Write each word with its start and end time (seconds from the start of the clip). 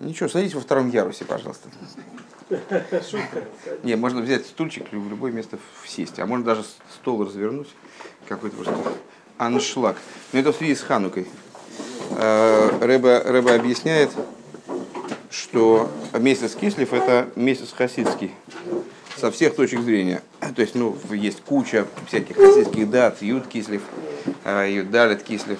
Ничего, 0.00 0.28
садитесь 0.28 0.54
во 0.54 0.60
втором 0.60 0.90
ярусе, 0.90 1.24
пожалуйста. 1.24 1.68
Не, 3.82 3.96
можно 3.96 4.22
взять 4.22 4.46
стульчик 4.46 4.90
в 4.90 5.08
любое 5.08 5.32
место 5.32 5.58
сесть, 5.86 6.18
а 6.18 6.26
можно 6.26 6.44
даже 6.44 6.64
стол 6.94 7.24
развернуть, 7.24 7.68
какой-то 8.26 8.56
просто 8.56 8.76
аншлаг. 9.38 9.96
Но 10.32 10.40
это 10.40 10.52
в 10.52 10.56
связи 10.56 10.74
с 10.74 10.80
Ханукой. 10.80 11.26
Рэба, 12.10 13.22
Рэба 13.24 13.54
объясняет, 13.54 14.10
что 15.30 15.90
месяц 16.14 16.54
Кислев 16.54 16.92
это 16.92 17.28
месяц 17.36 17.72
хасидский 17.72 18.32
со 19.16 19.30
всех 19.30 19.54
точек 19.54 19.80
зрения. 19.80 20.22
То 20.54 20.62
есть, 20.62 20.74
ну, 20.74 20.96
есть 21.10 21.42
куча 21.42 21.86
всяких 22.06 22.36
хасидских 22.36 22.88
дат, 22.88 23.20
Юд 23.20 23.46
Кислев, 23.46 23.82
э, 24.44 24.72
Юд 24.72 24.90
Далит 24.90 25.22
Кислев, 25.22 25.58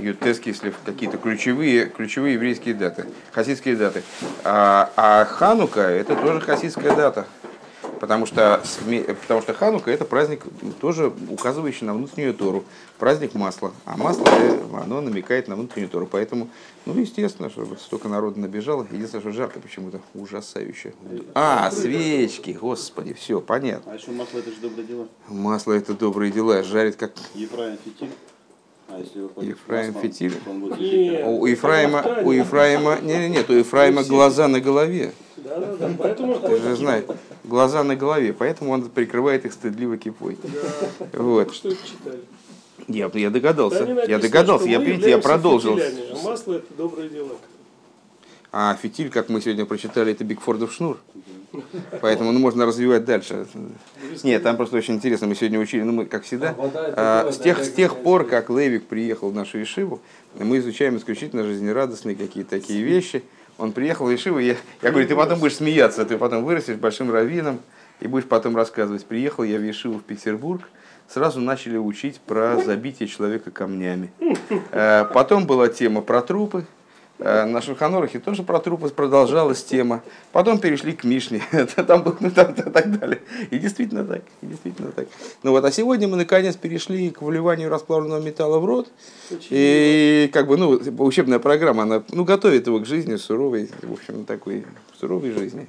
Ютес 0.00 0.38
Кислев, 0.38 0.76
какие-то 0.84 1.18
ключевые, 1.18 1.86
ключевые 1.86 2.34
еврейские 2.34 2.74
даты, 2.74 3.06
хасидские 3.32 3.76
даты. 3.76 4.02
А, 4.44 4.90
а 4.96 5.24
Ханука 5.24 5.80
это 5.80 6.16
тоже 6.16 6.40
хасидская 6.40 6.94
дата. 6.94 7.26
Потому 8.00 8.26
что, 8.26 8.62
потому 9.22 9.42
что 9.42 9.54
Ханука 9.54 9.90
это 9.90 10.04
праздник, 10.04 10.44
тоже 10.80 11.12
указывающий 11.28 11.86
на 11.86 11.94
внутреннюю 11.94 12.34
Тору. 12.34 12.64
Праздник 12.98 13.34
масла. 13.34 13.72
А 13.84 13.96
масло 13.96 14.26
оно 14.80 15.00
намекает 15.00 15.48
на 15.48 15.56
внутреннюю 15.56 15.90
Тору. 15.90 16.06
Поэтому, 16.06 16.48
ну, 16.86 16.94
естественно, 16.94 17.50
что 17.50 17.66
столько 17.76 18.08
народу 18.08 18.40
набежало. 18.40 18.86
Единственное, 18.90 19.22
что 19.22 19.32
жарко 19.32 19.58
почему-то 19.58 20.00
ужасающе. 20.14 20.94
А, 21.34 21.70
свечки, 21.70 22.50
господи, 22.50 23.14
все, 23.14 23.40
понятно. 23.40 23.92
А 23.92 23.94
еще 23.96 24.10
масло 24.12 24.38
это 24.38 24.50
же 24.50 24.56
добрые 24.60 24.86
дела. 24.86 25.08
Масло 25.28 25.72
это 25.72 25.94
добрые 25.94 26.30
дела. 26.30 26.62
Жарит 26.62 26.96
как 26.96 27.12
Ефраим 27.34 27.78
фитиль. 27.84 28.10
А 28.88 29.00
Ефраим 29.42 29.94
фитиль. 29.94 30.34
Нет. 30.78 31.24
у 31.26 31.46
Ефраима, 31.46 32.22
у 32.24 32.32
Ефраима, 32.32 32.98
не, 33.00 33.18
не, 33.18 33.28
нет, 33.28 33.50
у 33.50 33.52
Ефраима 33.52 34.02
глаза 34.02 34.48
на 34.48 34.60
голове. 34.60 35.12
Да, 35.36 35.56
да, 35.58 35.76
да. 35.76 35.90
Поэтому 35.98 36.34
он 36.34 36.40
Ты 36.40 36.56
же 36.60 36.76
знаешь, 36.76 37.04
глаза 37.44 37.84
на 37.84 37.96
голове, 37.96 38.32
поэтому 38.32 38.72
он 38.72 38.88
прикрывает 38.88 39.44
их 39.44 39.52
стыдливо 39.52 39.98
кипой. 39.98 40.38
Да. 40.42 41.22
Вот. 41.22 41.54
Что 41.54 41.68
это 41.68 41.86
читали? 41.86 42.20
Я, 42.88 43.10
я 43.12 43.30
догадался. 43.30 43.80
Написано, 43.80 44.10
я 44.10 44.18
догадался. 44.18 44.68
Я, 44.68 44.78
видите, 44.78 45.10
я 45.10 45.18
продолжил. 45.18 45.76
фитилями, 45.76 46.12
а 46.12 46.24
Масло 46.24 46.54
это 46.54 46.74
доброе 46.76 47.08
дело. 47.10 47.36
А 48.50 48.74
фитиль, 48.80 49.10
как 49.10 49.28
мы 49.28 49.42
сегодня 49.42 49.66
прочитали, 49.66 50.12
это 50.12 50.24
Бигфордов 50.24 50.72
шнур. 50.72 50.98
Поэтому 52.00 52.32
ну, 52.32 52.38
можно 52.38 52.66
развивать 52.66 53.04
дальше. 53.04 53.46
Нет, 54.22 54.42
там 54.42 54.56
просто 54.56 54.76
очень 54.76 54.94
интересно. 54.94 55.26
Мы 55.26 55.34
сегодня 55.34 55.58
учили, 55.58 55.82
ну 55.82 55.92
мы, 55.92 56.06
как 56.06 56.24
всегда, 56.24 56.54
а, 56.96 57.30
с, 57.30 57.38
тех, 57.38 57.64
с 57.64 57.72
тех 57.72 57.96
пор, 57.96 58.24
как 58.26 58.50
Левик 58.50 58.86
приехал 58.86 59.30
в 59.30 59.34
нашу 59.34 59.62
Ишиву, 59.62 60.00
мы 60.34 60.58
изучаем 60.58 60.96
исключительно 60.96 61.44
жизнерадостные 61.44 62.16
какие-то 62.16 62.50
такие 62.50 62.82
вещи. 62.82 63.22
Он 63.56 63.72
приехал 63.72 64.06
в 64.06 64.14
Ишиву, 64.14 64.38
я, 64.38 64.56
я 64.82 64.90
говорю, 64.90 65.08
ты 65.08 65.16
потом 65.16 65.40
будешь 65.40 65.56
смеяться, 65.56 66.04
ты 66.04 66.16
потом 66.16 66.44
вырастешь 66.44 66.76
большим 66.76 67.10
раввином 67.10 67.60
и 68.00 68.06
будешь 68.06 68.26
потом 68.26 68.56
рассказывать. 68.56 69.04
Приехал 69.04 69.42
я 69.42 69.58
в 69.58 69.68
Ишиву 69.68 69.98
в 69.98 70.04
Петербург, 70.04 70.62
сразу 71.08 71.40
начали 71.40 71.76
учить 71.76 72.20
про 72.20 72.60
забитие 72.64 73.08
человека 73.08 73.50
камнями. 73.50 74.12
Э, 74.70 75.06
Потом 75.12 75.46
была 75.46 75.68
тема 75.68 76.02
про 76.02 76.22
трупы, 76.22 76.66
На 77.18 77.60
Шульханорахе 77.60 78.20
тоже 78.20 78.44
про 78.44 78.60
трупы 78.60 78.88
продолжалась 78.90 79.64
тема. 79.64 80.02
Потом 80.30 80.60
перешли 80.60 80.92
к 80.92 81.02
Мишне. 81.02 81.42
Там, 81.76 82.04
был- 82.04 82.16
ну, 82.20 82.30
там, 82.30 82.52
и 82.52 82.62
так 82.62 82.98
далее. 82.98 83.20
И 83.50 83.58
действительно 83.58 84.04
так. 84.04 84.22
И 84.40 84.46
действительно 84.46 84.92
так. 84.92 85.08
Ну 85.42 85.50
вот, 85.50 85.64
а 85.64 85.72
сегодня 85.72 86.06
мы 86.06 86.16
наконец 86.16 86.54
перешли 86.54 87.10
к 87.10 87.20
вливанию 87.22 87.70
расплавленного 87.70 88.20
металла 88.20 88.60
в 88.60 88.64
рот. 88.64 88.88
И 89.50 90.30
как 90.32 90.46
бы, 90.46 90.56
ну, 90.56 90.80
учебная 90.98 91.40
программа, 91.40 91.82
она 91.82 92.04
ну, 92.12 92.24
готовит 92.24 92.68
его 92.68 92.78
к 92.78 92.86
жизни 92.86 93.16
суровой, 93.16 93.68
в 93.82 93.92
общем, 93.92 94.24
такой 94.24 94.64
суровой 95.00 95.32
жизни. 95.32 95.66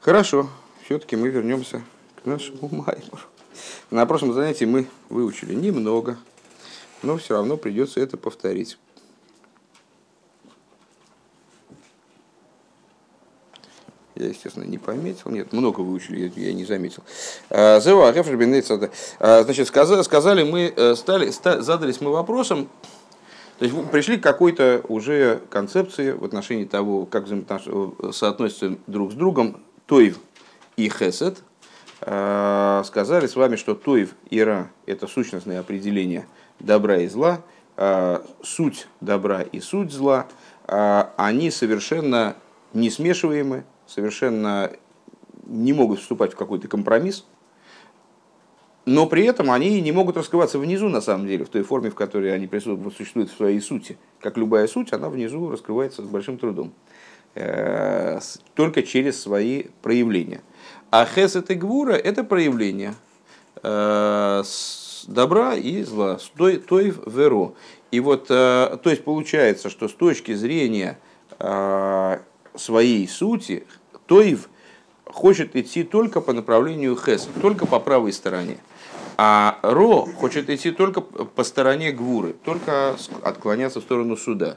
Хорошо. 0.00 0.48
Все-таки 0.86 1.16
мы 1.16 1.28
вернемся 1.28 1.82
к 2.22 2.26
нашему 2.26 2.60
Маймору. 2.70 3.26
На 3.90 4.06
прошлом 4.06 4.32
занятии 4.32 4.64
мы 4.64 4.86
выучили 5.10 5.54
немного, 5.54 6.16
но 7.02 7.18
все 7.18 7.34
равно 7.34 7.58
придется 7.58 8.00
это 8.00 8.16
повторить. 8.16 8.78
Я, 14.18 14.26
естественно, 14.28 14.64
не 14.64 14.78
пометил. 14.78 15.30
Нет, 15.30 15.52
много 15.52 15.80
выучили, 15.80 16.32
я 16.34 16.52
не 16.52 16.64
заметил. 16.64 17.04
А, 17.50 17.78
Зева, 17.78 18.08
а, 18.08 19.42
Значит, 19.44 19.68
сказа- 19.68 20.02
сказали 20.02 20.42
мы, 20.42 20.72
э, 20.74 20.94
стали, 20.96 21.30
ста- 21.30 21.62
задались 21.62 22.00
мы 22.00 22.10
вопросом, 22.10 22.68
то 23.60 23.64
есть 23.64 23.76
пришли 23.92 24.16
к 24.16 24.22
какой-то 24.22 24.82
уже 24.88 25.40
концепции 25.50 26.10
в 26.12 26.24
отношении 26.24 26.64
того, 26.64 27.06
как 27.06 27.24
взаимоотнош- 27.26 28.12
соотносятся 28.12 28.76
друг 28.88 29.12
с 29.12 29.14
другом 29.14 29.60
Тоев 29.86 30.18
и 30.76 30.88
Хесед. 30.88 31.38
А, 32.00 32.82
Сказали 32.84 33.28
с 33.28 33.36
вами, 33.36 33.54
что 33.54 33.74
Тоев 33.76 34.10
и 34.30 34.42
Ра– 34.42 34.68
это 34.86 35.06
сущностные 35.06 35.60
определения 35.60 36.26
добра 36.58 36.98
и 36.98 37.06
зла, 37.08 37.40
суть 38.42 38.88
добра 39.00 39.42
и 39.42 39.60
суть 39.60 39.92
зла, 39.92 40.26
они 40.66 41.50
совершенно 41.52 42.34
не 42.74 42.90
смешиваемы, 42.90 43.62
совершенно 43.88 44.70
не 45.46 45.72
могут 45.72 45.98
вступать 45.98 46.34
в 46.34 46.36
какой-то 46.36 46.68
компромисс, 46.68 47.24
но 48.84 49.06
при 49.06 49.24
этом 49.24 49.50
они 49.50 49.80
не 49.80 49.92
могут 49.92 50.16
раскрываться 50.16 50.58
внизу, 50.58 50.88
на 50.88 51.00
самом 51.00 51.26
деле, 51.26 51.44
в 51.44 51.48
той 51.48 51.62
форме, 51.62 51.90
в 51.90 51.94
которой 51.94 52.32
они 52.32 52.48
существуют 52.96 53.30
в 53.30 53.36
своей 53.36 53.60
сути. 53.60 53.98
Как 54.20 54.38
любая 54.38 54.66
суть, 54.66 54.92
она 54.92 55.10
внизу 55.10 55.50
раскрывается 55.50 56.02
с 56.02 56.06
большим 56.06 56.38
трудом. 56.38 56.72
Э, 57.34 58.18
Только 58.54 58.82
через 58.82 59.20
свои 59.20 59.64
проявления. 59.82 60.42
А 60.90 61.04
хесед 61.04 61.50
и 61.50 61.54
гвура– 61.54 61.92
это 61.92 62.24
проявление 62.24 62.94
э, 63.62 64.42
добра 65.06 65.54
и 65.54 65.82
зла, 65.82 66.18
той, 66.36 66.56
той 66.56 66.94
веро. 67.04 67.52
И 67.90 68.00
вот, 68.00 68.26
э, 68.30 68.78
то 68.82 68.88
есть 68.90 69.04
получается, 69.04 69.68
что 69.68 69.88
с 69.88 69.92
точки 69.92 70.32
зрения 70.32 70.98
своей 72.56 73.06
сути, 73.06 73.64
Тоев 74.08 74.48
хочет 75.04 75.54
идти 75.54 75.84
только 75.84 76.20
по 76.20 76.32
направлению 76.32 76.96
Хес, 76.96 77.28
только 77.40 77.66
по 77.66 77.78
правой 77.78 78.12
стороне. 78.12 78.58
А 79.16 79.58
Ро 79.62 80.06
хочет 80.06 80.48
идти 80.50 80.70
только 80.70 81.00
по 81.00 81.44
стороне 81.44 81.92
Гвуры, 81.92 82.34
только 82.44 82.96
отклоняться 83.22 83.80
в 83.80 83.84
сторону 83.84 84.16
суда. 84.16 84.56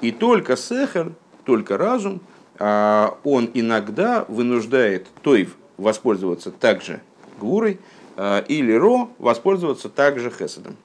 И 0.00 0.12
только 0.12 0.56
Сехер, 0.56 1.12
только 1.44 1.78
разум, 1.78 2.20
а, 2.58 3.18
он 3.24 3.50
иногда 3.54 4.24
вынуждает 4.28 5.06
Тоев 5.22 5.56
воспользоваться 5.76 6.50
также 6.50 7.00
Гвурой, 7.38 7.78
а, 8.16 8.40
или 8.40 8.72
Ро 8.72 9.10
воспользоваться 9.18 9.88
также 9.88 10.30
Хеседом. 10.30 10.76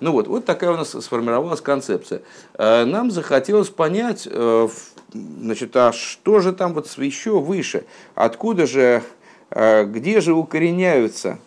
Ну 0.00 0.12
вот, 0.12 0.28
вот 0.28 0.44
такая 0.44 0.70
у 0.70 0.76
нас 0.76 0.90
сформировалась 0.90 1.60
концепция. 1.60 2.22
Э, 2.54 2.84
Нам 2.84 3.10
захотелось 3.10 3.68
понять, 3.68 4.28
э, 4.30 4.68
значит, 5.12 5.76
а 5.76 5.92
что 5.92 6.40
же 6.40 6.52
там 6.52 6.74
вот 6.74 6.86
еще 6.98 7.40
выше? 7.40 7.84
Откуда 8.14 8.66
же, 8.66 9.02
э, 9.50 9.84
где 9.84 10.20
же 10.20 10.34
укореняются? 10.34 11.38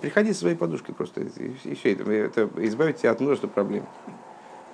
Приходи 0.00 0.32
со 0.32 0.40
своей 0.40 0.56
подушкой 0.56 0.94
просто, 0.94 1.20
и, 1.20 1.74
все, 1.74 1.92
это, 1.92 2.10
это 2.10 2.48
от 3.10 3.20
множества 3.20 3.46
проблем. 3.46 3.86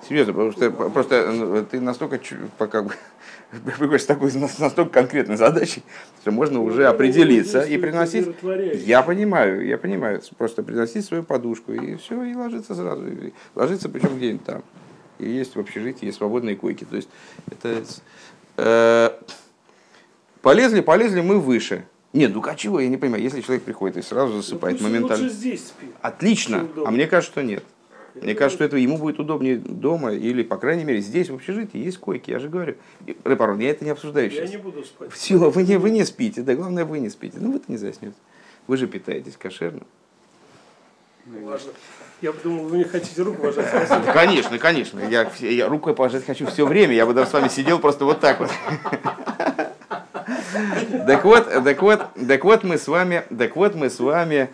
Серьезно, 0.07 0.33
потому 0.33 0.51
что 0.51 0.71
просто 0.71 1.31
ну, 1.31 1.63
ты 1.65 1.79
настолько 1.79 2.19
пока 2.57 2.83
бы 2.83 2.91
приходишь 3.77 4.01
с 4.01 4.05
такой 4.05 4.31
нас- 4.33 4.59
настолько 4.59 4.91
конкретной 4.91 5.37
задачей, 5.37 5.83
что 6.21 6.31
можно 6.31 6.61
уже 6.61 6.87
определиться 6.87 7.61
и 7.61 7.77
приносить. 7.77 8.27
Я 8.85 9.01
понимаю, 9.01 9.65
я 9.65 9.77
понимаю. 9.77 10.21
Просто 10.37 10.63
приносить 10.63 11.05
свою 11.05 11.23
подушку 11.23 11.73
и 11.73 11.95
все, 11.95 12.21
и 12.23 12.35
ложиться 12.35 12.75
сразу. 12.75 13.07
И 13.07 13.33
ложиться 13.55 13.89
причем 13.89 14.17
где-нибудь 14.17 14.45
там. 14.45 14.63
И 15.19 15.29
есть 15.29 15.55
в 15.55 15.59
общежитии 15.59 16.05
есть 16.05 16.17
свободные 16.17 16.55
койки. 16.55 16.85
То 16.85 16.95
есть 16.95 17.09
это 17.49 17.83
э, 18.57 19.11
полезли, 20.41 20.81
полезли 20.81 21.21
мы 21.21 21.39
выше. 21.39 21.85
Нет, 22.13 22.31
ну 22.33 22.43
а 22.45 22.55
чего, 22.55 22.79
я 22.79 22.89
не 22.89 22.97
понимаю, 22.97 23.23
если 23.23 23.41
человек 23.41 23.63
приходит 23.63 23.97
и 23.97 24.01
сразу 24.03 24.33
засыпает 24.33 24.79
моментально. 24.81 25.23
Лучше 25.23 25.35
здесь 25.35 25.67
спи. 25.67 25.87
Отлично, 26.01 26.67
а 26.85 26.91
мне 26.91 27.07
кажется, 27.07 27.31
что 27.31 27.41
нет. 27.43 27.63
Мне 28.15 28.35
кажется, 28.35 28.57
что 28.57 28.63
это 28.65 28.77
ему 28.77 28.97
будет 28.97 29.19
удобнее 29.19 29.57
дома 29.57 30.13
или, 30.13 30.43
по 30.43 30.57
крайней 30.57 30.83
мере, 30.83 31.01
здесь, 31.01 31.29
в 31.29 31.35
общежитии, 31.35 31.77
есть 31.77 31.97
койки. 31.97 32.31
Я 32.31 32.39
же 32.39 32.49
говорю. 32.49 32.75
Репарон, 33.25 33.59
я 33.59 33.71
это 33.71 33.83
не 33.83 33.91
обсуждаю 33.91 34.29
Я 34.29 34.31
сейчас. 34.31 34.51
не 34.51 34.57
буду 34.57 34.83
спать. 34.83 35.11
Все, 35.11 35.37
вы 35.37 35.63
не, 35.63 35.77
вы 35.77 35.89
не 35.89 36.03
спите, 36.05 36.41
да, 36.41 36.53
главное, 36.55 36.85
вы 36.85 36.99
не 36.99 37.09
спите. 37.09 37.37
Ну, 37.39 37.51
вы-то 37.51 37.65
не 37.71 37.77
заснете. 37.77 38.15
Вы 38.67 38.77
же 38.77 38.87
питаетесь 38.87 39.35
кошерно. 39.35 39.81
Ладно. 41.25 41.71
Я 42.21 42.31
подумал, 42.31 42.65
вы 42.65 42.77
не 42.77 42.83
хотите 42.85 43.21
руку 43.21 43.41
пожать. 43.41 43.67
Конечно, 44.13 44.57
конечно. 44.57 45.01
Я, 45.01 45.29
я 45.39 45.67
рукой 45.67 45.93
пожать 45.93 46.25
хочу 46.25 46.45
все 46.47 46.65
время. 46.65 46.93
Я 46.93 47.05
бы 47.05 47.13
даже 47.13 47.29
с 47.29 47.33
вами 47.33 47.49
сидел 47.49 47.79
просто 47.79 48.05
вот 48.05 48.21
так 48.21 48.39
вот. 48.39 48.49
Так 51.05 51.25
вот, 51.25 51.51
так 51.51 51.81
вот, 51.81 52.07
так 52.27 52.43
вот 52.45 52.63
мы 52.63 52.77
с 52.77 52.87
вами, 52.87 53.23
так 53.37 53.55
вот 53.55 53.75
мы 53.75 53.89
с 53.89 53.99
вами. 53.99 54.49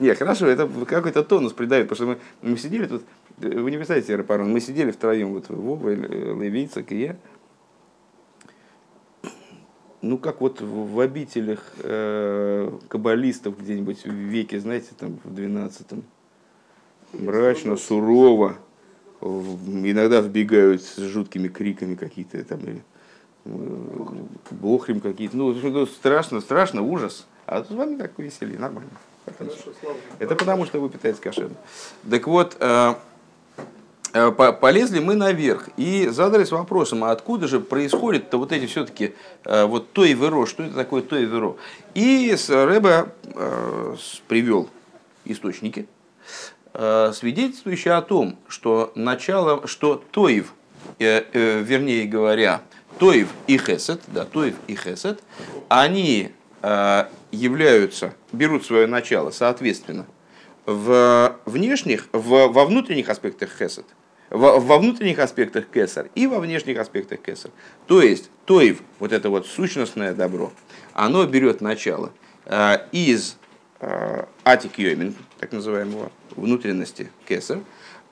Не, 0.00 0.14
хорошо, 0.14 0.46
это 0.46 0.68
какой-то 0.86 1.22
тонус 1.22 1.52
придает, 1.52 1.88
потому 1.88 2.16
что 2.16 2.20
мы, 2.42 2.50
мы 2.50 2.56
сидели 2.58 2.86
тут, 2.86 3.02
Вы 3.38 3.70
не 3.70 3.76
представляете, 3.76 4.16
Рапарон, 4.16 4.52
мы 4.52 4.60
сидели 4.60 4.90
втроем, 4.90 5.32
вот 5.32 5.48
Вова, 5.48 5.90
Левицак 5.90 6.92
и 6.92 7.00
я. 7.00 7.16
Ну, 10.02 10.18
как 10.18 10.42
вот 10.42 10.60
в 10.60 11.00
обителях 11.00 11.60
э, 11.78 12.70
каббалистов 12.88 13.58
где-нибудь 13.58 14.04
в 14.04 14.12
веке, 14.12 14.60
знаете, 14.60 14.90
там 14.98 15.18
в 15.24 15.32
12-м. 15.32 16.04
Мрачно, 17.14 17.76
сурово. 17.76 18.58
Иногда 19.22 20.20
вбегают 20.20 20.82
с 20.82 20.98
жуткими 20.98 21.48
криками 21.48 21.94
какие-то 21.94 22.44
там, 22.44 22.60
или 22.60 22.82
э, 23.46 24.24
бохрим 24.50 25.00
какие-то. 25.00 25.38
Ну, 25.38 25.86
страшно, 25.86 26.42
страшно, 26.42 26.82
ужас. 26.82 27.26
А 27.46 27.64
с 27.64 27.70
вами 27.70 27.96
так 27.96 28.18
веселье, 28.18 28.58
нормально. 28.58 28.90
Хорошо, 29.38 29.72
Это 30.18 30.34
потому, 30.34 30.66
что 30.66 30.80
вы 30.80 30.90
питаетесь 30.90 31.20
кошерно. 31.20 31.56
Так 32.08 32.26
вот, 32.26 32.56
э, 32.60 32.94
э, 34.12 34.30
полезли 34.32 34.98
мы 34.98 35.14
наверх 35.14 35.70
и 35.78 36.08
задались 36.08 36.50
вопросом, 36.50 37.04
а 37.04 37.10
откуда 37.10 37.48
же 37.48 37.60
происходит-то 37.60 38.36
вот 38.36 38.52
эти 38.52 38.66
все-таки 38.66 39.14
э, 39.44 39.64
вот 39.64 39.92
то 39.92 40.04
и 40.04 40.12
веро, 40.12 40.44
что 40.46 40.62
это 40.62 40.74
такое 40.74 41.00
то 41.00 41.16
и 41.16 41.24
веро? 41.24 41.56
И 41.94 42.36
Рэбе 42.48 43.06
привел 44.28 44.68
источники, 45.24 45.88
свидетельствующие 46.74 47.94
о 47.94 48.02
том, 48.02 48.36
что 48.46 48.92
начало, 48.94 49.66
что 49.66 50.02
Тоев, 50.10 50.52
вернее 50.98 52.06
говоря, 52.06 52.60
Тоев 52.98 53.28
и 53.46 53.56
Хесед, 53.56 54.02
да, 54.08 54.24
Тоев 54.24 54.54
и 54.66 54.76
Хесед, 54.76 55.22
они 55.68 56.32
являются, 57.34 58.14
берут 58.32 58.64
свое 58.64 58.86
начало, 58.86 59.30
соответственно, 59.30 60.06
в 60.66 61.38
внешних, 61.44 62.08
в, 62.12 62.48
во 62.48 62.64
внутренних 62.64 63.08
аспектах 63.08 63.50
хесед, 63.58 63.84
во, 64.30 64.58
во 64.58 64.78
внутренних 64.78 65.18
аспектах 65.18 65.66
кесар 65.66 66.08
и 66.14 66.26
во 66.26 66.40
внешних 66.40 66.78
аспектах 66.78 67.20
кесар. 67.20 67.50
То 67.86 68.02
есть, 68.02 68.30
тоев, 68.46 68.80
вот 68.98 69.12
это 69.12 69.28
вот 69.28 69.46
сущностное 69.46 70.14
добро, 70.14 70.52
оно 70.94 71.26
берет 71.26 71.60
начало 71.60 72.12
э, 72.46 72.78
из 72.92 73.36
э, 73.80 74.24
атик 74.44 74.78
йомин, 74.78 75.14
так 75.38 75.52
называемого, 75.52 76.10
внутренности 76.30 77.10
кесар, 77.28 77.60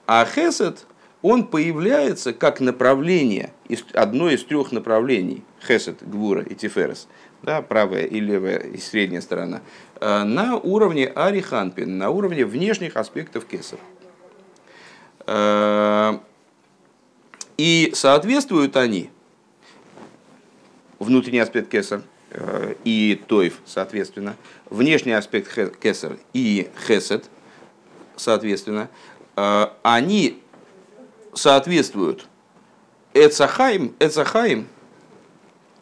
а 0.07 0.27
хесед, 0.27 0.87
он 1.23 1.47
появляется 1.47 2.33
как 2.33 2.61
направление, 2.61 3.53
одно 3.95 4.29
из 4.29 4.45
трех 4.45 4.73
направлений, 4.73 5.45
хесед, 5.67 5.99
гвура 6.01 6.43
и 6.43 6.55
тиферес– 6.55 7.09
да, 7.43 7.61
правая 7.61 8.05
и 8.05 8.21
левая 8.21 8.59
и 8.59 8.79
средняя 8.79 9.21
сторона, 9.21 9.63
э, 10.01 10.23
на 10.25 10.57
уровне 10.57 11.07
ариханпин, 11.07 11.99
на 11.99 12.11
уровне 12.11 12.45
внешних 12.45 12.97
аспектов 12.97 13.45
кесар. 13.47 13.79
Э, 15.27 16.19
и 17.57 17.93
соответствуют 17.95 18.77
они, 18.77 19.11
внутренний 20.99 21.41
аспект 21.41 21.69
кесар 21.69 22.03
э, 22.31 22.75
и 22.85 23.21
тойф, 23.27 23.61
соответственно, 23.67 24.37
внешний 24.71 25.13
аспект 25.13 25.53
кесар 25.79 26.19
и 26.33 26.71
хесед, 26.87 27.25
соответственно, 28.17 28.89
они 29.35 30.43
соответствуют 31.33 32.29
Эцахаим, 33.15 33.95
Эцахаим, 33.99 34.69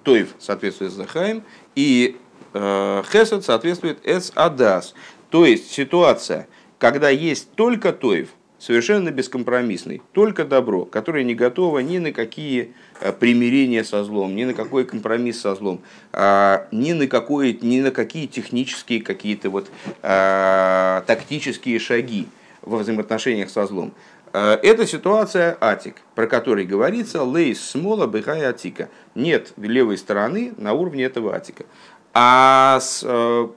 Тоев 0.02 0.34
соответствует 0.38 0.92
Захаим, 0.92 1.42
и 1.74 2.16
э, 2.54 3.02
Хесед 3.10 3.44
соответствует 3.44 3.98
Эс 4.04 4.32
Адас. 4.34 4.94
То 5.30 5.44
есть 5.44 5.70
ситуация, 5.70 6.48
когда 6.78 7.08
есть 7.10 7.52
только 7.52 7.92
Тоев, 7.92 8.28
совершенно 8.60 9.10
бескомпромиссный, 9.10 10.02
только 10.12 10.44
добро, 10.44 10.84
которое 10.84 11.24
не 11.24 11.34
готово 11.34 11.78
ни 11.80 11.98
на 11.98 12.12
какие 12.12 12.74
э, 13.00 13.10
примирения 13.10 13.82
со 13.82 14.04
злом, 14.04 14.36
ни 14.36 14.44
на 14.44 14.54
какой 14.54 14.84
компромисс 14.84 15.40
со 15.40 15.54
злом, 15.54 15.80
а, 16.12 16.68
ни 16.70 16.92
на, 16.92 17.06
какой, 17.06 17.58
ни 17.62 17.80
на 17.80 17.90
какие 17.90 18.26
технические 18.26 19.02
какие-то 19.02 19.48
вот, 19.48 19.70
а, 20.02 21.02
тактические 21.06 21.78
шаги 21.78 22.28
во 22.62 22.78
взаимоотношениях 22.78 23.48
со 23.48 23.66
злом. 23.66 23.94
Э, 24.32 24.58
это 24.62 24.86
ситуация 24.86 25.56
Атик, 25.60 25.96
про 26.14 26.26
который 26.26 26.64
говорится 26.64 27.22
лейс 27.22 27.60
смола 27.60 28.06
быхай 28.06 28.44
Атика. 28.44 28.88
Нет 29.14 29.52
левой 29.56 29.98
стороны 29.98 30.52
на 30.56 30.72
уровне 30.72 31.04
этого 31.04 31.34
Атика. 31.34 31.64
А 32.12 32.78
с, 32.80 33.02
э, 33.04 33.48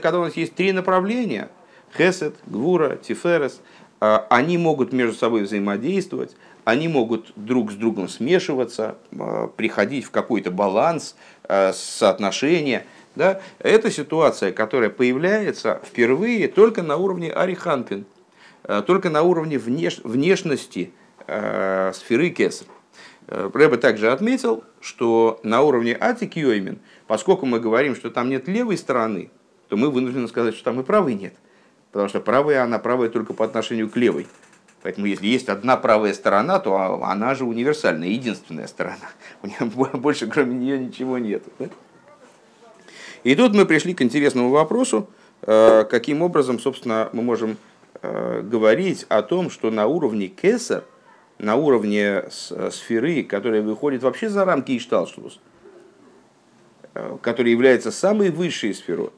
когда 0.00 0.18
у 0.18 0.24
нас 0.24 0.36
есть 0.36 0.54
три 0.54 0.72
направления, 0.72 1.50
Хесед, 1.96 2.34
Гвура, 2.46 2.96
Тиферес, 2.96 3.60
э, 4.00 4.18
они 4.30 4.58
могут 4.58 4.92
между 4.92 5.16
собой 5.16 5.42
взаимодействовать, 5.42 6.36
они 6.64 6.88
могут 6.88 7.32
друг 7.36 7.70
с 7.70 7.74
другом 7.74 8.08
смешиваться, 8.08 8.96
э, 9.12 9.48
приходить 9.56 10.04
в 10.04 10.10
какой-то 10.10 10.50
баланс, 10.50 11.16
соотношение. 11.72 12.86
Да? 13.14 13.40
Это 13.60 13.88
ситуация, 13.92 14.50
которая 14.50 14.90
появляется 14.90 15.80
впервые 15.84 16.48
только 16.48 16.82
на 16.82 16.96
уровне 16.96 17.30
Ариханпин– 17.30 18.04
только 18.86 19.10
на 19.10 19.22
уровне 19.22 19.58
внеш, 19.58 20.00
внешности 20.02 20.92
э, 21.26 21.92
сферы 21.94 22.30
Кесар. 22.30 22.66
Э, 23.28 23.50
Рэбе 23.52 23.76
также 23.76 24.10
отметил, 24.10 24.64
что 24.80 25.40
на 25.42 25.62
уровне 25.62 25.96
Атик 25.98 26.36
Йоймин, 26.36 26.78
поскольку 27.06 27.46
мы 27.46 27.60
говорим, 27.60 27.94
что 27.94 28.10
там 28.10 28.28
нет 28.28 28.48
левой 28.48 28.76
стороны, 28.76 29.30
то 29.68 29.76
мы 29.76 29.90
вынуждены 29.90 30.28
сказать, 30.28 30.54
что 30.54 30.64
там 30.64 30.80
и 30.80 30.84
правой 30.84 31.14
нет. 31.14 31.34
Потому 31.92 32.08
что 32.08 32.20
правая, 32.20 32.62
она 32.62 32.78
правая 32.78 33.08
только 33.08 33.32
по 33.32 33.44
отношению 33.44 33.88
к 33.88 33.96
левой. 33.96 34.26
Поэтому 34.82 35.06
если 35.06 35.26
есть 35.26 35.48
одна 35.48 35.76
правая 35.76 36.12
сторона, 36.14 36.58
то 36.58 37.02
она 37.02 37.34
же 37.34 37.44
универсальная, 37.44 38.08
единственная 38.08 38.66
сторона. 38.66 39.08
У 39.42 39.46
нее 39.46 39.70
больше 39.94 40.26
кроме 40.26 40.54
нее 40.54 40.78
ничего 40.78 41.18
нет. 41.18 41.42
Да? 41.58 41.68
И 43.24 43.34
тут 43.34 43.54
мы 43.54 43.66
пришли 43.66 43.94
к 43.94 44.02
интересному 44.02 44.50
вопросу, 44.50 45.08
каким 45.40 46.22
образом, 46.22 46.60
собственно, 46.60 47.08
мы 47.12 47.22
можем 47.22 47.56
Э, 47.56 47.75
говорить 48.42 49.06
о 49.08 49.22
том, 49.22 49.50
что 49.50 49.70
на 49.70 49.86
уровне 49.86 50.28
кесар, 50.28 50.84
на 51.38 51.56
уровне 51.56 52.24
сферы, 52.30 53.22
которая 53.22 53.62
выходит 53.62 54.02
вообще 54.02 54.28
за 54.28 54.44
рамки 54.44 54.76
Ишталшус, 54.76 55.40
э, 56.94 57.18
который 57.20 57.52
является 57.52 57.90
самой 57.90 58.30
высшей 58.30 58.74
сферой, 58.74 59.10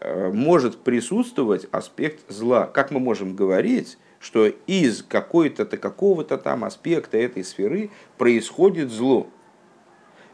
э, 0.00 0.30
может 0.32 0.78
присутствовать 0.78 1.66
аспект 1.72 2.30
зла. 2.30 2.66
Как 2.66 2.90
мы 2.90 3.00
можем 3.00 3.34
говорить, 3.34 3.98
что 4.20 4.46
из 4.46 5.02
какой-то 5.02 5.64
какого-то 5.64 6.38
там 6.38 6.64
аспекта 6.64 7.18
этой 7.18 7.44
сферы 7.44 7.90
происходит 8.16 8.90
зло? 8.90 9.28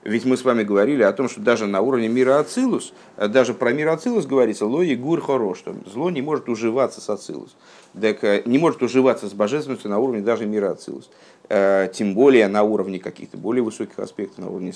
Ведь 0.04 0.24
мы 0.24 0.36
с 0.36 0.44
вами 0.44 0.64
говорили 0.64 1.02
о 1.02 1.12
том, 1.12 1.28
что 1.28 1.40
даже 1.40 1.66
на 1.66 1.80
уровне 1.80 2.08
мира 2.08 2.38
Ацилус, 2.40 2.92
даже 3.16 3.54
про 3.54 3.72
мир 3.72 3.88
Ацилус 3.88 4.26
говорится, 4.26 4.66
ло 4.66 4.82
и 4.82 4.96
гур 4.96 5.20
хоро, 5.20 5.54
что 5.54 5.74
зло 5.86 6.10
не 6.10 6.22
может 6.22 6.48
уживаться 6.48 7.00
с 7.00 7.08
Ацилус. 7.08 7.54
Так, 8.00 8.24
э, 8.24 8.42
не 8.44 8.58
может 8.58 8.82
уживаться 8.82 9.28
с 9.28 9.32
божественностью 9.32 9.90
на 9.90 9.98
уровне 9.98 10.20
даже 10.20 10.46
мира 10.46 10.70
Ацилус. 10.70 11.08
Э, 11.48 11.88
тем 11.92 12.14
более 12.14 12.48
на 12.48 12.64
уровне 12.64 12.98
каких-то 12.98 13.36
более 13.36 13.62
высоких 13.62 13.98
аспектов, 13.98 14.38
на 14.38 14.50
уровне, 14.50 14.72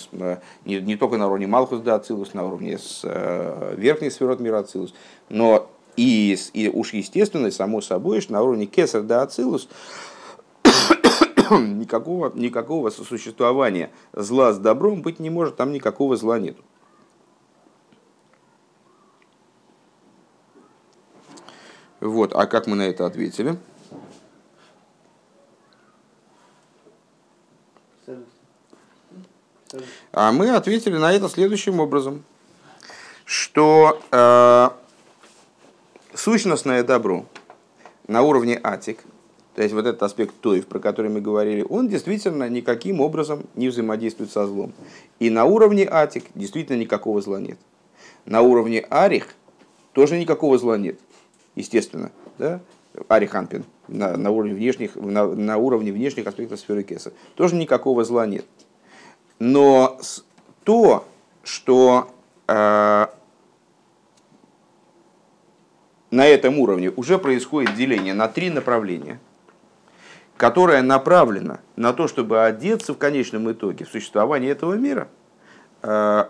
не, 0.64 0.80
не 0.80 0.96
только 0.96 1.16
на 1.16 1.26
уровне 1.26 1.46
Малхус 1.46 1.80
да 1.80 1.96
Ацилус, 1.96 2.34
на 2.34 2.46
уровне 2.46 2.78
с, 2.78 3.00
э, 3.02 3.74
верхней 3.76 4.10
сферот 4.10 4.38
мира 4.38 4.58
Ацилус, 4.58 4.94
но 5.28 5.68
и, 5.96 6.36
и 6.52 6.68
уж 6.68 6.92
естественно, 6.92 7.50
само 7.50 7.80
собой, 7.80 8.20
что 8.20 8.34
на 8.34 8.42
уровне 8.42 8.66
Кесар 8.66 9.02
да 9.02 9.22
Ацилус, 9.22 9.68
никакого, 11.50 12.32
никакого 12.34 12.90
сосуществования 12.90 13.90
зла 14.12 14.52
с 14.52 14.58
добром 14.58 15.02
быть 15.02 15.20
не 15.20 15.30
может, 15.30 15.56
там 15.56 15.72
никакого 15.72 16.16
зла 16.16 16.38
нет. 16.38 16.56
Вот, 22.00 22.34
а 22.34 22.46
как 22.46 22.66
мы 22.66 22.76
на 22.76 22.82
это 22.82 23.06
ответили? 23.06 23.58
А 30.12 30.32
мы 30.32 30.50
ответили 30.50 30.96
на 30.96 31.12
это 31.12 31.28
следующим 31.28 31.80
образом, 31.80 32.24
что 33.24 34.00
э, 34.10 34.70
сущностное 36.14 36.82
добро 36.84 37.26
на 38.06 38.22
уровне 38.22 38.58
атик– 38.62 39.00
то 39.56 39.62
есть 39.62 39.74
вот 39.74 39.86
этот 39.86 40.02
аспект 40.02 40.34
тоев, 40.42 40.66
про 40.66 40.78
который 40.80 41.10
мы 41.10 41.22
говорили, 41.22 41.64
он 41.66 41.88
действительно 41.88 42.46
никаким 42.46 43.00
образом 43.00 43.46
не 43.54 43.70
взаимодействует 43.70 44.30
со 44.30 44.46
злом. 44.46 44.74
И 45.18 45.30
на 45.30 45.46
уровне 45.46 45.88
атик 45.90 46.24
действительно 46.34 46.76
никакого 46.76 47.22
зла 47.22 47.40
нет. 47.40 47.58
На 48.26 48.42
уровне 48.42 48.80
арих 48.90 49.34
тоже 49.94 50.18
никакого 50.18 50.58
зла 50.58 50.76
нет, 50.76 50.98
естественно. 51.54 52.12
Да? 52.36 52.60
Ариханпин 53.08 53.64
на, 53.88 54.18
на, 54.18 54.30
уровне 54.30 54.52
внешних, 54.52 54.94
на, 54.94 55.26
на 55.26 55.56
уровне 55.56 55.90
внешних 55.90 56.26
аспектов 56.26 56.60
сферы 56.60 56.82
Кеса. 56.82 57.14
Тоже 57.34 57.54
никакого 57.54 58.04
зла 58.04 58.26
нет. 58.26 58.44
Но 59.38 59.98
то, 60.64 61.06
что 61.44 62.10
э, 62.46 63.06
на 66.10 66.26
этом 66.26 66.58
уровне 66.58 66.90
уже 66.90 67.16
происходит 67.16 67.74
деление 67.74 68.12
на 68.12 68.28
три 68.28 68.50
направления– 68.50 69.18
которая 70.36 70.82
направлена 70.82 71.60
на 71.76 71.92
то, 71.92 72.08
чтобы 72.08 72.44
одеться 72.44 72.94
в 72.94 72.98
конечном 72.98 73.50
итоге 73.50 73.84
в 73.84 73.88
существование 73.88 74.50
этого 74.50 74.74
мира, 74.74 75.08
э, 75.82 76.24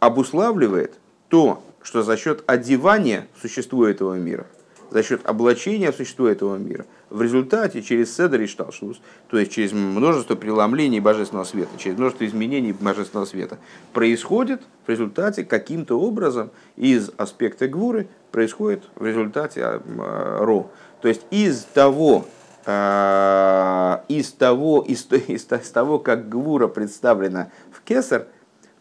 обуславливает 0.00 0.94
то, 1.28 1.62
что 1.82 2.02
за 2.02 2.16
счет 2.16 2.42
одевания 2.46 3.28
в 3.36 3.42
существо 3.42 3.86
этого 3.86 4.14
мира, 4.14 4.46
за 4.90 5.02
счет 5.02 5.20
облачения 5.24 5.92
в 5.92 5.96
существо 5.96 6.28
этого 6.28 6.56
мира, 6.56 6.86
в 7.08 7.22
результате 7.22 7.82
через 7.82 8.16
седер 8.16 8.40
и 8.40 8.46
шталшус, 8.46 9.00
то 9.28 9.38
есть 9.38 9.52
через 9.52 9.72
множество 9.72 10.34
преломлений 10.34 11.00
божественного 11.00 11.44
света, 11.44 11.70
через 11.78 11.98
множество 11.98 12.24
изменений 12.26 12.72
божественного 12.72 13.26
света, 13.26 13.58
происходит 13.92 14.62
в 14.86 14.88
результате 14.88 15.44
каким-то 15.44 16.00
образом 16.00 16.50
из 16.76 17.10
аспекта 17.16 17.68
гвуры, 17.68 18.08
происходит 18.30 18.82
в 18.96 19.06
результате 19.06 19.60
э, 19.60 20.38
ро. 20.40 20.70
То 21.00 21.08
есть 21.08 21.22
из 21.30 21.64
того, 21.64 22.24
из 22.64 24.32
того, 24.32 24.84
из, 24.86 25.06
из, 25.10 25.50
из 25.50 25.70
того, 25.70 25.98
как 25.98 26.28
гвура 26.28 26.68
представлена 26.68 27.50
в 27.70 27.82
кесар, 27.82 28.26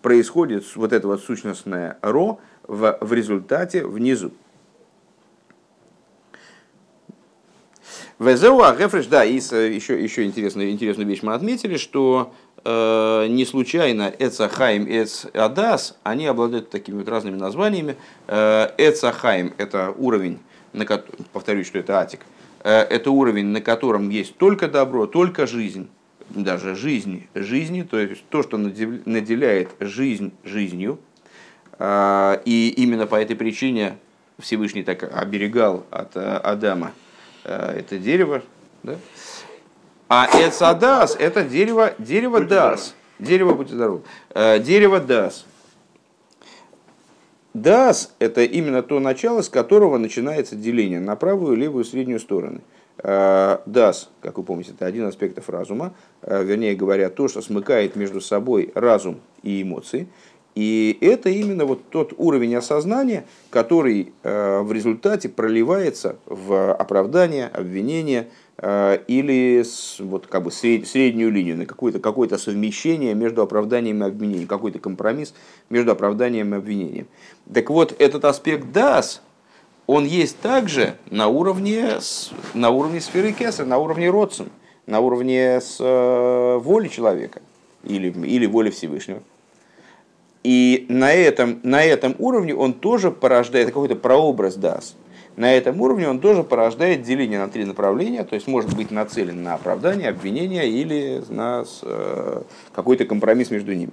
происходит 0.01 0.63
вот 0.75 0.93
это 0.93 1.07
вот 1.07 1.21
сущностное 1.21 1.97
ро 2.01 2.39
в, 2.67 2.97
в 3.01 3.13
результате 3.13 3.85
внизу. 3.85 4.31
Везеуа 8.19 8.75
Гефреш, 8.75 9.07
да, 9.07 9.25
и 9.25 9.35
еще, 9.35 10.01
еще 10.01 10.25
интересную, 10.25 10.69
интересную 10.69 11.07
вещь 11.07 11.23
мы 11.23 11.33
отметили, 11.33 11.77
что 11.77 12.31
э, 12.63 13.25
не 13.29 13.45
случайно 13.45 14.13
Эцахайм 14.19 14.85
и 14.85 15.03
Эцадас, 15.03 15.97
они 16.03 16.27
обладают 16.27 16.69
такими 16.69 16.99
вот 16.99 17.09
разными 17.09 17.35
названиями. 17.35 17.95
Э, 18.27 18.69
Эцахайм– 18.77 19.55
это 19.57 19.91
уровень, 19.97 20.37
на, 20.71 20.85
повторюсь, 21.33 21.65
что 21.65 21.79
это 21.79 21.99
Атик, 21.99 22.19
э, 22.19 22.40
это 22.63 23.11
уровень, 23.11 23.47
на 23.47 23.61
котором 23.61 24.09
есть 24.09 24.37
только 24.37 24.67
добро, 24.67 25.07
только 25.07 25.47
жизнь, 25.47 25.89
даже 26.29 26.75
жизнь 26.75 27.27
жизни, 27.33 27.83
то 27.83 27.99
есть 27.99 28.23
то, 28.29 28.43
что 28.43 28.57
наделяет 28.57 29.69
жизнь 29.79 30.31
жизнью. 30.43 30.99
Э, 31.79 32.39
и 32.45 32.73
именно 32.77 33.07
по 33.07 33.15
этой 33.15 33.35
причине 33.35 33.97
Всевышний 34.39 34.83
так 34.83 35.03
оберегал 35.03 35.85
от 35.89 36.15
э, 36.15 36.19
Адама– 36.19 36.91
Э, 37.43 37.79
это 37.79 37.97
дерево, 37.97 38.41
да? 38.83 38.97
А 40.07 40.27
эцадас– 40.33 41.15
это 41.19 41.43
дерево, 41.43 41.93
дерево 41.97 42.41
дас. 42.41 42.93
Дерево, 43.17 43.53
будьте 43.53 43.73
здоровы. 43.73 44.01
Э, 44.31 44.59
дерево 44.59 44.99
дас. 44.99 45.45
Дас– 47.53 48.13
это 48.19 48.43
именно 48.43 48.81
то 48.81 48.99
начало, 48.99 49.41
с 49.41 49.49
которого 49.49 49.97
начинается 49.97 50.55
деление 50.55 50.99
на 50.99 51.15
правую, 51.15 51.57
левую, 51.57 51.83
среднюю 51.83 52.19
стороны. 52.19 52.61
Э, 53.03 53.57
дас, 53.65 54.09
как 54.21 54.37
вы 54.37 54.43
помните, 54.43 54.71
это 54.71 54.85
один 54.85 55.05
аспект 55.05 55.37
разума, 55.49 55.93
вернее 56.21 56.75
говоря, 56.75 57.09
то, 57.09 57.27
что 57.27 57.41
смыкает 57.41 57.95
между 57.95 58.21
собой 58.21 58.71
разум 58.75 59.19
и 59.43 59.61
эмоции. 59.61 60.07
И 60.55 60.97
это 61.01 61.29
именно 61.29 61.65
вот 61.65 61.89
тот 61.89 62.13
уровень 62.17 62.55
осознания, 62.55 63.25
который 63.49 64.11
э, 64.23 64.59
в 64.61 64.71
результате 64.71 65.29
проливается 65.29 66.17
в 66.25 66.73
оправдание, 66.73 67.47
обвинение 67.47 68.27
э, 68.61 68.99
или 69.07 69.63
вот 69.99 70.27
как 70.27 70.43
бы 70.43 70.51
среднюю 70.51 71.31
линию, 71.31 71.57
на 71.57 71.65
какое-то 71.65 71.99
какое 71.99 72.29
совмещение 72.37 73.13
между 73.13 73.41
оправданием 73.41 74.03
и 74.03 74.07
обвинением, 74.07 74.47
какой-то 74.47 74.79
компромисс 74.79 75.33
между 75.69 75.91
оправданием 75.91 76.53
и 76.53 76.57
обвинением. 76.57 77.07
Так 77.53 77.69
вот, 77.69 77.93
этот 77.99 78.25
аспект 78.25 78.71
дас, 78.71 79.21
он 79.87 80.05
есть 80.05 80.39
также 80.39 80.95
на 81.09 81.27
уровне, 81.27 81.99
на 82.53 82.69
уровне 82.69 83.01
сферы 83.01 83.33
Кеса, 83.33 83.65
на 83.65 83.77
уровне 83.77 84.09
родцем, 84.09 84.49
на 84.85 84.99
уровне 84.99 85.59
с, 85.59 85.77
э, 85.79 86.57
воли 86.57 86.87
человека 86.87 87.41
или, 87.83 88.09
или 88.25 88.45
воли 88.45 88.69
Всевышнего. 88.69 89.21
И 90.43 90.85
на 90.89 91.13
этом, 91.13 91.59
на 91.63 91.83
этом 91.83 92.15
уровне 92.17 92.55
он 92.55 92.73
тоже 92.73 93.11
порождает 93.11 93.67
какой-то 93.67 93.95
прообраз 93.95 94.55
даст. 94.55 94.95
На 95.41 95.57
этом 95.57 95.81
уровне 95.81 96.07
он 96.07 96.19
тоже 96.19 96.43
порождает 96.43 97.01
деление 97.01 97.39
на 97.39 97.49
три 97.49 97.65
направления, 97.65 98.23
то 98.23 98.35
есть 98.35 98.45
может 98.45 98.75
быть 98.75 98.91
нацелен 98.91 99.41
на 99.41 99.55
оправдание, 99.55 100.09
обвинение 100.09 100.69
или 100.69 101.23
на 101.29 101.65
э, 101.81 102.41
какой-то 102.75 103.05
компромисс 103.05 103.49
между 103.49 103.73
ними. 103.73 103.91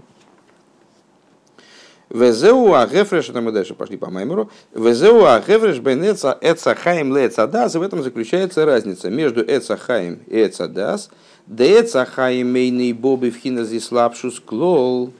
Везеу 2.10 2.74
агефреш, 2.74 3.30
это 3.30 3.40
мы 3.40 3.50
дальше 3.52 3.74
пошли 3.74 3.96
по 3.96 4.10
Маймеру. 4.10 4.50
Везеу 4.74 5.24
агефреш 5.24 5.78
бенеца 5.78 6.36
эцахаим 6.38 7.16
лецадас. 7.16 7.74
В 7.76 7.80
этом 7.80 8.02
заключается 8.02 8.66
разница 8.66 9.08
между 9.08 9.40
эцахаим 9.40 10.18
и 10.26 10.44
эцадас. 10.44 11.08
Да 11.46 11.64
эцахаим 11.64 12.52
мейный 12.52 12.92
боби 12.92 13.30
в 13.30 13.38
хиназислапшус 13.38 14.40
клол 14.40 15.14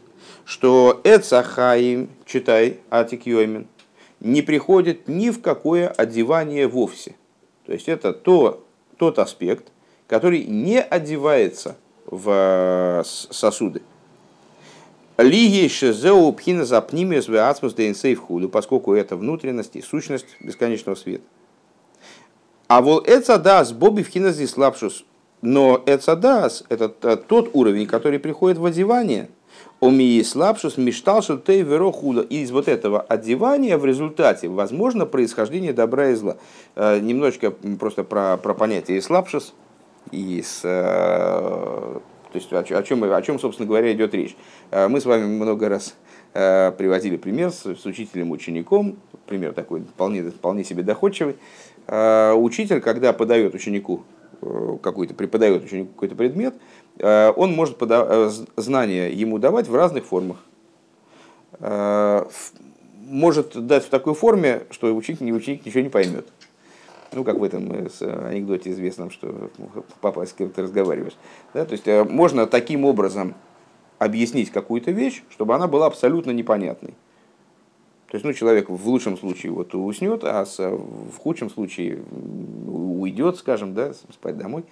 что 0.49 1.03
Эцахаим, 1.05 2.09
читай, 2.25 2.81
Атик 2.89 3.27
Йоймен, 3.27 3.67
не 4.21 4.43
приходит 4.43 5.09
ни 5.09 5.31
в 5.31 5.41
какое 5.41 5.89
одевание 5.89 6.67
вовсе. 6.67 7.15
То 7.67 7.73
есть 7.73 7.89
это 7.89 8.13
то, 8.13 8.65
тот 8.97 9.19
аспект, 9.19 9.69
который 10.07 10.45
не 10.45 10.81
одевается 10.81 11.77
в 12.07 12.31
э, 12.31 13.03
сосуды. 13.05 13.83
Ли 15.19 15.69
шезеу 15.69 16.33
пхина 16.33 16.65
запнимес 16.65 17.29
веацмус 17.29 17.75
дейнсейв 17.75 18.21
худу, 18.21 18.49
поскольку 18.49 18.95
это 18.95 19.17
внутренность 19.17 19.75
и 19.75 19.83
сущность 19.83 20.27
бесконечного 20.41 20.95
света. 20.95 21.25
А 22.69 22.81
вот 22.81 23.09
эцадас 23.09 23.73
боби 23.73 24.03
вхина 24.03 24.31
здесь 24.31 24.57
лапшус. 24.57 25.05
Но 25.41 25.83
эцадас 25.87 26.65
это 26.69 26.89
тот 26.89 27.51
уровень, 27.53 27.87
который 27.87 28.19
приходит 28.19 28.59
в 28.59 28.65
одевание– 28.65 29.29
Омии 29.81 30.23
слабшус 30.23 30.77
мечтал, 30.77 31.23
ты 31.23 31.63
веро 31.63 31.93
худо. 31.93 32.23
И 32.23 32.43
из 32.43 32.51
вот 32.51 32.67
этого 32.67 33.01
одевания 33.01 33.79
в 33.79 33.85
результате 33.85 34.49
возможно 34.49 35.07
происхождение 35.07 35.73
добра 35.73 36.11
и 36.11 36.15
зла. 36.15 36.37
Э, 36.75 36.99
немножечко 36.99 37.53
просто 37.79 38.03
про, 38.03 38.37
про 38.39 38.55
понятие 38.55 39.01
слабшус 39.01 39.55
и 40.11 40.43
с, 40.43 40.63
э, 40.65 40.69
то 40.69 42.01
есть 42.35 42.53
о 42.53 42.83
чем, 42.83 43.05
о 43.05 43.23
чем, 43.23 43.39
собственно 43.39 43.69
говоря, 43.69 43.93
идет 43.93 44.15
речь. 44.15 44.37
Э, 44.73 44.89
мы 44.89 45.01
с 45.01 45.05
вами 45.05 45.27
много 45.27 45.69
раз 45.69 45.95
приводили 46.35 47.17
пример 47.17 47.51
с, 47.51 47.65
с 47.65 47.87
учителем-учеником, 47.87 48.99
пример 49.27 49.55
такой 49.55 49.81
вполне, 49.81 50.23
вполне 50.31 50.63
себе 50.63 50.83
доходчивый. 50.83 51.37
Учитель, 51.89 52.81
когда 52.83 53.15
подает 53.15 53.55
ученику 53.55 54.05
какой-то, 54.83 55.15
преподает 55.15 55.65
ученику 55.65 55.95
какой-то 55.95 56.15
предмет, 56.15 56.55
он 57.01 57.53
может 57.53 57.77
э, 57.81 58.31
знания 58.57 59.09
ему 59.09 59.39
давать 59.39 59.69
в 59.69 59.75
разных 59.75 60.05
формах. 60.05 60.39
Э, 61.61 62.27
может 63.07 63.67
дать 63.67 63.85
в 63.85 63.89
такой 63.89 64.15
форме, 64.15 64.63
что 64.71 64.95
ученик, 64.95 65.35
ученик 65.35 65.65
ничего 65.65 65.83
не 65.83 65.89
поймет. 65.89 66.29
Ну, 67.13 67.25
как 67.25 67.39
в 67.39 67.43
этом 67.43 67.71
анекдоте 67.71 68.71
известном, 68.71 69.11
что 69.11 69.51
папа 70.01 70.27
с 70.27 70.33
кем-то 70.33 70.63
разговариваешь. 70.63 71.17
Да? 71.55 71.65
То 71.65 71.73
есть 71.73 72.11
можно 72.11 72.47
таким 72.47 72.85
образом 72.85 73.35
объяснить 73.99 74.51
какую-то 74.51 74.91
вещь, 74.91 75.23
чтобы 75.31 75.55
она 75.55 75.67
была 75.67 75.87
абсолютно 75.87 76.31
непонятной. 76.31 76.95
То 78.11 78.15
есть, 78.15 78.25
ну, 78.25 78.33
человек 78.33 78.71
в 78.71 78.89
лучшем 78.89 79.19
случае 79.19 79.53
вот 79.53 79.75
уснет, 79.75 80.23
а 80.25 80.45
в 80.47 81.17
худшем 81.19 81.51
случае 81.51 82.03
уйдет, 82.67 83.37
скажем, 83.37 83.75
да, 83.75 83.93
спать 83.93 84.39
домой. 84.39 84.65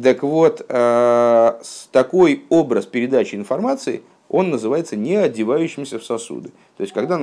Так 0.00 0.22
вот, 0.22 0.64
э, 0.68 1.60
такой 1.92 2.44
образ 2.50 2.84
передачи 2.84 3.36
информации, 3.36 4.02
он 4.28 4.50
называется 4.50 4.96
не 4.96 5.16
одевающимся 5.16 5.98
в 5.98 6.04
сосуды. 6.04 6.50
То 6.76 6.82
есть, 6.82 6.92
когда 6.92 7.18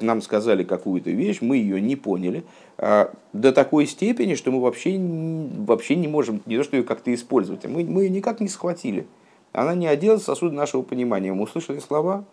нам, 0.00 0.22
сказали 0.22 0.64
какую-то 0.64 1.10
вещь, 1.10 1.38
мы 1.42 1.58
ее 1.58 1.78
не 1.80 1.96
поняли 1.96 2.44
э, 2.78 3.08
до 3.34 3.52
такой 3.52 3.86
степени, 3.86 4.34
что 4.34 4.50
мы 4.50 4.62
вообще, 4.62 4.98
вообще 4.98 5.96
не 5.96 6.08
можем 6.08 6.40
не 6.46 6.56
то, 6.56 6.64
что 6.64 6.78
ее 6.78 6.84
как-то 6.84 7.12
использовать, 7.12 7.66
а 7.66 7.68
мы, 7.68 7.84
мы 7.84 8.04
ее 8.04 8.10
никак 8.10 8.40
не 8.40 8.48
схватили. 8.48 9.06
Она 9.52 9.74
не 9.74 9.86
оделась 9.86 10.22
в 10.22 10.24
сосуды 10.24 10.54
нашего 10.54 10.80
понимания. 10.80 11.34
Мы 11.34 11.42
услышали 11.42 11.80
слова, 11.80 12.24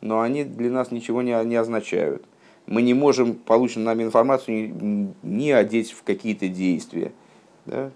но 0.00 0.20
они 0.20 0.44
для 0.44 0.70
нас 0.70 0.90
ничего 0.90 1.22
не, 1.22 1.32
не 1.44 1.56
означают. 1.56 2.24
Мы 2.66 2.82
не 2.82 2.94
можем 2.94 3.34
полученную 3.34 3.86
нами 3.86 4.02
информацию 4.02 4.74
не, 4.74 5.14
не 5.22 5.52
одеть 5.52 5.92
в 5.92 6.02
какие-то 6.02 6.48
действия. 6.48 7.12
Да? 7.66 7.90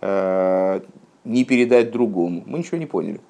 Э, 0.00 0.80
не 1.24 1.44
передать 1.44 1.90
другому. 1.90 2.42
Мы 2.46 2.58
ничего 2.58 2.78
не 2.78 2.86
поняли. 2.86 3.20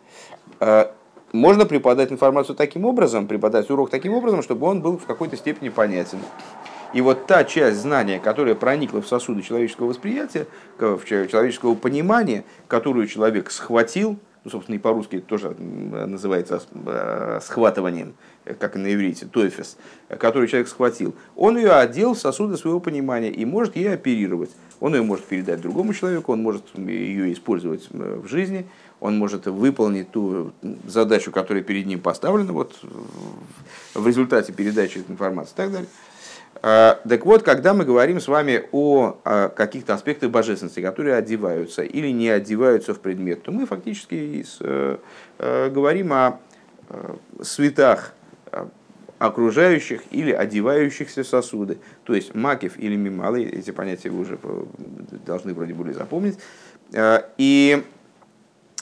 Э, 0.61 0.87
можно 1.33 1.67
преподать 1.67 2.13
информацию 2.13 2.55
таким 2.55 2.85
образом, 2.85 3.27
преподать 3.27 3.69
урок 3.71 3.91
таким 3.91 4.15
образом, 4.15 4.43
чтобы 4.43 4.67
он 4.67 4.83
был 4.83 4.99
в 4.99 5.05
какой-то 5.05 5.37
степени 5.37 5.69
понятен. 5.69 6.19
И 6.93 7.01
вот 7.01 7.27
та 7.27 7.43
часть 7.43 7.79
знания, 7.79 8.21
которая 8.21 8.55
проникла 8.55 9.03
в 9.03 9.09
сосуды 9.09 9.43
человеческого 9.43 9.89
восприятия, 9.89 10.47
в 10.79 11.05
человеческого 11.05 11.75
понимания, 11.75 12.45
которую 12.69 13.09
человек 13.09 13.51
схватил, 13.51 14.17
ну, 14.45 14.51
собственно, 14.51 14.77
и 14.77 14.79
по-русски 14.79 15.21
тоже 15.21 15.51
называется 15.55 16.63
э, 16.73 17.41
схватыванием, 17.43 18.15
как 18.59 18.77
и 18.77 18.79
на 18.79 18.93
иврите, 18.93 19.25
тофис, 19.27 19.79
который 20.09 20.49
человек 20.49 20.69
схватил, 20.69 21.15
он 21.35 21.57
ее 21.57 21.73
одел 21.73 22.13
в 22.13 22.19
сосуды 22.19 22.59
своего 22.59 22.79
понимания 22.79 23.31
и 23.31 23.45
может 23.47 23.75
ей 23.75 23.93
оперировать 23.95 24.51
Он 24.81 24.95
ее 24.95 25.03
может 25.03 25.25
передать 25.25 25.63
другому 25.63 25.95
человеку, 25.95 26.33
он 26.33 26.43
может 26.43 26.63
ее 26.77 27.33
использовать 27.33 27.89
в 27.91 28.29
жизни, 28.29 28.67
он 29.01 29.19
может 29.19 29.47
выполнить 29.47 30.11
ту 30.11 30.53
задачу, 30.87 31.31
которая 31.31 31.63
перед 31.63 31.87
ним 31.87 32.01
поставлена 32.01 32.53
вот, 32.53 32.79
в 33.95 34.07
результате 34.07 34.53
передачи 34.53 34.99
этой 34.99 35.13
информации 35.13 35.53
и 35.53 35.57
так 35.57 35.73
далее. 35.73 35.89
А, 36.63 37.01
так 37.09 37.27
вот, 37.27 37.43
когда 37.43 37.75
мы 37.75 37.85
говорим 37.85 38.21
с 38.21 38.29
вами 38.29 38.65
о 38.73 39.19
каких-то 39.55 39.95
аспектах 39.95 40.31
божественности, 40.31 40.81
которые 40.81 41.17
одеваются 41.17 41.83
или 41.83 42.09
не 42.09 42.29
одеваются 42.29 42.95
в 42.95 43.01
предмет, 43.01 43.43
то 43.43 43.53
мы 43.53 43.67
фактически 43.67 44.45
э, 44.61 44.97
э, 45.39 45.71
говорим 45.71 46.13
о 46.13 46.41
э, 46.89 47.15
светах 47.43 48.15
окружающих 49.19 50.03
или 50.11 50.33
одевающихся 50.33 51.25
сосуды. 51.25 51.79
То 52.05 52.15
есть 52.15 52.35
макив 52.35 52.79
или 52.79 52.97
мималы, 52.97 53.45
эти 53.45 53.71
понятия 53.71 54.11
вы 54.11 54.21
уже 54.21 54.39
должны 55.27 55.55
вроде 55.55 55.73
были 55.73 55.93
запомнить. 55.93 56.39
И 57.39 57.83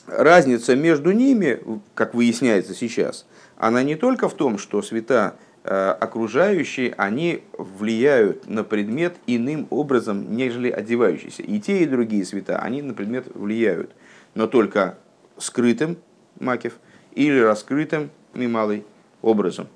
разница 0.07 0.75
между 0.75 1.11
ними, 1.11 1.59
как 1.93 2.13
выясняется 2.13 2.73
сейчас, 2.73 3.25
она 3.57 3.83
не 3.83 3.95
только 3.95 4.27
в 4.27 4.33
том, 4.33 4.57
что 4.57 4.81
света 4.81 5.35
окружающие, 5.63 6.93
они 6.97 7.43
влияют 7.57 8.49
на 8.49 8.63
предмет 8.63 9.15
иным 9.27 9.67
образом, 9.69 10.35
нежели 10.35 10.69
одевающиеся. 10.69 11.43
И 11.43 11.59
те, 11.59 11.83
и 11.83 11.85
другие 11.85 12.25
света, 12.25 12.59
они 12.59 12.81
на 12.81 12.93
предмет 12.93 13.27
влияют, 13.33 13.91
но 14.35 14.47
только 14.47 14.97
скрытым, 15.37 15.97
макев, 16.39 16.73
или 17.13 17.39
раскрытым, 17.39 18.09
мималый, 18.33 18.83
образом. 19.21 19.67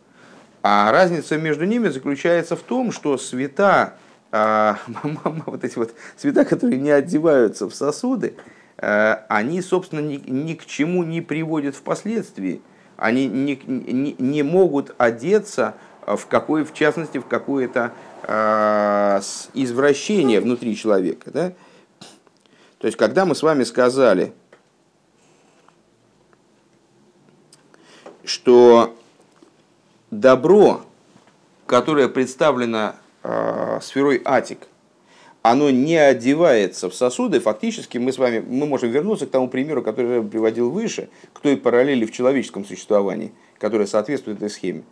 А 0.61 0.91
разница 0.91 1.37
между 1.37 1.65
ними 1.65 1.87
заключается 1.87 2.55
в 2.55 2.61
том, 2.61 2.91
что 2.91 3.17
света, 3.17 3.95
а, 4.31 4.77
вот 5.45 5.63
эти 5.63 5.77
вот 5.77 5.95
света, 6.17 6.45
которые 6.45 6.79
не 6.79 6.91
одеваются 6.91 7.69
в 7.69 7.73
сосуды, 7.73 8.35
э, 8.77 9.15
они, 9.29 9.61
собственно, 9.61 10.01
ни, 10.01 10.17
ни 10.29 10.53
к 10.53 10.65
чему 10.65 11.03
не 11.03 11.21
приводят 11.21 11.75
впоследствии 11.75 12.61
они 12.97 13.27
не, 13.27 13.59
не, 13.65 14.15
не 14.17 14.43
могут 14.43 14.93
одеться 14.97 15.75
в, 16.05 16.25
какой, 16.25 16.63
в 16.65 16.73
частности, 16.73 17.19
в 17.19 17.25
какое-то 17.25 17.93
э, 18.23 19.21
извращение 19.53 20.41
внутри 20.41 20.75
человека. 20.75 21.31
Да? 21.31 21.53
То 22.79 22.87
есть, 22.87 22.97
когда 22.97 23.25
мы 23.25 23.35
с 23.35 23.43
вами 23.43 23.63
сказали, 23.63 24.33
что 28.23 28.95
добро, 30.11 30.81
которое 31.65 32.07
представлено 32.07 32.95
э, 33.23 33.79
сферой 33.81 34.21
Атик, 34.25 34.67
оно 35.51 35.69
не 35.69 35.95
одевается 35.95 36.89
в 36.89 36.95
сосуды, 36.95 37.39
фактически 37.39 37.97
мы 37.97 38.11
с 38.11 38.17
вами 38.17 38.39
мы 38.39 38.65
можем 38.65 38.89
вернуться 38.89 39.27
к 39.27 39.29
тому 39.29 39.47
примеру, 39.47 39.81
который 39.81 40.17
я 40.17 40.21
приводил 40.21 40.69
выше, 40.69 41.09
к 41.33 41.39
той 41.39 41.57
параллели 41.57 42.05
в 42.05 42.11
человеческом 42.11 42.65
существовании, 42.65 43.31
которая 43.57 43.87
соответствует 43.87 44.37
этой 44.37 44.49
схеме. 44.49 44.83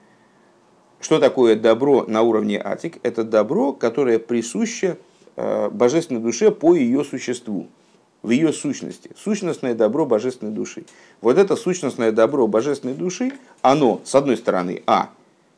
Что 1.00 1.20
такое 1.20 1.56
добро 1.56 2.06
на 2.08 2.22
уровне 2.22 2.62
атик? 2.64 2.98
Это 3.04 3.24
добро, 3.24 3.74
которое 3.74 4.18
присуще 4.18 4.98
э, 5.36 5.70
божественной 5.70 6.22
душе 6.22 6.52
по 6.52 6.74
ее 6.74 7.04
существу, 7.04 7.68
в 8.22 8.30
ее 8.30 8.54
сущности. 8.54 9.12
Сущностное 9.18 9.76
добро 9.76 10.06
божественной 10.06 10.54
души. 10.54 10.86
Вот 11.22 11.38
это 11.38 11.56
сущностное 11.56 12.12
добро 12.12 12.48
божественной 12.48 12.96
души, 12.96 13.34
оно, 13.62 14.02
с 14.04 14.16
одной 14.16 14.38
стороны, 14.38 14.84
а, 14.88 15.10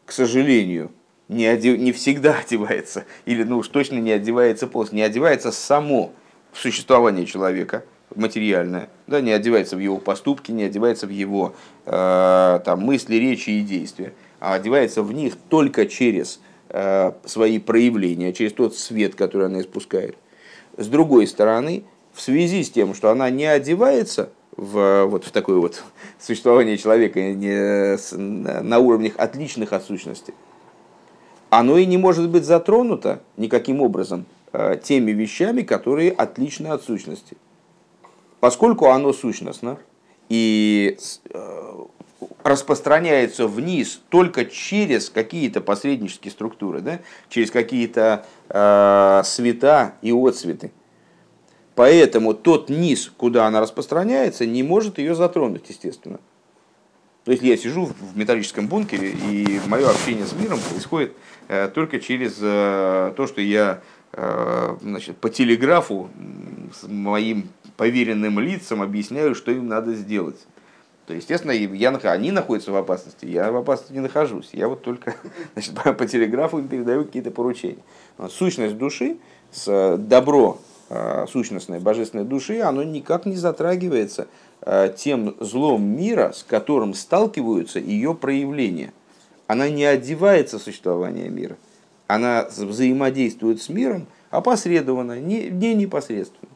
к 0.06 0.12
сожалению, 0.12 0.92
не, 1.30 1.46
одев, 1.46 1.78
не 1.78 1.92
всегда 1.92 2.40
одевается, 2.40 3.06
или 3.26 3.44
ну 3.44 3.58
уж 3.58 3.68
точно 3.68 4.00
не 4.00 4.12
одевается 4.12 4.68
полностью, 4.68 4.98
не 4.98 5.04
одевается 5.04 5.52
само 5.52 6.12
существование 6.54 7.26
человека, 7.26 7.84
материальное, 8.16 8.90
да, 9.06 9.22
не 9.22 9.32
одевается 9.32 9.76
в 9.76 9.80
его 9.80 9.98
поступки, 9.98 10.52
не 10.52 10.64
одевается 10.64 11.08
в 11.08 11.10
его 11.10 11.54
э, 11.86 12.60
там, 12.64 12.82
мысли, 12.82 13.16
речи 13.16 13.50
и 13.50 13.62
действия, 13.62 14.14
а 14.40 14.54
одевается 14.54 15.04
в 15.04 15.12
них 15.12 15.36
только 15.50 15.86
через 15.86 16.40
э, 16.70 17.12
свои 17.26 17.60
проявления, 17.60 18.34
через 18.34 18.54
тот 18.54 18.76
свет, 18.76 19.16
который 19.16 19.48
она 19.48 19.62
испускает. 19.62 20.16
С 20.78 20.88
другой 20.88 21.28
стороны, 21.28 21.84
в 22.14 22.22
связи 22.22 22.64
с 22.64 22.70
тем, 22.70 22.94
что 22.94 23.12
она 23.12 23.30
не 23.30 23.46
одевается 23.46 24.30
в, 24.56 25.06
вот, 25.06 25.26
в 25.26 25.32
такое 25.32 25.58
вот 25.58 25.84
существование 26.20 26.78
человека 26.78 27.20
не, 27.20 27.98
на 28.18 28.80
уровнях 28.80 29.14
отличных 29.18 29.74
от 29.74 29.84
сущности, 29.84 30.34
оно 31.50 31.78
и 31.78 31.86
не 31.86 31.98
может 31.98 32.30
быть 32.30 32.46
затронуто 32.46 33.22
никаким 33.38 33.82
образом 33.82 34.26
э, 34.54 34.80
теми 34.82 35.12
вещами, 35.12 35.62
которые 35.62 36.12
отличны 36.12 36.68
от 36.68 36.84
сущности. 36.84 37.38
Поскольку 38.40 38.88
оно 38.88 39.14
сущностно 39.14 39.78
и 40.30 40.98
э, 41.30 41.74
распространяется 42.44 43.48
вниз 43.48 44.02
только 44.10 44.46
через 44.46 45.10
какие-то 45.10 45.62
посреднические 45.62 46.32
структуры, 46.32 46.82
да? 46.82 47.00
через 47.30 47.52
какие-то 47.52 48.26
э, 48.50 49.22
света 49.26 49.94
и 50.02 50.12
отцветы. 50.12 50.72
Поэтому 51.76 52.34
тот 52.34 52.70
низ, 52.70 53.12
куда 53.16 53.46
она 53.46 53.62
распространяется, 53.62 54.46
не 54.46 54.64
может 54.64 54.98
ее 54.98 55.14
затронуть, 55.14 55.70
естественно. 55.70 56.20
То 57.28 57.32
есть 57.32 57.44
я 57.44 57.58
сижу 57.58 57.88
в 57.88 58.18
металлическом 58.18 58.70
бункере, 58.70 59.10
и 59.12 59.60
мое 59.68 59.90
общение 59.90 60.26
с 60.26 60.32
миром 60.32 60.60
происходит 60.72 61.12
э, 61.50 61.68
только 61.68 62.00
через 62.00 62.38
э, 62.42 63.12
то, 63.18 63.28
что 63.28 63.42
я 63.42 63.82
э, 64.14 64.78
значит, 64.82 65.18
по 65.18 65.30
телеграфу 65.30 66.10
с 66.74 66.88
моим 66.88 67.50
поверенным 67.76 68.40
лицам 68.40 68.82
объясняю, 68.82 69.36
что 69.36 69.52
им 69.52 69.68
надо 69.68 69.94
сделать. 69.94 70.38
То, 71.06 71.14
естественно, 71.14 71.52
я, 71.52 71.90
они 71.90 72.32
находятся 72.32 72.72
в 72.72 72.78
опасности, 72.78 73.26
я 73.26 73.52
в 73.52 73.58
опасности 73.58 73.92
не 73.92 74.00
нахожусь. 74.00 74.52
Я 74.54 74.70
вот 74.70 74.84
только 74.84 75.14
значит, 75.54 75.74
по, 75.74 76.08
телеграфу 76.08 76.60
им 76.60 76.70
передаю 76.70 77.04
какие-то 77.04 77.32
поручения. 77.32 77.84
Сущность 78.30 78.78
души, 78.78 79.18
с 79.52 79.98
добро 79.98 80.62
сущностной 81.28 81.82
божественной 81.82 82.24
души, 82.24 82.62
оно 82.62 82.84
никак 82.84 83.26
не 83.26 83.36
затрагивается 83.36 84.30
тем 84.98 85.36
злом 85.40 85.84
мира, 85.84 86.34
с 86.36 86.44
которым 86.44 86.94
сталкиваются 86.94 87.80
ее 87.80 88.14
проявления. 88.14 88.92
Она 89.48 89.70
не 89.70 89.86
одевается 89.86 90.60
в 90.60 90.62
существование 90.62 91.30
мира. 91.30 91.58
Она 92.08 92.48
взаимодействует 92.50 93.62
с 93.62 93.70
миром 93.70 94.08
опосредованно, 94.30 95.20
не, 95.20 95.50
не 95.50 95.74
непосредственно. 95.74 96.52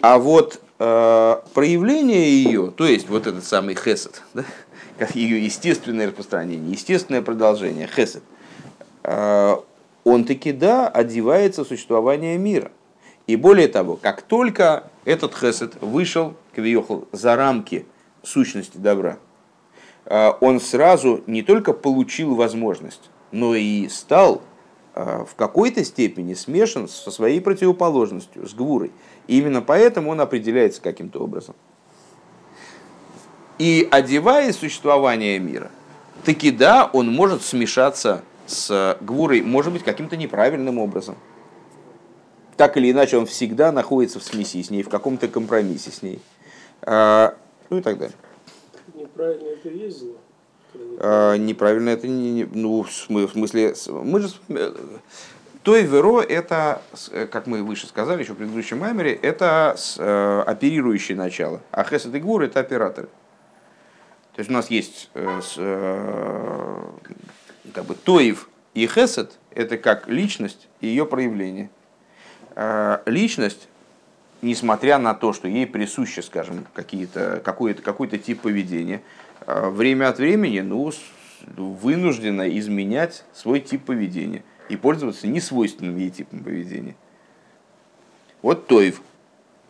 А 0.00 0.18
вот 0.18 0.60
э, 0.78 1.36
проявление 1.54 2.30
ее, 2.30 2.70
то 2.70 2.86
есть 2.86 3.08
вот 3.08 3.26
этот 3.26 3.44
самый 3.44 3.74
хесед, 3.74 4.22
да, 4.32 4.44
как 4.98 5.16
ее 5.16 5.44
естественное 5.44 6.06
распространение, 6.06 6.70
естественное 6.70 7.22
продолжение, 7.22 7.88
хесед, 7.88 8.22
э, 9.02 9.56
он 10.04 10.24
таки 10.24 10.52
да, 10.52 10.88
одевается 10.88 11.64
в 11.64 11.68
существование 11.68 12.38
мира. 12.38 12.70
И 13.28 13.36
более 13.36 13.68
того, 13.68 13.96
как 13.96 14.22
только 14.22 14.90
этот 15.04 15.34
хесед 15.36 15.74
вышел, 15.82 16.34
кавиохал, 16.54 17.06
за 17.12 17.36
рамки 17.36 17.84
сущности 18.22 18.78
добра, 18.78 19.18
а, 20.06 20.38
он 20.40 20.60
сразу 20.60 21.22
не 21.26 21.42
только 21.42 21.74
получил 21.74 22.34
возможность, 22.34 23.10
но 23.30 23.54
и 23.54 23.86
стал 23.88 24.40
а, 24.94 25.26
в 25.26 25.34
какой-то 25.34 25.84
степени 25.84 26.32
смешан 26.32 26.88
со 26.88 27.10
своей 27.10 27.42
противоположностью, 27.42 28.48
с 28.48 28.54
гвурой. 28.54 28.92
И 29.26 29.38
именно 29.38 29.60
поэтому 29.60 30.10
он 30.10 30.22
определяется 30.22 30.80
каким-то 30.80 31.20
образом. 31.20 31.54
И 33.58 33.86
одевая 33.90 34.54
существование 34.54 35.38
мира, 35.38 35.70
таки 36.24 36.50
да, 36.50 36.88
он 36.94 37.12
может 37.12 37.42
смешаться 37.42 38.22
с 38.46 38.96
гвурой, 39.02 39.42
может 39.42 39.74
быть, 39.74 39.82
каким-то 39.84 40.16
неправильным 40.16 40.78
образом– 40.78 41.16
так 42.58 42.76
или 42.76 42.90
иначе 42.90 43.16
он 43.16 43.24
всегда 43.24 43.72
находится 43.72 44.18
в 44.18 44.24
смеси 44.24 44.62
с 44.62 44.68
ней, 44.68 44.82
в 44.82 44.88
каком-то 44.88 45.28
компромиссе 45.28 45.90
с 45.90 46.02
ней. 46.02 46.20
А, 46.82 47.34
ну 47.70 47.78
и 47.78 47.82
так 47.82 47.98
далее. 47.98 48.16
Неправильно 48.94 49.48
это 49.48 49.68
есть 49.68 50.00
зло? 50.00 50.16
А, 50.98 51.36
неправильно 51.36 51.90
это 51.90 52.08
не, 52.08 52.44
ну, 52.44 52.82
в 52.82 52.92
смысле, 52.92 53.74
мы 53.88 54.20
же 54.20 54.30
той 55.62 55.82
веро 55.84 56.20
это, 56.20 56.82
как 57.30 57.46
мы 57.46 57.62
выше 57.62 57.86
сказали 57.86 58.22
еще 58.22 58.32
в 58.32 58.36
предыдущем 58.36 58.78
маймере, 58.78 59.12
это 59.12 59.76
э, 59.98 60.42
оперирующее 60.46 61.16
начало, 61.16 61.60
а 61.70 61.84
хесед 61.84 62.14
и 62.14 62.20
гур 62.20 62.42
это 62.42 62.60
операторы. 62.60 63.08
То 64.34 64.40
есть 64.40 64.50
у 64.50 64.54
нас 64.54 64.70
есть 64.70 65.10
э, 65.14 65.40
э, 65.58 66.82
как 67.72 67.84
бы 67.84 67.94
тоев 67.94 68.48
и 68.74 68.86
хесед 68.86 69.38
это 69.50 69.76
как 69.76 70.08
личность 70.08 70.68
и 70.80 70.86
ее 70.86 71.04
проявление. 71.04 71.70
Э, 72.60 72.98
личность, 73.06 73.68
несмотря 74.42 74.98
на 74.98 75.14
то, 75.14 75.32
что 75.32 75.46
ей 75.46 75.64
присуще, 75.64 76.22
скажем, 76.22 76.66
какие-то, 76.74 77.40
какой-то, 77.44 77.82
какой-то 77.82 78.18
тип 78.18 78.40
поведения, 78.40 79.00
э, 79.46 79.70
время 79.70 80.08
от 80.08 80.18
времени 80.18 80.58
ну, 80.58 80.90
вынуждена 81.56 82.48
изменять 82.58 83.24
свой 83.32 83.60
тип 83.60 83.84
поведения. 83.84 84.42
и 84.68 84.76
пользоваться 84.76 85.28
несвойственным 85.28 85.96
ей 85.96 86.10
типом 86.10 86.42
поведения. 86.42 86.96
Вот 88.42 88.66
Тоев. 88.66 89.02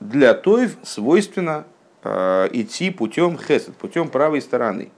Для 0.00 0.32
Тоев 0.32 0.76
свойственно 0.82 1.66
э, 2.02 2.48
идти 2.52 2.90
путем 2.90 3.38
хесед, 3.38 3.76
путем 3.76 4.08
правой 4.08 4.40
стороны. 4.40 4.90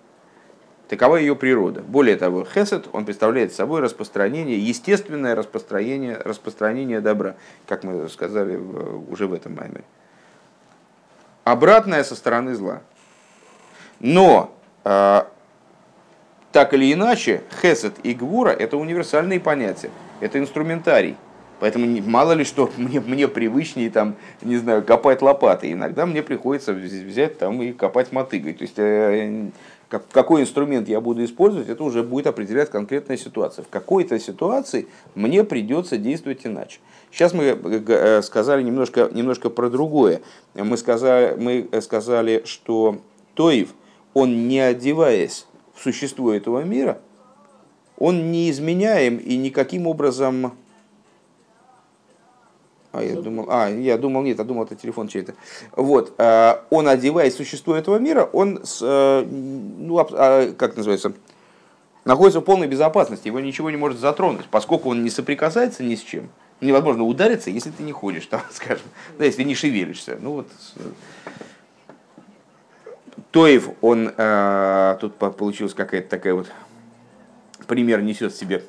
Такова 0.90 1.18
ее 1.18 1.36
природа. 1.36 1.82
Более 1.82 2.16
того, 2.16 2.44
хесед, 2.44 2.88
он 2.92 3.04
представляет 3.04 3.52
собой 3.52 3.80
распространение, 3.80 4.58
естественное 4.58 5.36
распространение, 5.36 6.16
распространение 6.16 7.00
добра, 7.00 7.36
как 7.68 7.84
мы 7.84 8.08
сказали 8.08 8.56
уже 8.56 9.28
в 9.28 9.32
этом 9.32 9.54
маймере. 9.54 9.84
Обратное 11.44 12.02
со 12.02 12.16
стороны 12.16 12.56
зла. 12.56 12.80
Но 14.00 14.52
э, 14.82 15.22
так 16.50 16.74
или 16.74 16.92
иначе, 16.92 17.42
хесед 17.62 17.94
и 18.02 18.12
гвура– 18.12 18.50
это 18.50 18.76
универсальные 18.76 19.38
понятия, 19.38 19.92
это 20.18 20.40
инструментарий. 20.40 21.16
Поэтому 21.60 21.86
мало 22.02 22.32
ли 22.32 22.42
что 22.42 22.68
мне, 22.76 22.98
мне 22.98 23.28
привычнее 23.28 23.90
там, 23.90 24.16
не 24.42 24.56
знаю, 24.56 24.82
копать 24.82 25.22
лопатой. 25.22 25.72
Иногда 25.72 26.04
мне 26.04 26.24
приходится 26.24 26.72
взять 26.72 27.38
там 27.38 27.62
и 27.62 27.72
копать 27.72 28.10
мотыгой. 28.10 28.54
То 28.54 28.62
есть 28.62 28.78
э, 28.78 29.50
как, 29.90 30.06
какой 30.12 30.42
инструмент 30.42 30.88
я 30.88 31.00
буду 31.00 31.24
использовать, 31.24 31.68
это 31.68 31.82
уже 31.82 32.04
будет 32.04 32.28
определять 32.28 32.70
конкретная 32.70 33.16
ситуация. 33.16 33.64
В 33.64 33.68
какой-то 33.68 34.20
ситуации 34.20 34.86
мне 35.16 35.42
придется 35.42 35.98
действовать 35.98 36.46
иначе. 36.46 36.78
Сейчас 37.10 37.34
мы 37.34 37.44
э, 37.44 37.56
э, 37.88 38.22
сказали 38.22 38.62
немножко, 38.62 39.10
немножко 39.12 39.50
про 39.50 39.68
другое. 39.68 40.22
Мы 40.54 40.76
сказали, 40.76 41.34
мы 41.34 41.80
сказали, 41.82 42.42
что 42.46 43.00
Тоев, 43.34 43.74
он 44.14 44.46
не 44.46 44.60
одеваясь 44.60 45.46
в 45.74 45.82
существо 45.82 46.32
этого 46.32 46.62
мира, 46.62 47.00
он 47.98 48.30
не 48.30 48.48
изменяем 48.48 49.16
и 49.16 49.36
никаким 49.36 49.88
образом 49.88 50.52
а 52.92 53.02
я 53.02 53.14
думал, 53.14 53.46
а, 53.48 53.68
я 53.68 53.96
думал, 53.96 54.22
нет, 54.22 54.38
я 54.38 54.44
думал, 54.44 54.64
это 54.64 54.74
телефон 54.74 55.06
чей-то. 55.06 55.34
Вот, 55.76 56.14
э, 56.18 56.54
он, 56.70 56.88
одеваясь 56.88 57.36
существо 57.36 57.76
этого 57.76 57.98
мира, 57.98 58.28
он, 58.32 58.58
э, 58.58 59.26
ну, 59.28 59.98
а, 59.98 60.52
как 60.54 60.76
называется, 60.76 61.12
находится 62.04 62.40
в 62.40 62.44
полной 62.44 62.66
безопасности, 62.66 63.28
его 63.28 63.38
ничего 63.38 63.70
не 63.70 63.76
может 63.76 64.00
затронуть, 64.00 64.46
поскольку 64.50 64.90
он 64.90 65.04
не 65.04 65.10
соприкасается 65.10 65.84
ни 65.84 65.94
с 65.94 66.00
чем. 66.00 66.30
Невозможно 66.60 67.04
удариться, 67.04 67.50
если 67.50 67.70
ты 67.70 67.84
не 67.84 67.92
ходишь, 67.92 68.26
там, 68.30 68.42
скажем, 68.50 68.86
да, 69.18 69.24
если 69.24 69.44
не 69.44 69.54
шевелишься. 69.54 70.18
Ну 70.20 70.32
вот, 70.32 70.48
Тоев, 73.30 73.70
он, 73.80 74.12
э, 74.16 74.98
тут 75.00 75.14
получилась 75.14 75.74
какая-то 75.74 76.08
такая 76.08 76.34
вот, 76.34 76.48
пример 77.68 78.02
несет 78.02 78.32
в 78.32 78.36
себе 78.36 78.64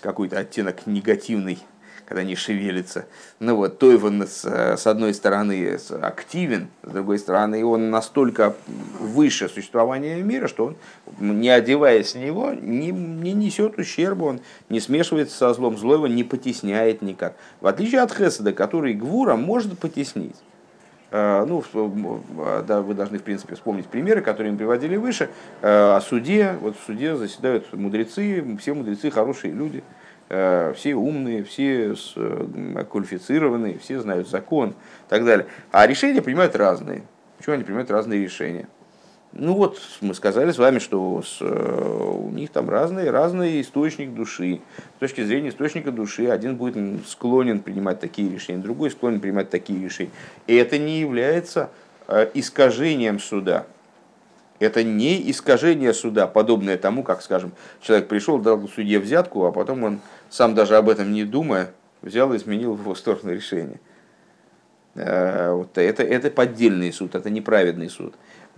какой-то 0.00 0.38
оттенок 0.38 0.86
негативный 0.86 1.58
когда 2.06 2.22
не 2.22 2.36
шевелится. 2.36 3.06
Ну 3.40 3.56
вот, 3.56 3.78
то 3.78 3.90
его 3.90 4.10
с, 4.24 4.44
с 4.44 4.86
одной 4.86 5.14
стороны 5.14 5.78
активен, 6.02 6.68
с 6.82 6.90
другой 6.90 7.18
стороны 7.18 7.64
он 7.64 7.90
настолько 7.90 8.54
выше 9.00 9.48
существования 9.48 10.22
мира, 10.22 10.48
что 10.48 10.66
он, 10.66 10.76
не 11.18 11.48
одеваясь 11.48 12.14
в 12.14 12.18
него, 12.18 12.52
не, 12.52 12.90
не 12.90 13.32
несет 13.32 13.78
ущерба, 13.78 14.24
он 14.24 14.40
не 14.68 14.80
смешивается 14.80 15.36
со 15.36 15.54
злом, 15.54 15.78
зло 15.78 15.94
его 15.94 16.06
не 16.06 16.24
потесняет 16.24 17.02
никак. 17.02 17.34
В 17.60 17.66
отличие 17.66 18.02
от 18.02 18.12
Хеседа, 18.12 18.52
который 18.52 18.94
Гвура 18.94 19.36
может 19.36 19.78
потеснить. 19.78 20.36
А, 21.10 21.46
ну, 21.46 21.62
да, 22.66 22.82
вы 22.82 22.94
должны, 22.94 23.18
в 23.18 23.22
принципе, 23.22 23.54
вспомнить 23.54 23.86
примеры, 23.86 24.20
которые 24.20 24.52
мы 24.52 24.58
приводили 24.58 24.96
выше. 24.96 25.30
А, 25.62 25.96
о 25.96 26.00
суде, 26.00 26.56
вот 26.60 26.76
в 26.76 26.84
суде 26.84 27.16
заседают 27.16 27.72
мудрецы, 27.72 28.44
все 28.60 28.74
мудрецы 28.74 29.10
хорошие 29.10 29.54
люди– 29.54 29.82
Э, 29.94 30.03
все 30.28 30.94
умные, 30.94 31.44
все 31.44 31.94
э, 32.16 32.84
квалифицированные, 32.90 33.78
все 33.78 34.00
знают 34.00 34.28
закон 34.28 34.70
и 34.70 34.74
так 35.08 35.24
далее. 35.24 35.46
А 35.70 35.86
решения 35.86 36.22
принимают 36.22 36.56
разные. 36.56 37.02
Почему 37.36 37.54
они 37.54 37.64
принимают 37.64 37.90
разные 37.90 38.22
решения? 38.22 38.68
Ну 39.32 39.54
вот, 39.54 39.80
мы 40.00 40.14
сказали 40.14 40.52
с 40.52 40.58
вами, 40.58 40.78
что 40.78 41.20
с, 41.22 41.38
э, 41.40 42.14
у 42.16 42.30
них 42.30 42.50
там 42.50 42.70
разный, 42.70 43.10
разный 43.10 43.60
источник 43.60 44.14
души. 44.14 44.60
С 44.96 45.00
точки 45.00 45.22
зрения 45.24 45.50
источника 45.50 45.90
души, 45.90 46.28
один 46.28 46.56
будет 46.56 47.06
склонен 47.06 47.60
принимать 47.60 48.00
такие 48.00 48.30
решения, 48.30 48.62
другой 48.62 48.90
склонен 48.90 49.20
принимать 49.20 49.50
такие 49.50 49.82
решения. 49.82 50.10
И 50.46 50.54
это 50.54 50.78
не 50.78 51.00
является 51.00 51.70
искажением 52.34 53.18
суда. 53.18 53.66
Это 54.64 54.82
не 54.82 55.30
искажение 55.30 55.92
суда, 55.92 56.26
подобное 56.26 56.78
тому, 56.78 57.02
как, 57.02 57.22
скажем, 57.22 57.52
человек 57.80 58.08
пришел, 58.08 58.38
дал 58.38 58.66
судье 58.68 58.98
взятку, 58.98 59.44
а 59.44 59.52
потом 59.52 59.84
он, 59.84 60.00
сам 60.30 60.54
даже 60.54 60.76
об 60.76 60.88
этом 60.88 61.12
не 61.12 61.24
думая, 61.24 61.70
взял 62.02 62.32
и 62.32 62.36
изменил 62.36 62.74
в 62.74 62.80
его 62.80 62.94
сторону 62.94 63.32
решение. 63.32 63.78
Э, 64.94 65.64
это, 65.74 66.02
это 66.02 66.30
поддельный 66.30 66.92
суд, 66.92 67.14
это 67.14 67.30
неправедный 67.30 67.90
суд. 67.90 68.14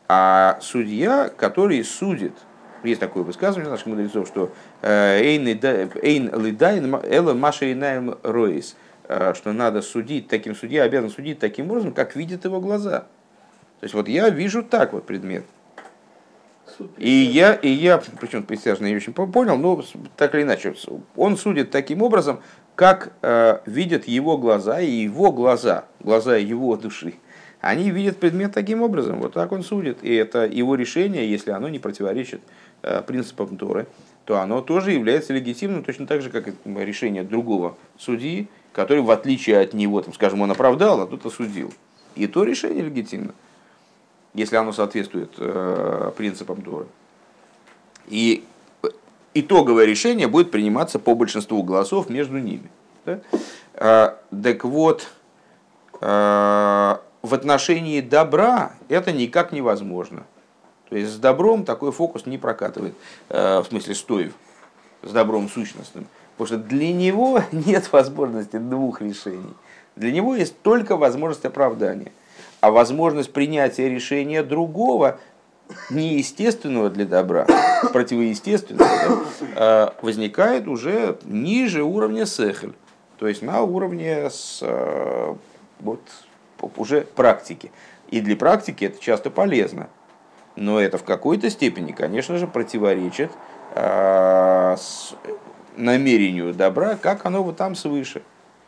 А 0.09 0.59
судья, 0.61 1.29
который 1.29 1.83
судит, 1.83 2.35
есть 2.85 3.01
такое 3.01 3.25
высказывание 3.25 3.71
наших 3.71 3.87
мудрецов, 3.87 4.29
что 4.29 4.53
э, 4.83 5.21
«эйн 5.21 5.45
лидайн 5.45 6.95
эла 7.03 7.35
маша 7.35 7.73
инаем 7.73 8.17
роис», 8.23 8.77
э, 9.09 9.35
что 9.35 9.53
надо 9.53 9.83
судить 9.83 10.29
таким 10.29 10.55
судья, 10.55 10.85
обязан 10.85 11.11
судить 11.11 11.41
таким 11.41 11.71
образом, 11.71 11.93
как 11.93 12.15
видят 12.15 12.45
его 12.45 12.61
глаза. 12.61 13.01
То 13.81 13.85
есть 13.85 13.95
вот 13.95 14.09
я 14.09 14.29
вижу 14.31 14.63
так 14.63 14.93
вот 14.93 15.05
предмет, 15.05 15.45
и 16.99 17.11
я, 17.11 17.55
и 17.55 17.69
я, 17.69 17.99
причем 18.21 18.43
присяжный 18.43 18.91
не 18.91 18.97
очень 18.97 19.13
понял, 19.13 19.57
но 19.57 19.83
так 20.17 20.35
или 20.35 20.43
иначе, 20.43 20.75
он 21.17 21.37
судит 21.37 21.71
таким 21.71 22.03
образом, 22.03 22.41
как 22.75 23.13
э, 23.23 23.59
видят 23.67 24.07
его 24.07 24.37
глаза 24.37 24.81
и 24.81 24.91
его 24.91 25.33
глаза, 25.33 25.87
глаза 26.01 26.37
его 26.37 26.77
души. 26.77 27.15
Они 27.61 27.91
видят 27.91 28.19
предмет 28.19 28.53
таким 28.53 28.83
образом, 28.83 29.21
вот 29.21 29.33
так 29.33 29.51
он 29.51 29.63
судит. 29.63 29.99
И 30.03 30.15
это 30.15 30.45
его 30.45 30.75
решение, 30.75 31.29
если 31.29 31.51
оно 31.51 31.69
не 31.69 31.79
противоречит 31.79 32.43
э, 32.83 33.03
принципам 33.03 33.57
Торы, 33.57 33.87
то 34.25 34.41
оно 34.41 34.61
тоже 34.61 34.93
является 34.93 35.33
легитимным, 35.33 35.83
точно 35.83 36.07
так 36.07 36.21
же, 36.21 36.31
как 36.31 36.49
решение 36.65 37.23
другого 37.23 37.77
судьи, 37.99 38.49
который, 38.73 39.03
в 39.03 39.11
отличие 39.11 39.59
от 39.59 39.73
него, 39.73 40.03
там, 40.03 40.13
скажем, 40.13 40.43
он 40.43 40.51
оправдал, 40.51 41.01
а 41.01 41.07
тут 41.07 41.25
осудил. 41.25 41.73
И 42.15 42.27
то 42.27 42.45
решение 42.45 42.85
легитимно 42.85 43.35
если 44.37 44.57
оно 44.57 44.73
соответствует 44.73 45.33
э, 45.39 46.13
принципам 46.17 46.61
Торы. 46.61 46.87
И 48.07 48.45
итоговое 49.33 49.87
решение 49.87 50.29
будет 50.29 50.51
приниматься 50.51 50.99
по 50.99 51.15
большинству 51.15 51.63
голосов 51.63 52.11
между 52.11 52.39
ними. 52.39 52.71
Да? 53.07 53.21
Э, 53.75 54.15
так 54.43 54.65
вот, 54.65 55.09
э, 56.01 56.97
в 57.23 57.35
отношении 57.35 58.03
добра 58.03 58.73
это 58.89 59.11
никак 59.11 59.53
невозможно. 59.53 60.25
То 60.91 60.97
есть 60.97 61.13
с 61.13 61.17
добром 61.17 61.65
такой 61.65 61.91
фокус 61.91 62.27
не 62.27 62.39
прокатывает, 62.39 62.95
в 63.29 63.65
смысле 63.69 63.95
стоев, 63.97 64.35
с 65.03 65.11
добром 65.11 65.49
сущностным. 65.49 66.07
Потому 66.37 66.47
что 66.47 66.69
для 66.69 66.93
него 66.93 67.43
нет 67.53 67.91
возможности 67.91 68.59
двух 68.59 69.01
решений. 69.01 69.55
Для 69.97 70.13
него 70.13 70.37
есть 70.37 70.61
только 70.61 70.97
возможность 70.97 71.47
оправдания– 71.47 72.13
а 72.67 72.73
возможность 72.73 73.33
принятия 73.33 73.89
решения 73.89 74.43
другого, 74.43 75.21
неестественного 75.89 76.91
для 76.91 77.05
добра, 77.05 77.47
противоестественного, 77.93 78.89
да, 78.89 79.55
а, 79.55 79.95
возникает 80.03 80.67
уже 80.67 81.17
ниже 81.23 81.85
уровня 81.85 82.27
сехель, 82.27 82.73
то 83.19 83.29
есть 83.29 83.43
на 83.43 83.63
уровне 83.63 84.31
с, 84.31 84.59
а, 84.63 85.37
вот, 85.79 86.01
уже 86.77 87.03
практики. 87.03 87.71
И 88.11 88.21
для 88.21 88.35
практики 88.35 88.87
это 88.87 89.01
часто 89.01 89.31
полезно. 89.31 89.89
Но 90.57 90.81
это 90.81 90.99
в 90.99 91.05
какой-то 91.05 91.49
степени, 91.51 91.93
конечно 91.93 92.37
же, 92.37 92.49
противоречит 92.49 93.31
э, 93.75 94.77
намерению 95.77 96.53
добра, 96.55 96.97
как 96.97 97.27
оно 97.27 97.45
вот 97.45 97.59
там 97.59 97.77
свыше. 97.77 98.23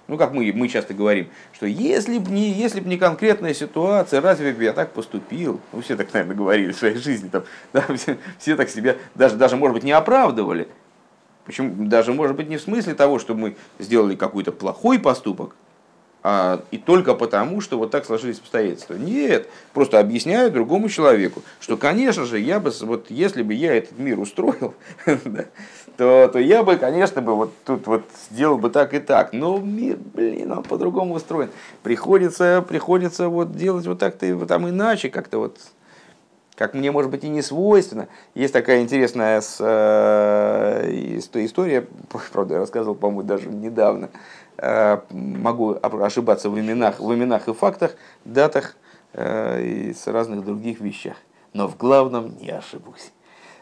Ну, 0.08 0.16
как 0.16 0.32
мы, 0.32 0.50
мы 0.54 0.68
часто 0.68 0.94
говорим, 0.94 1.28
что 1.52 1.66
если 1.66 2.18
бы 2.18 2.30
не, 2.30 2.50
если 2.50 2.80
б 2.80 2.88
не 2.88 2.96
конкретная 2.96 3.52
ситуация, 3.52 4.22
разве 4.22 4.52
бы 4.52 4.64
я 4.64 4.72
так 4.72 4.92
поступил? 4.92 5.60
Ну, 5.72 5.82
все 5.82 5.96
так, 5.96 6.12
наверное, 6.14 6.34
говорили 6.34 6.72
в 6.72 6.76
своей 6.76 6.96
жизни. 6.96 7.28
Там, 7.28 7.44
да, 7.74 7.84
все, 7.94 8.16
все 8.38 8.56
так 8.56 8.70
себя 8.70 8.96
даже, 9.14 9.36
даже, 9.36 9.56
может 9.56 9.74
быть, 9.74 9.84
не 9.84 9.92
оправдывали. 9.92 10.66
Почему? 11.44 11.86
Даже, 11.86 12.14
может 12.14 12.36
быть, 12.36 12.48
не 12.48 12.56
в 12.56 12.62
смысле 12.62 12.94
того, 12.94 13.18
что 13.18 13.34
мы 13.34 13.54
сделали 13.78 14.16
какой-то 14.16 14.50
плохой 14.50 14.98
поступок, 14.98 15.54
а, 16.22 16.62
и 16.70 16.78
только 16.78 17.14
потому, 17.14 17.60
что 17.60 17.78
вот 17.78 17.90
так 17.90 18.06
сложились 18.06 18.38
обстоятельства. 18.38 18.94
Нет, 18.94 19.48
просто 19.74 20.00
объясняю 20.00 20.50
другому 20.50 20.88
человеку, 20.88 21.42
что, 21.60 21.76
конечно 21.76 22.24
же, 22.24 22.38
я 22.38 22.60
бы, 22.60 22.72
вот 22.80 23.10
если 23.10 23.42
бы 23.42 23.52
я 23.54 23.74
этот 23.74 23.98
мир 23.98 24.18
устроил, 24.18 24.74
то, 25.98 26.30
то 26.32 26.38
я 26.38 26.62
бы, 26.62 26.76
конечно, 26.76 27.20
бы 27.20 27.34
вот 27.34 27.52
тут 27.64 27.88
вот 27.88 28.04
сделал 28.30 28.56
бы 28.56 28.70
так 28.70 28.94
и 28.94 29.00
так. 29.00 29.32
Но 29.32 29.58
мир, 29.58 29.98
блин, 30.14 30.52
он 30.52 30.62
по-другому 30.62 31.14
устроен. 31.14 31.50
Приходится, 31.82 32.64
приходится 32.66 33.28
вот 33.28 33.56
делать 33.56 33.84
вот 33.87 33.98
так-то 33.98 34.24
и 34.24 34.32
вот 34.32 34.46
там 34.46 34.68
иначе, 34.68 35.11
как-то 35.11 35.38
вот 35.38 35.58
как 36.54 36.74
мне, 36.74 36.92
может 36.92 37.11
быть, 37.11 37.24
и 37.24 37.28
не 37.28 37.42
свойственно. 37.42 38.06
Есть 38.34 38.52
такая 38.52 38.82
интересная 38.82 39.40
с, 39.40 39.58
э, 39.61 41.18
история, 41.34 41.87
правда, 42.32 42.54
я 42.54 42.61
рассказывал, 42.61 42.94
по-моему, 42.94 43.24
даже 43.24 43.48
недавно. 43.48 44.11
Э, 44.56 45.00
могу 45.11 45.78
ошибаться 45.82 46.48
в 46.48 46.58
именах, 46.58 47.00
в 47.00 47.12
именах 47.12 47.48
и 47.48 47.52
фактах, 47.52 47.96
датах 48.24 48.76
э, 49.14 49.62
и 49.62 49.94
с 49.94 50.06
разных 50.06 50.44
других 50.44 50.80
вещах. 50.80 51.16
Но 51.54 51.66
в 51.66 51.76
главном 51.76 52.37
не 52.38 52.50
ошибусь. 52.50 53.11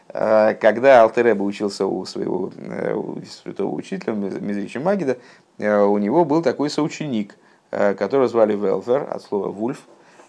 Э, 0.09 0.55
когда 0.55 1.01
Алтереба 1.03 1.43
учился 1.43 1.85
у 1.85 2.05
своего 2.05 2.51
э, 2.55 2.93
у 2.93 3.21
святого 3.25 3.73
учителя 3.73 4.13
Мизрича 4.13 4.79
Магида, 4.79 5.17
э, 5.57 5.81
у 5.81 5.97
него 5.97 6.25
был 6.25 6.41
такой 6.41 6.69
соученик, 6.69 7.35
которого 7.69 8.29
звали 8.29 8.55
Велфер, 8.55 9.05
от 9.11 9.21
слова 9.21 9.49
вульф. 9.49 9.81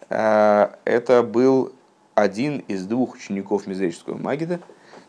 Это 0.08 1.22
был 1.22 1.72
один 2.16 2.64
из 2.66 2.84
двух 2.84 3.14
учеников 3.14 3.68
Мизрического 3.68 4.18
Магида, 4.18 4.58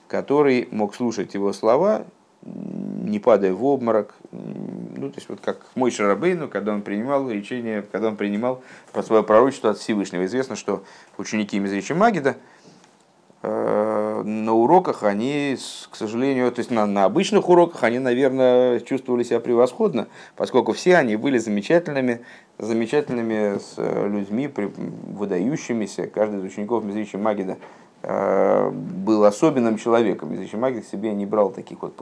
который 0.07 0.67
мог 0.69 0.93
слушать 0.93 1.33
его 1.33 1.53
слова, 1.53 2.05
не 2.43 3.17
падая 3.17 3.53
в 3.53 3.65
обморок, 3.65 4.13
ну, 4.31 5.09
то 5.09 5.15
есть 5.17 5.27
вот 5.27 5.39
как 5.41 5.65
мой 5.73 5.89
Шарабейну, 5.89 6.47
когда 6.47 6.73
он 6.73 6.83
принимал 6.83 7.29
речение, 7.29 7.81
когда 7.81 8.09
он 8.09 8.15
принимал 8.15 8.61
про 8.93 9.01
свое 9.01 9.23
пророчество 9.23 9.71
от 9.71 9.79
Всевышнего. 9.79 10.25
Известно, 10.25 10.55
что 10.55 10.83
ученики 11.17 11.57
Мизрича 11.57 11.95
Магида 11.95 12.31
э, 12.31 12.58
на 13.41 14.53
уроках 14.53 15.03
они, 15.03 15.55
к 15.89 15.95
сожалению, 15.95 16.51
то 16.51 16.59
есть 16.59 16.71
на, 16.71 16.85
на 16.85 17.05
обычных 17.05 17.47
уроках 17.47 17.83
они, 17.83 17.99
наверное, 17.99 18.81
чувствовали 18.81 19.23
себя 19.23 19.39
превосходно, 19.39 20.07
поскольку 20.35 20.73
все 20.73 20.97
они 20.97 21.15
были 21.15 21.37
замечательными, 21.37 22.21
замечательными 22.57 23.57
с 23.57 23.75
э, 23.77 24.07
людьми, 24.09 24.49
выдающимися. 24.49 26.07
Каждый 26.07 26.39
из 26.39 26.43
учеников 26.43 26.83
Мизрича 26.83 27.17
Магида 27.17 27.57
э, 28.03 28.69
был 28.71 29.23
особенным 29.23 29.77
человеком. 29.77 30.33
Мизрича 30.33 30.57
Магид 30.57 30.85
себе 30.85 31.13
не 31.13 31.25
брал 31.25 31.51
таких 31.51 31.81
вот 31.81 31.93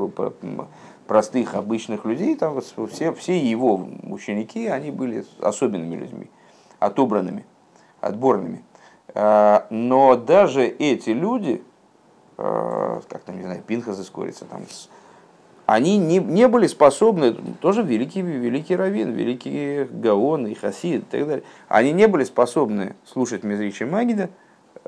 простых, 1.06 1.54
обычных 1.54 2.06
людей. 2.06 2.36
Там 2.36 2.54
вот 2.54 2.92
все, 2.92 3.14
все 3.14 3.38
его 3.38 3.88
ученики, 4.04 4.66
они 4.66 4.90
были 4.90 5.24
особенными 5.40 5.96
людьми, 5.96 6.32
отобранными, 6.80 7.46
отборными. 8.02 8.64
Э, 9.14 9.62
но 9.70 10.16
даже 10.16 10.66
эти 10.66 11.12
люди, 11.12 11.64
как 12.38 13.24
там, 13.26 13.38
не 13.38 13.44
знаю, 13.44 13.64
Пинхас 13.66 14.00
искорится, 14.00 14.46
там, 14.46 14.62
они 15.68 15.98
не, 15.98 16.20
не 16.20 16.48
были 16.48 16.66
способны, 16.66 17.34
тоже 17.60 17.84
великий, 17.84 18.22
великий 18.22 18.76
раввин, 18.76 19.12
великий 19.12 19.84
Гаон 19.84 20.48
и 20.48 20.54
Хасид 20.54 21.02
и 21.14 21.18
так 21.18 21.28
далее, 21.28 21.44
они 21.68 21.92
не 21.92 22.08
были 22.08 22.24
способны 22.24 22.96
слушать 23.06 23.44
Мизричи 23.44 23.84
Магида, 23.84 24.30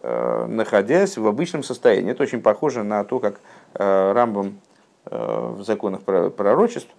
э, 0.01 0.45
находясь 0.47 1.17
в 1.17 1.27
обычном 1.27 1.63
состоянии. 1.63 2.11
Это 2.11 2.23
очень 2.23 2.41
похоже 2.41 2.83
на 2.83 3.03
то, 3.03 3.19
как 3.19 3.41
э, 3.73 4.11
Рамбам 4.13 4.61
э, 5.05 5.53
в 5.57 5.63
законах 5.63 6.03
пророчеств, 6.03 6.91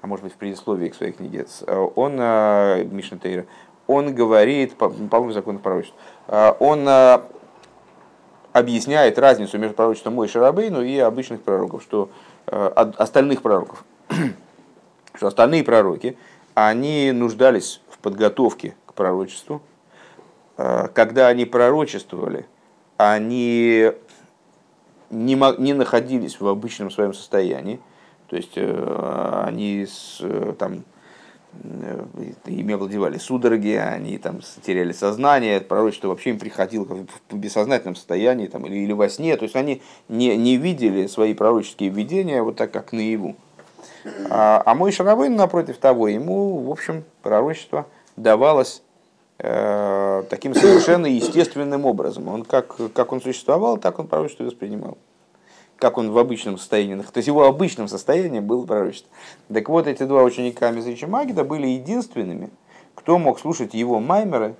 а 0.00 0.06
может 0.06 0.22
быть 0.22 0.34
в 0.34 0.36
предисловии 0.36 0.88
к 0.88 0.94
своей 0.94 1.10
книге, 1.10 1.44
он, 1.66 2.14
Мишна 2.14 3.18
Тейра, 3.18 3.46
он 3.88 4.14
говорит, 4.14 4.76
по-моему, 4.76 5.30
в 5.30 5.32
законах 5.32 5.62
пророчеств, 5.62 5.96
он 6.60 6.88
объясняет 8.52 9.18
разницу 9.18 9.58
между 9.58 9.74
пророчеством 9.74 10.14
Мой 10.14 10.28
Шарабейну 10.28 10.82
и 10.82 10.98
обычных 10.98 11.42
пророков, 11.42 11.82
что 11.82 12.10
Э, 12.50 12.68
остальных 12.96 13.42
пророков, 13.42 13.84
что 15.14 15.26
остальные 15.26 15.64
пророки, 15.64 16.16
они 16.54 17.12
нуждались 17.12 17.82
в 17.90 17.98
подготовке 17.98 18.74
к 18.86 18.94
пророчеству. 18.94 19.60
Э, 20.56 20.88
когда 20.94 21.28
они 21.28 21.44
пророчествовали, 21.44 22.46
они 22.96 23.92
не, 25.10 25.34
находились 25.74 26.40
в 26.40 26.46
обычном 26.46 26.90
своем 26.90 27.12
состоянии, 27.12 27.80
то 28.28 28.36
есть 28.36 28.52
э, 28.56 29.42
они 29.46 29.84
с, 29.86 30.22
там, 30.58 30.84
ими 32.46 32.74
овладевали 32.74 33.18
судороги, 33.18 33.70
они 33.70 34.18
там 34.18 34.40
теряли 34.62 34.92
сознание, 34.92 35.60
пророчество 35.60 36.08
вообще 36.08 36.30
им 36.30 36.38
приходило 36.38 36.84
в 36.84 37.36
бессознательном 37.36 37.96
состоянии 37.96 38.46
там, 38.46 38.66
или, 38.66 38.76
или 38.76 38.92
во 38.92 39.08
сне, 39.08 39.36
то 39.36 39.44
есть 39.44 39.56
они 39.56 39.82
не, 40.08 40.36
не 40.36 40.56
видели 40.56 41.06
свои 41.06 41.34
пророческие 41.34 41.90
видения 41.90 42.42
вот 42.42 42.56
так, 42.56 42.70
как 42.70 42.92
наяву. 42.92 43.36
А, 44.30 44.62
а 44.64 44.74
мой 44.74 44.92
Шарабейн, 44.92 45.34
напротив 45.34 45.78
того, 45.78 46.08
ему, 46.08 46.60
в 46.60 46.70
общем, 46.70 47.04
пророчество 47.22 47.86
давалось 48.16 48.82
э, 49.38 50.24
таким 50.30 50.54
совершенно 50.54 51.06
естественным 51.06 51.84
образом. 51.84 52.28
Он 52.28 52.44
как, 52.44 52.76
как 52.92 53.12
он 53.12 53.20
существовал, 53.20 53.78
так 53.78 53.98
он 53.98 54.06
пророчество 54.06 54.44
воспринимал 54.44 54.98
как 55.78 55.96
он 55.96 56.10
в 56.10 56.18
обычном 56.18 56.58
состоянии, 56.58 56.96
то 56.96 57.18
есть 57.18 57.28
его 57.28 57.44
обычным 57.44 57.88
состоянием 57.88 58.44
было 58.44 58.66
пророчество. 58.66 59.10
Так 59.52 59.68
вот, 59.68 59.86
эти 59.86 60.02
два 60.02 60.24
ученика 60.24 60.70
Мизрича 60.70 61.06
Магида 61.06 61.44
были 61.44 61.66
единственными, 61.66 62.50
кто 62.94 63.18
мог 63.18 63.38
слушать 63.38 63.74
его 63.74 64.00
маймеры, 64.00 64.56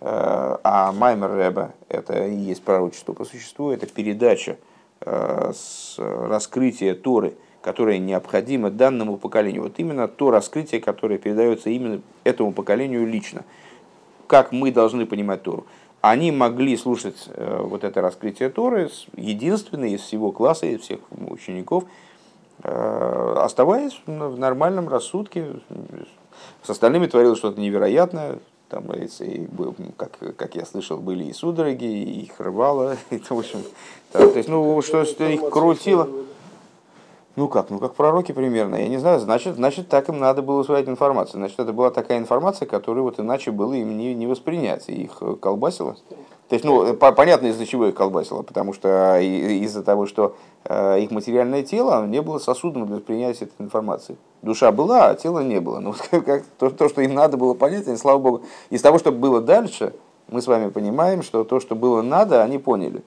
э, 0.00 0.56
а 0.64 0.92
маймер 0.92 1.30
Рэба– 1.30 1.74
это 1.88 2.26
и 2.26 2.34
есть 2.34 2.62
пророчество 2.62 3.12
по 3.12 3.24
существу, 3.24 3.70
это 3.70 3.86
передача 3.86 4.56
э, 5.00 5.52
с 5.54 5.96
раскрытия 5.98 6.94
Торы, 6.94 7.34
которое 7.60 7.98
необходимо 7.98 8.70
данному 8.70 9.18
поколению. 9.18 9.64
Вот 9.64 9.74
именно 9.76 10.08
то 10.08 10.30
раскрытие, 10.30 10.80
которое 10.80 11.18
передается 11.18 11.68
именно 11.68 12.00
этому 12.24 12.52
поколению 12.52 13.06
лично. 13.06 13.44
Как 14.26 14.52
мы 14.52 14.72
должны 14.72 15.04
понимать 15.04 15.42
Тору 15.42 15.66
они 16.02 16.32
могли 16.32 16.76
слушать 16.76 17.28
э, 17.28 17.60
вот 17.62 17.84
это 17.84 18.00
раскрытие 18.00 18.50
Торы, 18.50 18.90
единственные 19.16 19.94
из 19.94 20.00
всего 20.00 20.32
класса, 20.32 20.66
из 20.66 20.80
всех 20.80 20.98
учеников, 21.10 21.84
э, 22.64 23.34
оставаясь 23.38 23.98
в 24.06 24.38
нормальном 24.38 24.88
рассудке. 24.88 25.46
С 26.64 26.70
остальными 26.70 27.06
творилось 27.06 27.38
что-то 27.38 27.60
невероятное. 27.60 28.40
Там, 28.68 28.90
и, 28.92 29.46
как, 29.96 30.18
как 30.36 30.56
я 30.56 30.66
слышал, 30.66 30.98
были 30.98 31.24
и 31.24 31.32
судороги, 31.32 31.84
и 31.84 32.22
их 32.22 32.40
рвало. 32.40 32.96
И, 33.10 33.18
в 33.18 33.32
общем, 33.32 33.62
то 34.12 34.24
есть, 34.24 34.48
ну, 34.48 34.82
что, 34.82 35.04
что 35.04 35.24
их 35.24 35.50
крутило. 35.50 36.08
Ну 37.34 37.48
как, 37.48 37.70
ну 37.70 37.78
как 37.78 37.94
пророки 37.94 38.32
примерно, 38.32 38.76
я 38.76 38.88
не 38.88 38.98
знаю, 38.98 39.18
значит, 39.18 39.56
значит 39.56 39.88
так 39.88 40.10
им 40.10 40.18
надо 40.18 40.42
было 40.42 40.60
усваивать 40.60 40.88
информацию. 40.88 41.38
Значит, 41.40 41.60
это 41.60 41.72
была 41.72 41.90
такая 41.90 42.18
информация, 42.18 42.66
которую 42.66 43.04
вот 43.04 43.18
иначе 43.18 43.50
было 43.50 43.72
им 43.72 43.96
не, 43.96 44.14
не 44.14 44.26
воспринять, 44.26 44.90
и 44.90 45.04
их 45.04 45.22
колбасило. 45.40 45.96
То 46.48 46.54
есть, 46.54 46.66
ну, 46.66 46.92
понятно, 46.94 47.46
из-за 47.46 47.64
чего 47.64 47.86
их 47.86 47.94
колбасило, 47.94 48.42
потому 48.42 48.74
что 48.74 49.18
из-за 49.18 49.82
того, 49.82 50.04
что 50.04 50.36
э, 50.64 51.00
их 51.00 51.10
материальное 51.10 51.62
тело 51.62 52.04
не 52.06 52.20
было 52.20 52.38
сосудом 52.38 52.86
для 52.86 52.98
принятия 52.98 53.46
этой 53.46 53.54
информации. 53.64 54.18
Душа 54.42 54.70
была, 54.70 55.08
а 55.08 55.14
тела 55.14 55.40
не 55.40 55.60
было. 55.60 55.78
Ну, 55.78 55.94
как, 56.10 56.44
то, 56.58 56.68
то, 56.68 56.90
что 56.90 57.00
им 57.00 57.14
надо 57.14 57.38
было 57.38 57.54
понять, 57.54 57.88
они, 57.88 57.96
слава 57.96 58.18
богу, 58.18 58.42
из 58.68 58.82
того, 58.82 58.98
что 58.98 59.10
было 59.10 59.40
дальше, 59.40 59.94
мы 60.28 60.42
с 60.42 60.46
вами 60.46 60.68
понимаем, 60.68 61.22
что 61.22 61.44
то, 61.44 61.60
что 61.60 61.74
было 61.74 62.02
надо, 62.02 62.42
они 62.42 62.58
поняли. 62.58 63.02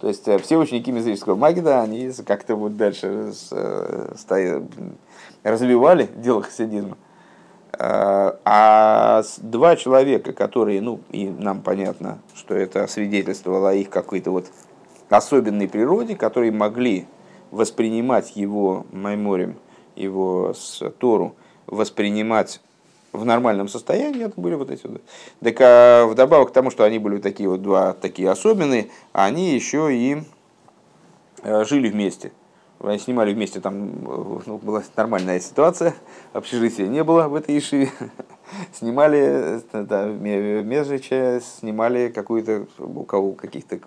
То 0.00 0.08
есть 0.08 0.26
э, 0.26 0.38
все 0.38 0.56
ученики 0.56 0.90
Мизрического 0.90 1.36
Магида, 1.36 1.82
они 1.82 2.10
как-то 2.26 2.56
вот 2.56 2.76
дальше 2.76 3.32
э, 3.50 4.12
стоят, 4.16 4.62
развивали 5.42 6.08
дело 6.16 6.42
хасидизма. 6.42 6.96
Э, 7.78 8.32
а 8.44 9.22
два 9.38 9.76
человека, 9.76 10.32
которые, 10.32 10.80
ну, 10.80 11.00
и 11.10 11.28
нам 11.28 11.60
понятно, 11.60 12.18
что 12.34 12.54
это 12.54 12.86
свидетельствовало 12.86 13.70
о 13.70 13.74
их 13.74 13.90
какой-то 13.90 14.30
вот 14.30 14.46
особенной 15.10 15.68
природе, 15.68 16.16
которые 16.16 16.50
могли 16.50 17.06
воспринимать 17.50 18.36
его 18.36 18.86
майморем, 18.92 19.56
его 19.96 20.54
с 20.54 20.82
Тору, 20.98 21.34
воспринимать 21.66 22.62
в 23.12 23.24
нормальном 23.24 23.68
состоянии, 23.68 24.24
это 24.24 24.40
были 24.40 24.54
вот 24.54 24.70
эти 24.70 24.86
вот. 24.86 25.02
Так 25.42 25.56
а 25.60 26.06
вдобавок 26.06 26.50
к 26.50 26.52
тому, 26.52 26.70
что 26.70 26.84
они 26.84 26.98
были 26.98 27.18
такие 27.18 27.48
вот 27.48 27.62
два 27.62 27.92
такие 27.92 28.30
особенные, 28.30 28.90
они 29.12 29.54
еще 29.54 29.94
и 29.94 30.22
э, 31.42 31.64
жили 31.64 31.88
вместе. 31.88 32.32
Они 32.78 32.98
снимали 32.98 33.34
вместе, 33.34 33.60
там 33.60 33.88
э, 33.88 34.40
ну, 34.46 34.58
была 34.58 34.82
нормальная 34.96 35.40
ситуация, 35.40 35.94
общежития 36.32 36.86
не 36.86 37.04
было 37.04 37.28
в 37.28 37.34
этой 37.34 37.58
Ишиве. 37.58 37.90
Снимали 38.72 39.60
да, 39.72 40.06
Межича, 40.06 41.40
снимали 41.40 42.08
какую-то, 42.08 42.66
у 42.78 43.04
кого 43.04 43.32
каких-то 43.32 43.78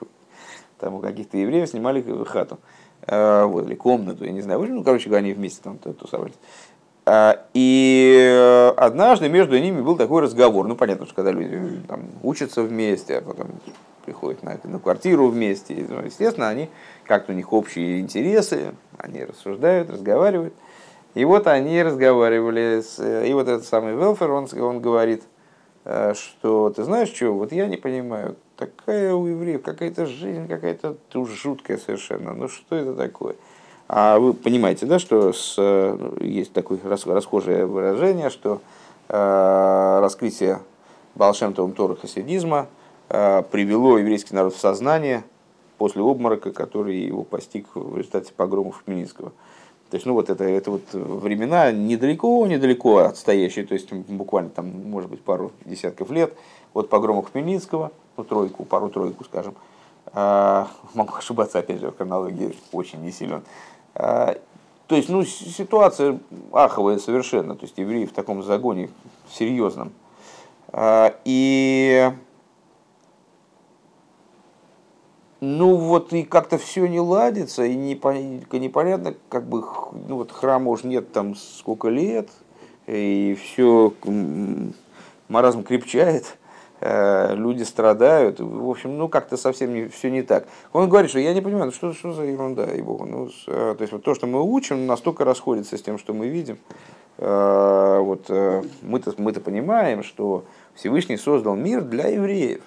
там 0.79 0.95
у 0.95 0.99
каких-то 0.99 1.37
евреев 1.37 1.69
снимали 1.69 2.03
хату. 2.25 2.59
Э, 3.07 3.45
вот, 3.45 3.65
или 3.65 3.75
комнату, 3.75 4.25
я 4.25 4.31
не 4.31 4.41
знаю. 4.41 4.61
Ну, 4.63 4.83
короче 4.83 5.13
они 5.15 5.33
вместе 5.33 5.61
там 5.61 5.77
тусовались. 5.77 6.35
А, 7.05 7.45
и 7.53 8.17
э, 8.17 8.69
однажды 8.77 9.27
между 9.27 9.59
ними 9.59 9.81
был 9.81 9.97
такой 9.97 10.21
разговор. 10.21 10.67
Ну, 10.67 10.75
понятно, 10.75 11.05
что 11.05 11.15
когда 11.15 11.31
люди 11.31 11.81
там, 11.87 12.05
учатся 12.21 12.63
вместе, 12.63 13.17
а 13.17 13.21
потом 13.21 13.47
приходят 14.05 14.41
на, 14.43 14.57
на 14.63 14.79
квартиру 14.79 15.27
вместе, 15.27 15.85
ну, 15.89 16.01
естественно, 16.01 16.47
они 16.47 16.69
как-то 17.03 17.33
у 17.33 17.35
них 17.35 17.51
общие 17.51 17.99
интересы, 17.99 18.73
они 18.97 19.23
рассуждают, 19.23 19.89
разговаривают. 19.89 20.53
И 21.13 21.25
вот 21.25 21.47
они 21.47 21.83
разговаривали, 21.83 22.81
с, 22.81 22.99
и 22.99 23.33
вот 23.33 23.47
этот 23.47 23.65
самый 23.65 23.95
Велфер, 23.95 24.31
он, 24.31 24.47
он 24.59 24.79
говорит, 24.79 25.23
э, 25.83 26.13
что 26.15 26.69
ты 26.69 26.83
знаешь 26.83 27.09
что, 27.13 27.33
вот 27.33 27.51
я 27.51 27.67
не 27.67 27.77
понимаю, 27.77 28.37
такая 28.55 29.13
у 29.13 29.27
евреев 29.27 29.61
какая-то 29.61 30.05
жизнь 30.05 30.47
какая-то 30.47 30.95
жуткая 31.13 31.77
совершенно, 31.77 32.33
ну 32.33 32.47
что 32.47 32.75
это 32.75 32.93
такое? 32.95 33.35
А 33.95 34.17
вы 34.17 34.33
понимаете, 34.33 34.87
да, 34.87 34.97
что 34.97 35.33
с, 35.33 35.53
э, 35.55 36.17
есть 36.21 36.51
такое 36.51 36.79
расхожее 36.83 37.67
выражение, 37.67 38.31
что 38.31 38.59
э, 39.07 39.99
раскрытие 40.01 40.61
Балшемтовым 41.13 41.73
Тора 41.73 41.93
хасидизма 41.93 42.65
э, 43.09 43.43
привело 43.51 43.99
еврейский 43.99 44.33
народ 44.33 44.55
в 44.55 44.59
сознание 44.59 45.23
после 45.77 46.01
обморока, 46.01 46.51
который 46.51 47.01
его 47.01 47.21
постиг 47.21 47.67
в 47.75 47.95
результате 47.95 48.33
погромов 48.33 48.81
Хмельницкого. 48.83 49.31
То 49.91 49.95
есть, 49.97 50.07
ну 50.07 50.13
вот 50.13 50.31
это, 50.31 50.43
это 50.43 50.71
вот 50.71 50.91
времена 50.91 51.71
недалеко, 51.71 52.47
недалеко 52.47 52.97
отстоящие, 52.97 53.63
то 53.63 53.75
есть 53.75 53.93
буквально 53.93 54.49
там, 54.49 54.69
может 54.89 55.11
быть, 55.11 55.21
пару 55.21 55.51
десятков 55.65 56.09
лет 56.09 56.33
от 56.73 56.89
погромов 56.89 57.31
Хмельницкого, 57.31 57.91
ну 58.17 58.23
тройку, 58.23 58.65
пару-тройку, 58.65 59.23
скажем. 59.23 59.53
А, 60.15 60.67
могу 60.93 61.15
ошибаться, 61.15 61.59
опять 61.59 61.79
же, 61.79 61.91
в 61.91 61.97
хронологии 61.97 62.55
очень 62.71 63.01
не 63.03 63.11
силен. 63.11 63.43
А, 63.95 64.37
то 64.87 64.95
есть, 64.95 65.09
ну, 65.09 65.23
ситуация 65.23 66.19
аховая 66.51 66.97
совершенно, 66.97 67.55
то 67.55 67.63
есть 67.65 67.77
евреи 67.77 68.05
в 68.05 68.13
таком 68.13 68.43
загоне 68.43 68.89
серьезном. 69.31 69.91
А, 70.71 71.15
и 71.25 72.11
ну 75.39 75.75
вот 75.75 76.13
и 76.13 76.23
как-то 76.23 76.57
все 76.57 76.87
не 76.87 77.01
ладится, 77.01 77.65
и 77.65 77.75
непонятно, 77.75 79.13
как 79.27 79.45
бы, 79.45 79.65
ну 80.07 80.15
вот 80.15 80.31
храма 80.31 80.71
уж 80.71 80.83
нет 80.83 81.11
там 81.11 81.35
сколько 81.35 81.89
лет, 81.89 82.29
и 82.87 83.37
все, 83.41 83.93
маразм 85.27 85.63
крепчает, 85.63 86.37
люди 86.85 87.63
страдают, 87.63 88.39
в 88.39 88.69
общем, 88.69 88.97
ну 88.97 89.07
как-то 89.07 89.37
совсем 89.37 89.73
не, 89.73 89.87
все 89.87 90.11
не 90.11 90.21
так. 90.21 90.47
Он 90.73 90.89
говорит, 90.89 91.09
что 91.09 91.19
я 91.19 91.33
не 91.33 91.41
понимаю, 91.41 91.67
ну 91.67 91.71
что, 91.71 91.93
что 91.93 92.11
за 92.11 92.23
ерунда, 92.23 92.65
и 92.65 92.81
богу, 92.81 93.05
ну, 93.05 93.29
э, 93.47 93.75
то 93.77 93.81
есть 93.81 93.93
вот 93.93 94.03
то, 94.03 94.13
что 94.13 94.27
мы 94.27 94.41
учим, 94.41 94.85
настолько 94.85 95.23
расходится 95.23 95.77
с 95.77 95.81
тем, 95.81 95.97
что 95.97 96.13
мы 96.13 96.27
видим. 96.27 96.57
Э, 97.17 97.99
вот 97.99 98.29
мы-то, 98.81 99.13
мы-то 99.17 99.39
понимаем, 99.39 100.03
что 100.03 100.43
Всевышний 100.75 101.17
создал 101.17 101.55
мир 101.55 101.81
для 101.81 102.07
евреев. 102.07 102.63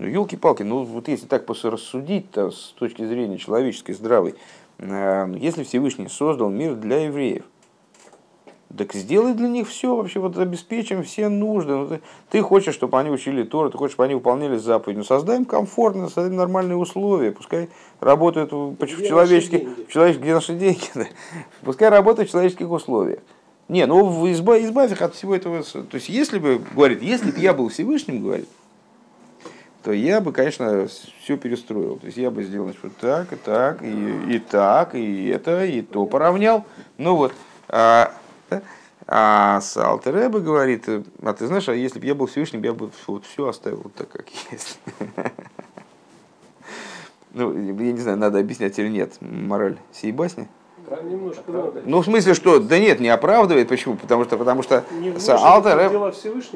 Ну, 0.00 0.06
елки-палки, 0.06 0.62
ну 0.62 0.84
вот 0.84 1.08
если 1.08 1.26
так 1.26 1.44
рассудить-то 1.48 2.52
с 2.52 2.72
точки 2.78 3.04
зрения 3.04 3.36
человеческой, 3.36 3.94
здравой, 3.94 4.36
э, 4.78 5.34
если 5.38 5.64
Всевышний 5.64 6.08
создал 6.08 6.50
мир 6.50 6.76
для 6.76 7.06
евреев, 7.06 7.44
так 8.76 8.92
сделай 8.92 9.32
для 9.32 9.48
них 9.48 9.66
все, 9.68 9.96
вообще 9.96 10.20
вот 10.20 10.36
обеспечим 10.36 11.02
все 11.02 11.28
нужды. 11.28 11.72
Ну, 11.72 11.86
ты, 11.86 12.00
ты 12.28 12.42
хочешь, 12.42 12.74
чтобы 12.74 12.98
они 12.98 13.08
учили 13.08 13.42
Тору, 13.42 13.70
ты 13.70 13.78
хочешь, 13.78 13.94
чтобы 13.94 14.04
они 14.04 14.14
выполняли 14.14 14.58
заповеди. 14.58 14.98
Ну, 14.98 15.04
создаем 15.04 15.46
комфортно, 15.46 16.08
создаем 16.08 16.36
нормальные 16.36 16.76
условия. 16.76 17.32
Пускай 17.32 17.70
работают 18.00 18.52
в, 18.52 18.76
в, 18.78 18.86
человеческих, 18.86 19.68
в 19.88 19.90
человеческих, 19.90 20.22
где 20.22 20.34
наши 20.34 20.54
деньги, 20.54 20.84
да. 20.94 21.06
пускай 21.62 21.88
работают 21.88 22.28
в 22.28 22.32
человеческих 22.32 22.70
условиях. 22.70 23.20
Не, 23.68 23.86
ну 23.86 24.30
избавь, 24.32 24.64
избавь 24.64 24.92
их 24.92 25.02
от 25.02 25.14
всего 25.14 25.34
этого. 25.34 25.62
То 25.62 25.94
есть, 25.94 26.08
если 26.08 26.38
бы, 26.38 26.60
говорит, 26.74 27.02
если 27.02 27.30
бы 27.30 27.38
я 27.38 27.54
был 27.54 27.68
Всевышним, 27.68 28.22
говорит, 28.22 28.48
то 29.82 29.92
я 29.92 30.20
бы, 30.20 30.32
конечно, 30.32 30.88
все 31.22 31.36
перестроил. 31.36 31.96
То 31.96 32.06
есть 32.06 32.18
я 32.18 32.30
бы 32.30 32.42
сделал 32.42 32.66
значит, 32.66 32.82
вот 32.82 32.96
так, 32.96 33.32
и 33.32 33.36
так, 33.36 33.82
и, 33.82 34.34
и 34.34 34.38
так, 34.38 34.94
и 34.94 35.28
это, 35.28 35.64
и 35.64 35.82
то 35.82 36.04
поравнял. 36.06 36.64
Ну 36.98 37.16
вот. 37.16 37.32
А, 37.68 38.12
а 39.06 39.60
с 39.60 39.76
Алтереба 39.76 40.40
говорит, 40.40 40.86
а 41.22 41.32
ты 41.32 41.46
знаешь, 41.46 41.68
а 41.68 41.74
если 41.74 41.98
бы 41.98 42.06
я 42.06 42.14
был 42.14 42.26
Всевышним, 42.26 42.62
я 42.62 42.72
бы 42.72 42.90
вот 43.06 43.24
все 43.24 43.48
оставил 43.48 43.80
вот 43.84 43.94
так, 43.94 44.08
как 44.08 44.26
есть. 44.50 44.78
Ну, 47.34 47.52
я 47.52 47.92
не 47.92 48.00
знаю, 48.00 48.16
надо 48.16 48.38
объяснять 48.38 48.78
или 48.78 48.88
нет 48.88 49.12
мораль 49.20 49.76
сей 49.92 50.12
басни. 50.12 50.48
Ну, 51.84 52.00
в 52.00 52.04
смысле, 52.04 52.34
что? 52.34 52.58
Да 52.58 52.78
нет, 52.78 53.00
не 53.00 53.10
оправдывает. 53.10 53.68
Почему? 53.68 53.96
Потому 53.96 54.24
что, 54.24 54.38
потому 54.38 54.62
что 54.62 54.84
Алтер 55.28 55.76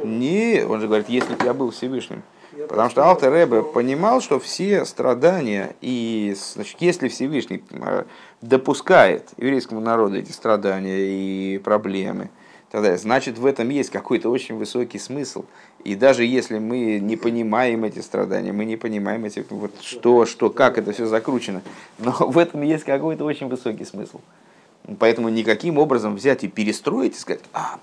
Не, 0.03 0.65
он 0.65 0.81
же 0.81 0.87
говорит, 0.87 1.09
если 1.11 1.35
бы 1.35 1.45
я 1.45 1.53
был 1.53 1.71
Всевышним. 1.71 2.23
Потому 2.69 2.91
что 2.91 3.05
Алтер 3.05 3.33
Ребе 3.33 3.63
понимал, 3.63 4.21
что 4.21 4.39
все 4.39 4.85
страдания, 4.85 5.75
и 5.81 6.35
значит, 6.37 6.77
если 6.81 7.09
Всевышний 7.09 7.65
э, 7.71 8.05
допускает 8.43 9.31
еврейскому 9.39 9.81
народу 9.81 10.17
эти 10.17 10.33
страдания 10.33 10.99
и 10.99 11.59
проблемы, 11.59 12.31
тогда 12.71 12.97
значит 12.97 13.39
в 13.39 13.47
этом 13.47 13.71
есть 13.71 13.91
какой-то 13.91 14.29
очень 14.29 14.57
высокий 14.57 14.99
смысл. 14.99 15.45
И 15.85 15.95
даже 15.95 16.25
если 16.25 16.59
мы 16.59 16.99
не 17.01 17.17
понимаем 17.17 17.85
эти 17.85 18.01
страдания, 18.01 18.53
мы 18.53 18.65
не 18.65 18.77
понимаем 18.77 19.25
эти, 19.25 19.45
вот, 19.49 19.73
что, 19.81 20.27
что, 20.27 20.51
как 20.51 20.77
это 20.77 20.93
все 20.93 21.07
закручено, 21.07 21.63
но 21.99 22.13
в 22.13 22.37
этом 22.37 22.63
есть 22.63 22.85
какой-то 22.85 23.25
очень 23.25 23.49
высокий 23.49 23.85
смысл. 23.85 24.21
Поэтому 24.99 25.29
никаким 25.29 25.79
образом 25.79 26.17
взять 26.17 26.45
и 26.45 26.49
перестроить 26.49 27.17
и 27.17 27.19
сказать, 27.19 27.43
а, 27.53 27.79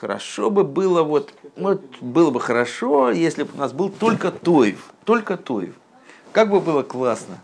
Хорошо 0.00 0.48
бы 0.48 0.64
было 0.64 1.02
вот, 1.02 1.34
вот 1.56 1.82
было 2.00 2.30
бы 2.30 2.40
хорошо, 2.40 3.10
если 3.10 3.42
бы 3.42 3.50
у 3.52 3.58
нас 3.58 3.74
был 3.74 3.90
только 3.90 4.30
Тоев, 4.30 4.94
только 5.04 5.36
Тоев. 5.36 5.74
Как 6.32 6.48
бы 6.48 6.58
было 6.58 6.82
классно. 6.82 7.38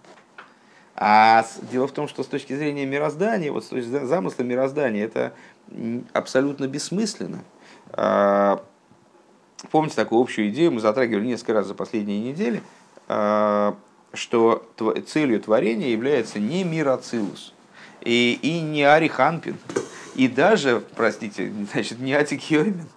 А 0.98 1.44
дело 1.70 1.87
в 1.87 1.92
том, 1.92 2.09
что 2.09 2.22
с 2.22 2.26
точки 2.26 2.56
зрения 2.56 2.87
мироздания, 2.87 3.52
вот 3.52 3.64
с 3.64 3.68
точки 3.68 3.87
зрения 3.87 4.06
замысла 4.06 4.42
мироздания, 4.44 5.04
это 5.04 5.35
абсолютно 6.14 6.66
бессмысленно. 6.66 7.44
А, 7.92 8.64
помните 9.70 9.94
такую 9.94 10.22
общую 10.22 10.48
идею, 10.48 10.72
мы 10.72 10.80
затрагивали 10.80 11.26
несколько 11.26 11.52
раз 11.52 11.66
за 11.66 11.74
последние 11.74 12.20
недели, 12.20 12.62
а, 13.09 13.76
что 14.14 14.66
целью 15.06 15.38
творения 15.40 15.90
является 15.90 16.38
не 16.38 16.64
мироцилус 16.64 17.52
и, 18.00 18.38
и 18.40 18.61
не 18.61 18.85
ариханпин, 18.85 19.59
и 20.14 20.28
даже, 20.28 20.82
простите, 20.96 21.52
значит, 21.72 21.98
не 21.98 22.14
атикьоймен. 22.14 22.88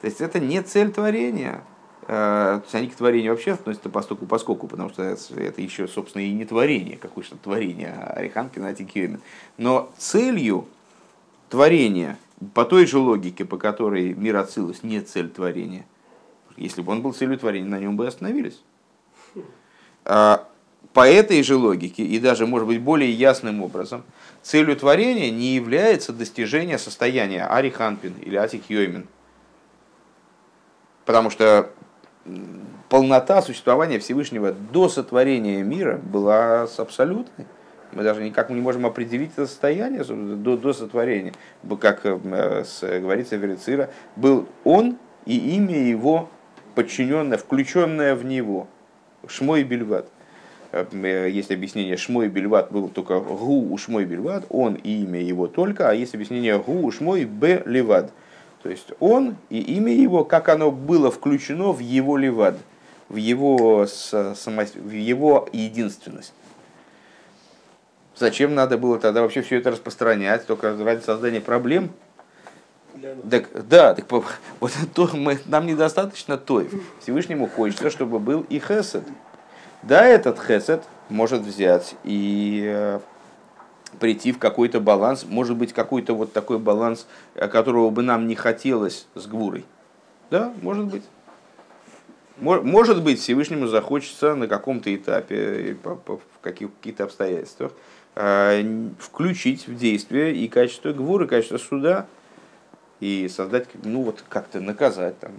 То 0.00 0.08
есть 0.08 0.20
это 0.20 0.40
не 0.40 0.60
цель 0.62 0.90
творения. 0.90 1.62
Э, 2.06 2.58
то 2.58 2.62
есть 2.64 2.74
они 2.74 2.88
к 2.88 2.94
творению 2.94 3.32
вообще 3.32 3.52
относятся 3.52 3.88
постоку 3.88 4.26
поскольку, 4.26 4.66
потому 4.66 4.90
что 4.90 5.02
это 5.02 5.62
еще, 5.62 5.88
собственно, 5.88 6.22
и 6.22 6.32
не 6.32 6.44
творение, 6.44 6.98
какое 6.98 7.24
то 7.24 7.36
творение, 7.36 7.94
а 7.96 8.14
Ариханкин, 8.14 8.64
Атикьоймен. 8.64 9.20
Но 9.56 9.90
целью 9.96 10.68
творения, 11.48 12.18
по 12.52 12.64
той 12.64 12.86
же 12.86 12.98
логике, 12.98 13.44
по 13.44 13.56
которой 13.56 14.12
мир 14.12 14.36
Ацилус 14.36 14.82
не 14.82 15.00
цель 15.00 15.30
творения, 15.30 15.86
если 16.56 16.82
бы 16.82 16.92
он 16.92 17.00
был 17.00 17.14
целью 17.14 17.38
творения, 17.38 17.68
на 17.68 17.78
нем 17.78 17.96
бы 17.96 18.06
остановились. 18.06 18.60
А, 20.04 20.46
по 20.92 21.08
этой 21.08 21.42
же 21.42 21.56
логике, 21.56 22.04
и 22.04 22.18
даже, 22.18 22.46
может 22.46 22.68
быть, 22.68 22.82
более 22.82 23.10
ясным 23.10 23.62
образом, 23.62 24.04
целью 24.42 24.76
творения 24.76 25.30
не 25.30 25.54
является 25.54 26.12
достижение 26.12 26.78
состояния 26.78 27.46
ариханпин 27.46 28.14
или 28.20 28.36
атик 28.36 28.64
Потому 31.06 31.30
что 31.30 31.70
полнота 32.88 33.42
существования 33.42 33.98
Всевышнего 33.98 34.52
до 34.52 34.88
сотворения 34.88 35.62
мира 35.62 35.98
была 36.02 36.62
абсолютной. 36.76 37.46
Мы 37.92 38.02
даже 38.02 38.24
никак 38.24 38.50
не 38.50 38.60
можем 38.60 38.86
определить 38.86 39.32
это 39.36 39.46
состояние 39.46 40.02
до, 40.02 40.56
до 40.56 40.72
сотворения. 40.72 41.32
Как 41.80 42.04
э, 42.04 42.16
говорится 43.00 43.36
в 43.36 43.40
Верицира, 43.40 43.90
был 44.16 44.48
он 44.64 44.98
и 45.26 45.56
имя 45.56 45.78
его 45.78 46.28
подчиненное, 46.74 47.38
включенное 47.38 48.16
в 48.16 48.24
него. 48.24 48.66
Шмой 49.28 49.62
Бельват. 49.62 50.08
Э, 50.72 51.28
есть 51.30 51.52
объяснение 51.52 51.96
Шмой 51.96 52.28
Бельват 52.28 52.72
был 52.72 52.88
только 52.88 53.20
Гу 53.20 53.72
у 53.72 53.78
Шмой 53.78 54.04
Бельват, 54.06 54.44
он 54.48 54.74
и 54.74 55.02
имя 55.02 55.20
его 55.20 55.46
только, 55.46 55.88
а 55.88 55.94
есть 55.94 56.14
объяснение 56.14 56.58
Гу 56.58 56.84
у 56.84 56.90
Шмой 56.90 57.24
Б 57.24 57.62
Левад. 57.64 58.10
То 58.64 58.70
есть 58.70 58.92
он 58.98 59.36
и 59.50 59.60
имя 59.60 59.92
его, 59.92 60.24
как 60.24 60.48
оно 60.48 60.70
было 60.70 61.10
включено 61.10 61.70
в 61.70 61.80
его 61.80 62.16
Левад, 62.16 62.56
в 63.10 63.16
его, 63.16 63.84
в 63.84 64.90
его 64.90 65.48
единственность. 65.52 66.32
Зачем 68.16 68.54
надо 68.54 68.78
было 68.78 68.98
тогда 68.98 69.20
вообще 69.20 69.42
все 69.42 69.58
это 69.58 69.70
распространять, 69.70 70.46
только 70.46 70.74
ради 70.82 71.02
создания 71.02 71.42
проблем? 71.42 71.90
Так, 73.30 73.50
да, 73.68 73.94
так 73.94 74.10
вот 74.10 74.24
то, 74.94 75.10
мы, 75.12 75.38
нам 75.44 75.66
недостаточно 75.66 76.38
той. 76.38 76.70
Всевышнему 77.02 77.46
хочется, 77.46 77.90
чтобы 77.90 78.18
был 78.18 78.46
и 78.48 78.58
хесед. 78.58 79.04
Да, 79.82 80.06
этот 80.06 80.40
хесед 80.42 80.82
может 81.10 81.42
взять 81.42 81.96
и 82.02 82.62
э, 82.64 83.00
прийти 84.00 84.32
в 84.32 84.38
какой-то 84.38 84.80
баланс, 84.80 85.24
может 85.28 85.56
быть, 85.56 85.72
какой-то 85.72 86.14
вот 86.14 86.32
такой 86.32 86.58
баланс, 86.58 87.06
э, 87.34 87.48
которого 87.48 87.90
бы 87.90 88.02
нам 88.02 88.26
не 88.26 88.34
хотелось 88.34 89.06
с 89.14 89.26
Гвурой. 89.26 89.64
Да, 90.30 90.52
может 90.62 90.86
быть. 90.86 91.02
Может 92.38 93.02
быть, 93.02 93.20
Всевышнему 93.20 93.68
захочется 93.68 94.34
на 94.34 94.48
каком-то 94.48 94.94
этапе, 94.94 95.76
в 95.84 96.20
каких-то 96.40 97.04
обстоятельствах, 97.04 97.72
э, 98.16 98.88
включить 98.98 99.68
в 99.68 99.76
действие 99.76 100.34
и 100.34 100.48
качество 100.48 100.92
Гвуры, 100.92 101.28
качество 101.28 101.58
суда. 101.58 102.06
и 103.00 103.28
создать, 103.28 103.68
ну 103.84 104.02
вот 104.02 104.24
как-то 104.28 104.60
наказать 104.60 105.18
там, 105.18 105.32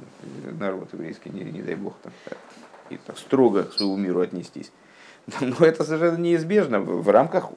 народ 0.59 0.89
еврейский, 0.93 1.29
не, 1.29 1.43
не 1.43 1.61
дай 1.61 1.75
бог, 1.75 1.95
там, 2.03 2.13
и 2.89 2.97
так 2.97 3.17
строго 3.17 3.63
к 3.63 3.73
своему 3.73 3.97
миру 3.97 4.21
отнестись. 4.21 4.71
Но 5.41 5.65
это 5.65 5.83
совершенно 5.83 6.17
неизбежно 6.17 6.79
в 6.79 7.09
рамках 7.09 7.49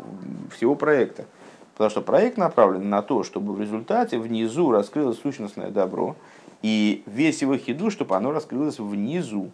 всего 0.55 0.75
проекта. 0.75 1.27
Потому 1.75 1.91
что 1.91 2.01
проект 2.03 2.37
направлен 2.39 2.89
на 2.89 3.03
то, 3.03 3.23
чтобы 3.23 3.53
в 3.53 3.61
результате 3.61 4.19
внизу 4.19 4.73
раскрылось 4.73 5.21
сущностное 5.21 5.71
добро, 5.71 6.17
и 6.61 7.05
весь 7.07 7.41
его 7.41 7.57
хиду, 7.57 7.91
чтобы 7.91 8.17
оно 8.17 8.33
раскрылось 8.33 8.81
внизу. 8.81 9.51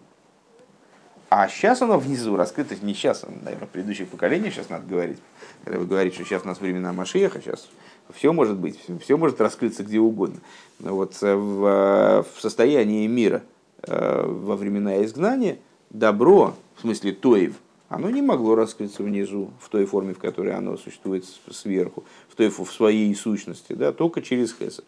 А 1.28 1.48
сейчас 1.48 1.82
оно 1.82 1.98
внизу 1.98 2.36
раскрыто, 2.36 2.76
не 2.80 2.94
сейчас, 2.94 3.24
а, 3.24 3.28
наверное, 3.42 3.66
предыдущих 3.66 4.08
поколениях, 4.08 4.54
сейчас 4.54 4.70
надо 4.70 4.86
говорить. 4.86 5.18
Когда 5.64 5.80
вы 5.80 5.86
говорите, 5.86 6.14
что 6.14 6.24
сейчас 6.24 6.44
у 6.44 6.46
нас 6.46 6.60
времена 6.60 6.92
Машеха, 6.92 7.40
сейчас 7.40 7.68
все 8.14 8.32
может 8.32 8.56
быть, 8.56 8.78
все 9.02 9.16
может 9.16 9.40
раскрыться 9.40 9.82
где 9.82 9.98
угодно. 9.98 10.40
Но 10.78 10.94
вот 10.94 11.14
э, 11.22 11.34
в, 11.34 11.66
э, 11.66 12.22
в 12.22 12.40
состоянии 12.40 13.06
мира 13.06 13.42
э, 13.82 14.24
во 14.26 14.56
времена 14.56 15.02
изгнания 15.04 15.58
добро, 15.90 16.54
в 16.76 16.82
смысле 16.82 17.12
тоев, 17.12 17.54
оно 17.94 18.10
не 18.10 18.22
могло 18.22 18.54
раскрыться 18.54 19.02
внизу 19.02 19.50
в 19.60 19.68
той 19.68 19.86
форме, 19.86 20.14
в 20.14 20.18
которой 20.18 20.54
оно 20.54 20.76
существует 20.76 21.24
сверху, 21.50 22.04
в 22.28 22.34
той 22.34 22.48
в 22.48 22.64
своей 22.64 23.14
сущности, 23.14 23.72
да, 23.72 23.92
только 23.92 24.22
через 24.22 24.54
хесед. 24.54 24.84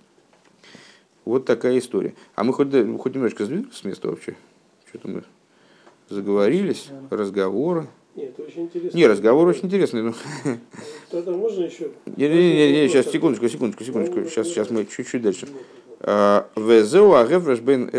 Вот 1.25 1.45
такая 1.45 1.79
история. 1.79 2.15
А 2.35 2.45
мы 2.45 2.53
хоть, 2.53 2.69
хоть 2.99 3.15
немножко 3.15 3.45
сдвинулись 3.45 3.75
с 3.75 3.85
места 3.85 4.09
вообще? 4.09 4.37
Что-то 4.89 5.09
мы 5.09 5.25
заговорились, 6.09 6.89
разговоры. 7.11 7.89
Нет, 8.15 8.39
очень 8.41 8.63
интересно. 8.63 8.97
Не, 8.97 9.07
разговор 9.07 9.47
очень 9.49 9.67
интересный. 9.67 10.03
Но... 10.03 10.15
Тогда 11.11 11.33
можно 11.33 11.65
еще? 11.65 11.91
Не, 12.07 12.29
не, 12.29 12.55
не, 12.55 12.73
не, 12.73 12.89
сейчас, 12.89 13.11
секундочку, 13.11 13.49
секундочку, 13.49 13.85
секундочку. 13.85 14.25
Сейчас, 14.25 14.49
сейчас 14.49 14.71
мы 14.71 14.87
чуть-чуть 14.87 15.21
дальше. 15.21 15.49
А, 16.01 16.49
Везеу 16.57 17.15
агефреш 17.15 17.61
бен 17.61 17.91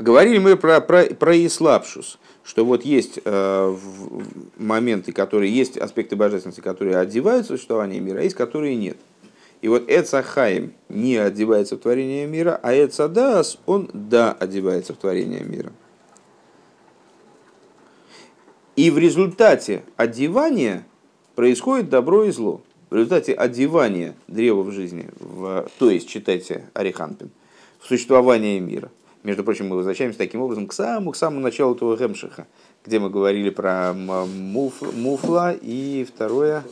Говорили 0.00 0.38
мы 0.38 0.56
про, 0.56 0.80
про, 0.80 1.04
про 1.06 1.46
Ислапшус, 1.46 2.18
что 2.42 2.64
вот 2.64 2.84
есть 2.84 3.20
э, 3.22 3.76
моменты, 4.56 5.12
которые 5.12 5.54
есть 5.54 5.76
аспекты 5.76 6.16
божественности, 6.16 6.60
которые 6.60 6.96
одевают 6.96 7.46
существование 7.46 8.00
мира, 8.00 8.20
а 8.20 8.22
есть 8.22 8.36
которые 8.36 8.76
нет. 8.76 8.96
И 9.60 9.68
вот 9.68 9.90
Эцахаим 9.90 10.72
не 10.88 11.16
одевается 11.16 11.76
в 11.76 11.80
творение 11.80 12.26
мира, 12.26 12.58
а 12.62 12.72
Эцадас, 12.72 13.58
он 13.66 13.90
да 13.92 14.32
одевается 14.32 14.94
в 14.94 14.96
творение 14.96 15.44
мира. 15.44 15.70
И 18.76 18.90
в 18.90 18.96
результате 18.96 19.82
одевания 19.96 20.86
происходит 21.34 21.90
добро 21.90 22.24
и 22.24 22.30
зло. 22.30 22.62
В 22.88 22.94
результате 22.94 23.34
одевания 23.34 24.14
древа 24.28 24.62
в 24.62 24.72
жизни, 24.72 25.10
в, 25.18 25.68
то 25.78 25.90
есть, 25.90 26.08
читайте 26.08 26.70
Ариханпин, 26.72 27.30
в 27.78 27.86
существование 27.86 28.58
мира. 28.60 28.90
Между 29.22 29.44
прочим, 29.44 29.68
мы 29.68 29.76
возвращаемся 29.76 30.18
таким 30.18 30.40
образом 30.40 30.66
к 30.66 30.72
самому, 30.72 31.12
к 31.12 31.16
самому 31.16 31.40
началу 31.40 31.74
этого 31.74 31.96
Гемшиха, 31.96 32.46
где 32.86 32.98
мы 32.98 33.10
говорили 33.10 33.50
про 33.50 33.92
муф, 33.92 34.80
муфла 34.94 35.52
и 35.52 36.04
второе 36.04 36.64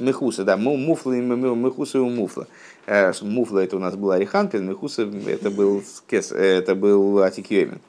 Мехуса, 0.00 0.44
да, 0.44 0.56
муфла 0.56 1.12
и 1.12 1.20
мехуса 1.20 1.98
и 1.98 2.00
муфла. 2.00 2.46
Э, 2.86 3.12
муфла 3.20 3.58
это 3.58 3.76
у 3.76 3.80
нас 3.80 3.96
был 3.96 4.12
Ариханпин, 4.12 4.66
мехуса 4.66 5.02
это 5.26 5.50
был, 5.50 5.82
это 6.10 6.74
был 6.74 7.18
Атикьемин. 7.18 7.80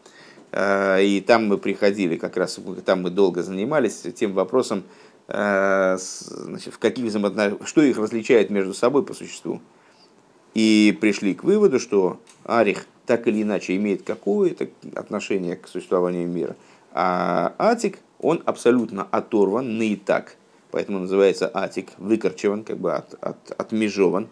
Э, 0.51 1.01
и 1.01 1.21
там 1.21 1.47
мы 1.47 1.57
приходили, 1.57 2.17
как 2.17 2.35
раз 2.35 2.59
там 2.85 3.03
мы 3.03 3.11
долго 3.11 3.43
занимались 3.43 4.03
тем 4.15 4.33
вопросом, 4.33 4.83
э, 5.29 5.97
значит, 5.97 6.73
в 6.73 6.79
каких 6.79 7.05
взаимоотношениях, 7.05 7.65
что 7.65 7.81
их 7.81 7.97
различает 7.97 8.49
между 8.49 8.73
собой 8.73 9.03
по 9.05 9.13
существу. 9.13 9.61
И 10.53 10.97
пришли 10.99 11.33
к 11.33 11.45
выводу, 11.45 11.79
что 11.79 12.19
Арих 12.43 12.87
так 13.11 13.27
или 13.27 13.43
иначе 13.43 13.75
имеет 13.75 14.03
какое-то 14.03 14.67
отношение 14.95 15.55
к 15.55 15.67
существованию 15.67 16.27
мира, 16.27 16.55
а 16.93 17.53
Атик, 17.57 17.99
он 18.19 18.41
абсолютно 18.45 19.07
оторван, 19.11 19.77
не 19.79 19.93
и 19.93 19.95
так– 19.95 20.35
поэтому 20.71 20.99
называется 20.99 21.51
атик, 21.53 21.89
выкорчеван, 21.97 22.63
как 22.63 22.77
бы 22.77 22.93
от, 22.93 23.13
от, 23.23 23.51
отмежован 23.51 24.27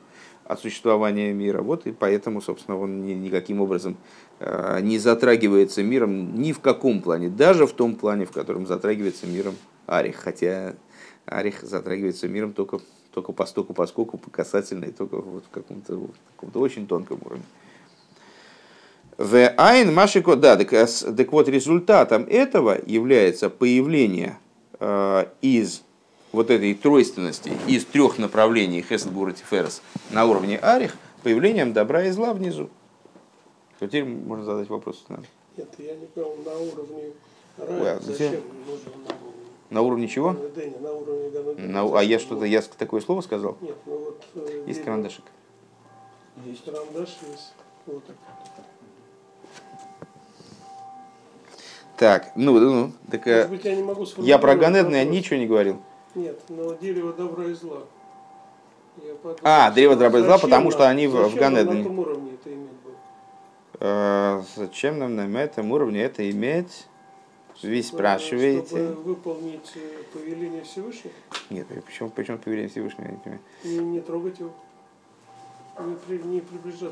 от 0.45 0.59
существования 0.59 1.31
мира. 1.33 1.61
Вот 1.61 1.85
и 1.85 1.91
поэтому, 1.91 2.41
собственно, 2.41 2.79
он 2.79 3.05
ни, 3.05 3.13
никаким 3.13 3.61
образом 3.61 3.97
э, 4.39 4.79
не 4.81 4.97
затрагивается 4.97 5.83
миром 5.83 6.41
ни 6.41 6.53
в 6.53 6.59
каком 6.59 7.01
плане, 7.01 7.29
даже 7.29 7.67
в 7.67 7.73
том 7.73 7.95
плане, 7.95 8.25
в 8.25 8.31
котором 8.31 8.65
затрагивается 8.65 9.27
миром 9.27 9.55
Арих. 9.85 10.15
Хотя 10.15 10.75
Арих 11.25 11.61
затрагивается 11.61 12.27
миром 12.27 12.53
только, 12.53 12.79
только 13.13 13.31
постоку, 13.31 13.73
поскольку, 13.73 14.17
по 14.17 14.31
касательной, 14.31 14.91
только 14.91 15.17
вот 15.17 15.45
в 15.45 15.49
каком-то, 15.49 15.95
вот, 15.95 16.15
каком-то 16.35 16.59
очень 16.59 16.87
тонком 16.87 17.19
уровне. 17.23 17.43
В 19.19 19.49
Айн 19.57 19.93
Машико, 19.93 20.37
да, 20.37 20.55
так, 20.55 20.69
так 20.69 21.31
вот 21.33 21.49
результатом 21.49 22.23
этого 22.23 22.79
является 22.85 23.49
появление 23.49 24.39
э, 24.79 25.25
из 25.41 25.81
вот 26.31 26.49
этой 26.49 26.73
тройственности 26.73 27.51
из 27.67 27.83
трех 27.83 28.17
направлений 28.17 28.81
Хесед, 28.81 29.11
Гурат 29.11 29.41
и 29.41 29.43
Ферес 29.43 29.81
на 30.11 30.25
уровне 30.25 30.57
Арих 30.57 30.95
появлением 31.21 31.73
добра 31.73 32.05
и 32.05 32.11
зла 32.11 32.33
внизу. 32.33 32.69
Теперь 33.81 34.05
можно 34.05 34.45
задать 34.45 34.69
вопрос. 34.69 35.03
Наверное. 35.09 35.29
Нет, 35.57 35.67
я 35.79 35.95
не 35.97 36.05
понял, 36.05 36.37
на 36.45 36.57
уровне 36.57 37.11
Ой, 37.57 37.91
а 37.91 37.99
зачем 37.99 38.41
нужно 38.65 38.91
на... 39.69 39.75
на 39.75 39.81
уровне 39.81 40.07
чего? 40.07 40.31
На 40.31 40.93
уровне 40.93 41.57
на, 41.57 41.99
А 41.99 42.03
я 42.03 42.19
что-то, 42.19 42.45
я 42.45 42.61
такое 42.61 43.01
слово 43.01 43.19
сказал? 43.19 43.57
Нет, 43.59 43.75
ну 43.85 43.97
вот... 43.97 44.23
Э, 44.35 44.63
есть 44.65 44.81
карандашик? 44.81 45.25
Есть 46.45 46.63
карандаш, 46.63 47.09
есть 47.29 47.53
вот 47.85 48.05
так. 48.05 48.15
Так, 51.99 52.31
ну, 52.35 52.57
ну, 52.57 52.93
так 53.11 53.25
Может 53.25 53.49
быть, 53.49 53.65
я, 53.65 53.75
не 53.75 53.83
могу 53.83 54.05
я 54.19 54.37
про 54.37 54.55
Ганедна 54.55 55.03
ничего 55.03 55.35
не 55.35 55.45
говорил. 55.45 55.81
Нет, 56.15 56.39
но 56.47 56.73
дерево 56.75 57.11
добра 57.11 57.43
и 57.43 57.53
зла. 57.53 57.79
Подумал, 59.21 59.37
а, 59.43 59.69
дерево 59.71 59.97
добра 59.97 60.21
и 60.21 60.23
зла, 60.23 60.37
потому 60.37 60.71
что 60.71 60.87
они 60.87 61.07
в, 61.07 61.27
в 61.27 61.35
Ганедане. 61.35 61.79
на 61.79 61.81
этом 61.81 61.99
уровне 61.99 62.31
это 62.35 62.53
иметь? 62.53 62.69
Э, 63.81 64.41
зачем 64.55 64.97
нам 64.97 65.17
на 65.17 65.37
этом 65.39 65.73
уровне 65.73 66.01
это 66.01 66.29
иметь? 66.31 66.87
Вы 67.61 67.83
спрашиваете. 67.83 68.65
Чтобы 68.65 69.01
выполнить 69.01 69.69
э, 69.75 70.03
повеление 70.13 70.63
Всевышнего? 70.63 71.13
Нет, 71.49 71.67
почему, 71.85 72.09
почему 72.11 72.37
повеление 72.37 72.69
Всевышнего? 72.69 73.19
Я 73.25 73.71
не, 73.71 73.79
не 73.79 73.99
трогать 73.99 74.39
его. 74.39 74.53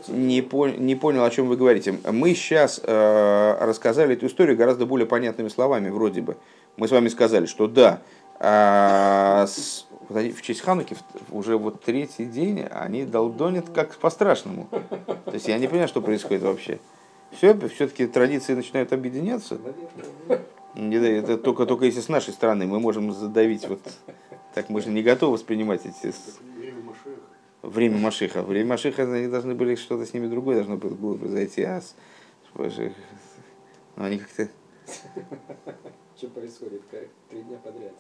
Не, 0.07 0.35
не 0.35 0.41
по, 0.41 0.67
не 0.67 0.95
понял, 0.95 1.23
о 1.23 1.29
чем 1.29 1.47
вы 1.47 1.57
говорите. 1.57 1.97
Мы 2.11 2.33
сейчас 2.33 2.81
э, 2.83 3.57
рассказали 3.61 4.15
эту 4.15 4.27
историю 4.27 4.57
гораздо 4.57 4.85
более 4.85 5.05
понятными 5.05 5.49
словами, 5.49 5.89
вроде 5.89 6.21
бы. 6.21 6.37
Мы 6.77 6.87
с 6.87 6.91
вами 6.91 7.09
сказали, 7.09 7.45
что 7.45 7.67
да, 7.67 8.01
а, 8.39 9.45
с, 9.47 9.87
в 10.09 10.41
честь 10.41 10.61
Хануки 10.61 10.95
уже 11.31 11.57
вот 11.57 11.81
третий 11.81 12.25
день 12.25 12.63
они 12.71 13.03
долдонят 13.03 13.65
как 13.73 13.95
по-страшному. 13.97 14.67
То 15.25 15.33
есть 15.33 15.47
я 15.47 15.57
не 15.57 15.67
понимаю, 15.67 15.87
что 15.87 16.01
происходит 16.01 16.43
вообще. 16.43 16.79
Все, 17.31 17.57
все-таки 17.69 18.07
традиции 18.07 18.53
начинают 18.53 18.93
объединяться. 18.93 19.57
Это 20.75 21.37
только, 21.37 21.65
только 21.65 21.85
если 21.85 22.01
с 22.01 22.09
нашей 22.09 22.33
стороны 22.33 22.67
мы 22.67 22.79
можем 22.79 23.11
задавить 23.11 23.67
вот 23.67 23.81
так 24.57 24.69
мы 24.69 24.81
же 24.81 24.89
не 24.89 25.03
готовы 25.03 25.33
воспринимать 25.33 25.81
эти 25.85 26.11
время 27.61 27.97
Машиха. 27.97 28.41
Время 28.41 28.69
Машиха 28.69 29.03
они 29.03 29.27
должны 29.27 29.55
были 29.55 29.75
что-то 29.75 30.05
с 30.05 30.13
ними 30.13 30.27
другое 30.27 30.57
должно 30.57 30.77
было 30.77 31.17
произойти, 31.17 31.63
а 31.63 31.81
с... 31.81 31.95
но 32.55 34.05
они 34.05 34.19
как-то 34.19 34.49
что 36.17 36.27
происходит? 36.29 36.81
Как 36.89 37.07
три 37.29 37.41
дня 37.43 37.57
подряд? 37.57 37.93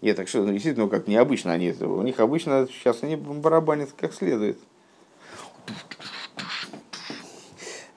Нет, 0.00 0.16
так 0.16 0.28
что, 0.28 0.42
ну, 0.42 0.52
действительно, 0.52 0.84
ну, 0.84 0.90
как 0.90 1.08
необычно 1.08 1.52
они 1.52 1.66
это. 1.66 1.88
У 1.88 2.02
них 2.02 2.20
обычно 2.20 2.68
сейчас 2.68 3.02
они 3.02 3.16
барабанят 3.16 3.90
как 3.96 4.14
следует. 4.14 4.58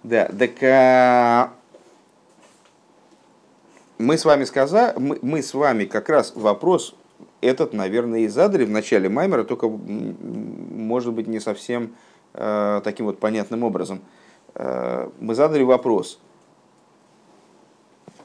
Да, 0.04 0.26
так 0.28 0.64
а, 0.64 1.54
мы 4.00 4.18
с 4.18 4.26
вами 4.26 4.46
сказали, 4.46 4.98
мы, 4.98 5.20
мы 5.22 5.44
с 5.44 5.54
вами 5.54 5.86
как 5.86 6.10
раз 6.10 6.34
вопрос 6.36 6.96
этот, 7.42 7.74
наверное, 7.74 8.22
и 8.22 8.28
задали 8.28 8.66
в 8.66 8.70
начале 8.70 9.10
Маймера, 9.10 9.44
только, 9.44 9.68
может 9.68 11.14
быть, 11.14 11.28
не 11.28 11.40
совсем 11.40 11.96
э, 12.34 12.82
таким 12.84 13.08
вот 13.08 13.20
понятным 13.20 13.64
образом. 13.64 14.02
Э, 14.56 15.10
мы 15.20 15.36
задали 15.36 15.64
вопрос– 15.64 16.20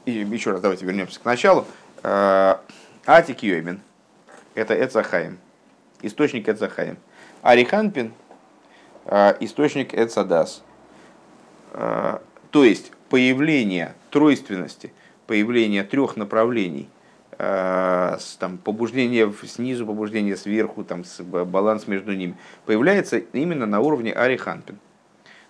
и 0.07 0.11
еще 0.11 0.51
раз 0.51 0.61
давайте 0.61 0.85
вернемся 0.85 1.19
к 1.19 1.25
началу. 1.25 1.65
Э, 2.01 2.55
Атик 3.05 3.43
Йоймин– 3.43 3.81
это 4.55 4.73
Эцахаим, 4.73 5.37
источник 6.01 6.47
Эцахаим. 6.47 6.97
Ариханпин 7.41 8.13
э,– 9.03 9.35
источник 9.41 9.93
Эцадас. 9.93 10.63
То 11.73 12.63
есть 12.63 12.93
появление 13.09 13.95
тройственности, 14.09 14.93
появление 15.27 15.83
трех 15.83 16.15
направлений 16.15 16.87
э, 16.87 16.96
там, 17.37 18.57
побуждение 18.63 19.31
снизу, 19.45 19.85
побуждение 19.85 20.35
сверху, 20.35 20.83
там, 20.83 21.03
баланс 21.19 21.87
между 21.87 22.13
ними, 22.13 22.35
появляется 22.65 23.17
именно 23.17 23.65
на 23.65 23.79
уровне 23.79 24.11
ариханпин. 24.11 24.79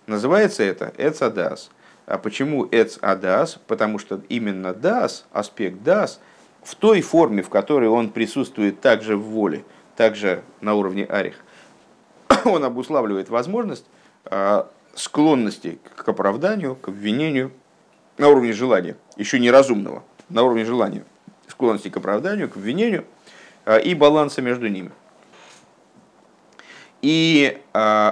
Называется 0.06 0.64
это 0.64 0.94
эцадас. 0.98 1.70
А 2.06 2.18
почему 2.18 2.68
эцадас? 2.72 3.60
Потому 3.68 4.00
что 4.00 4.22
именно 4.30 4.74
дас, 4.74 5.26
аспект 5.32 5.84
дас, 5.84 6.20
в 6.64 6.76
той 6.76 7.02
форме, 7.02 7.42
в 7.42 7.50
которой 7.50 7.88
он 7.88 8.10
присутствует 8.10 8.82
также 8.82 9.16
в 9.16 9.24
воле, 9.24 9.64
также 9.96 10.44
на 10.60 10.76
уровне 10.76 11.06
арих, 11.06 11.36
он 12.46 12.64
обуславливает 12.64 13.30
возможность 13.30 13.86
э, 14.26 14.64
склонности 14.96 15.80
к 15.96 16.08
оправданию, 16.08 16.76
к 16.76 16.90
обвинению 16.90 17.52
на 18.18 18.30
уровне 18.30 18.52
желания, 18.52 18.98
еще 19.16 19.40
неразумного, 19.40 20.04
на 20.30 20.44
уровне 20.44 20.66
желания, 20.66 21.06
склонности 21.58 21.90
к 21.90 21.98
оправданию, 21.98 22.50
к 22.50 22.56
обвинению 22.56 23.04
э, 23.66 23.82
и 23.82 23.96
баланса 23.96 24.44
между 24.44 24.68
ними. 24.68 24.92
И 27.02 27.60
э, 27.74 28.12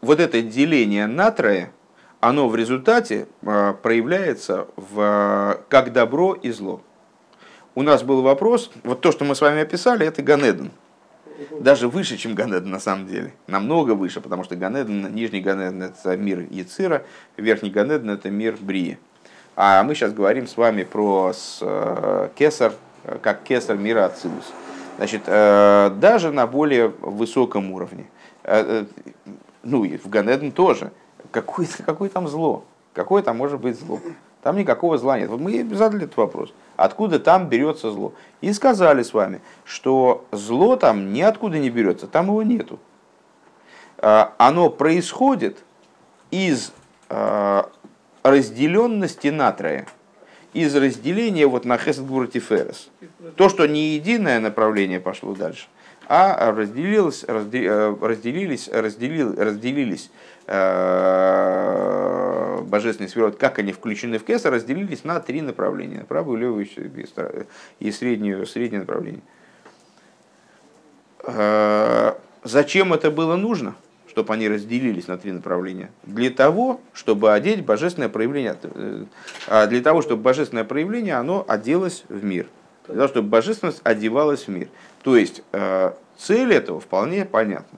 вот 0.00 0.20
это 0.20 0.40
деление 0.42 1.08
на 1.08 1.32
трое, 1.32 1.72
оно 2.20 2.48
в 2.48 2.56
результате 2.56 3.26
проявляется 3.42 4.68
в, 4.76 5.60
как 5.68 5.92
добро 5.92 6.34
и 6.34 6.50
зло. 6.50 6.80
У 7.74 7.82
нас 7.82 8.02
был 8.02 8.22
вопрос, 8.22 8.70
вот 8.84 9.00
то, 9.00 9.12
что 9.12 9.24
мы 9.24 9.34
с 9.34 9.40
вами 9.40 9.60
описали, 9.60 10.06
это 10.06 10.22
Ганеден– 10.22 10.70
даже 11.60 11.88
выше, 11.88 12.16
чем 12.16 12.34
Ганеден 12.34 12.70
на 12.70 12.80
самом 12.80 13.06
деле. 13.06 13.34
Намного 13.46 13.92
выше, 13.92 14.20
потому 14.20 14.44
что 14.44 14.56
Ганеден, 14.56 15.12
нижний 15.14 15.40
Ганеден 15.40 15.82
это 15.82 16.16
мир 16.16 16.46
Яцира, 16.50 17.04
верхний 17.36 17.70
Ганеден 17.70 18.10
это 18.10 18.30
мир 18.30 18.56
Брии. 18.60 18.98
А 19.56 19.82
мы 19.84 19.94
сейчас 19.94 20.12
говорим 20.12 20.48
с 20.48 20.56
вами 20.56 20.82
про 20.82 21.32
с, 21.32 21.58
э, 21.60 22.28
Кесар, 22.34 22.72
как 23.22 23.44
Кесар 23.44 23.76
мира 23.76 24.06
Ацилус. 24.06 24.52
Значит, 24.96 25.22
э, 25.26 25.90
даже 25.96 26.32
на 26.32 26.46
более 26.46 26.88
высоком 26.88 27.70
уровне. 27.70 28.06
Э, 28.42 28.84
ну, 29.62 29.84
и 29.84 29.96
в 29.96 30.08
Ганеден 30.08 30.50
тоже. 30.50 30.90
Какое, 31.30 31.68
какое 31.86 32.08
там 32.08 32.26
зло? 32.26 32.64
Какое 32.94 33.22
там 33.22 33.36
может 33.36 33.60
быть 33.60 33.78
зло? 33.78 34.00
Там 34.42 34.56
никакого 34.56 34.98
зла 34.98 35.18
нет. 35.18 35.30
Вот 35.30 35.40
мы 35.40 35.64
задали 35.74 36.04
этот 36.04 36.16
вопрос. 36.16 36.52
Откуда 36.76 37.20
там 37.20 37.48
берется 37.48 37.92
зло? 37.92 38.12
И 38.40 38.52
сказали 38.52 39.04
с 39.04 39.14
вами, 39.14 39.40
что 39.64 40.24
зло 40.32 40.76
там 40.76 41.12
ниоткуда 41.12 41.58
не 41.58 41.70
берется, 41.70 42.06
там 42.08 42.26
его 42.26 42.42
нету. 42.42 42.78
А, 43.98 44.34
оно 44.36 44.68
происходит 44.68 45.58
из 46.30 46.72
разделенности 48.24 49.28
натрия, 49.28 49.86
из 50.54 50.74
разделения 50.74 51.46
вот 51.46 51.64
на 51.64 51.78
Хесед 51.78 52.06
Гуртиферес. 52.06 52.88
То, 53.36 53.48
что 53.48 53.66
не 53.66 53.94
единое 53.94 54.40
направление 54.40 54.98
пошло 55.00 55.34
дальше, 55.34 55.66
а 56.06 56.52
разделилось, 56.52 57.24
э, 57.26 57.96
разделились, 58.00 58.68
разделил, 58.68 59.34
разделились 59.36 60.10
э, 60.46 61.34
божественные 62.62 63.08
сферот, 63.08 63.36
как 63.36 63.58
они 63.58 63.72
включены 63.72 64.18
в 64.18 64.24
Кесар, 64.24 64.52
разделились 64.52 65.04
на 65.04 65.20
три 65.20 65.42
направления. 65.42 66.04
Правую, 66.06 66.38
левую 66.38 66.66
и 67.80 67.90
среднюю, 67.90 68.46
среднее 68.46 68.80
направление. 68.80 69.22
Э, 71.24 72.14
зачем 72.42 72.92
это 72.92 73.10
было 73.10 73.36
нужно? 73.36 73.74
Чтобы 74.14 74.32
они 74.32 74.48
разделились 74.48 75.08
на 75.08 75.18
три 75.18 75.32
направления. 75.32 75.90
Для 76.04 76.30
того, 76.30 76.80
чтобы 76.92 77.32
одеть 77.32 77.64
божественное 77.64 78.08
проявление, 78.08 78.56
а 79.48 79.66
для 79.66 79.80
того, 79.80 80.02
чтобы 80.02 80.22
божественное 80.22 80.62
проявление, 80.62 81.14
оно 81.16 81.44
оделось 81.48 82.04
в 82.08 82.22
мир. 82.22 82.46
Для 82.86 82.94
того, 82.94 83.08
чтобы 83.08 83.28
божественность 83.28 83.80
одевалась 83.82 84.46
в 84.46 84.48
мир. 84.50 84.68
То 85.02 85.16
есть 85.16 85.42
э, 85.50 85.94
цель 86.16 86.52
этого 86.52 86.78
вполне 86.78 87.24
понятна. 87.24 87.76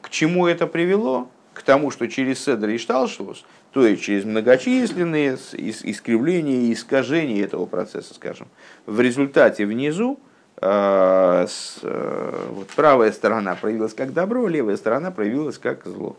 К 0.00 0.10
чему 0.10 0.46
это 0.46 0.68
привело? 0.68 1.28
К 1.54 1.62
тому, 1.62 1.90
что 1.90 2.06
через 2.06 2.44
Седр 2.44 2.68
и 2.68 2.78
Шталшус, 2.78 3.44
то 3.72 3.84
есть 3.84 4.00
через 4.00 4.24
многочисленные 4.24 5.34
искривления 5.34 6.68
и 6.68 6.72
искажения 6.72 7.42
этого 7.42 7.66
процесса, 7.66 8.14
скажем, 8.14 8.46
в 8.86 9.00
результате 9.00 9.66
внизу 9.66 10.20
э, 10.22 10.27
с, 10.60 11.78
э, 11.82 12.46
вот 12.50 12.68
правая 12.68 13.12
сторона 13.12 13.54
проявилась 13.54 13.94
как 13.94 14.12
добро, 14.12 14.48
левая 14.48 14.76
сторона 14.76 15.10
проявилась 15.10 15.58
как 15.58 15.84
зло. 15.84 16.16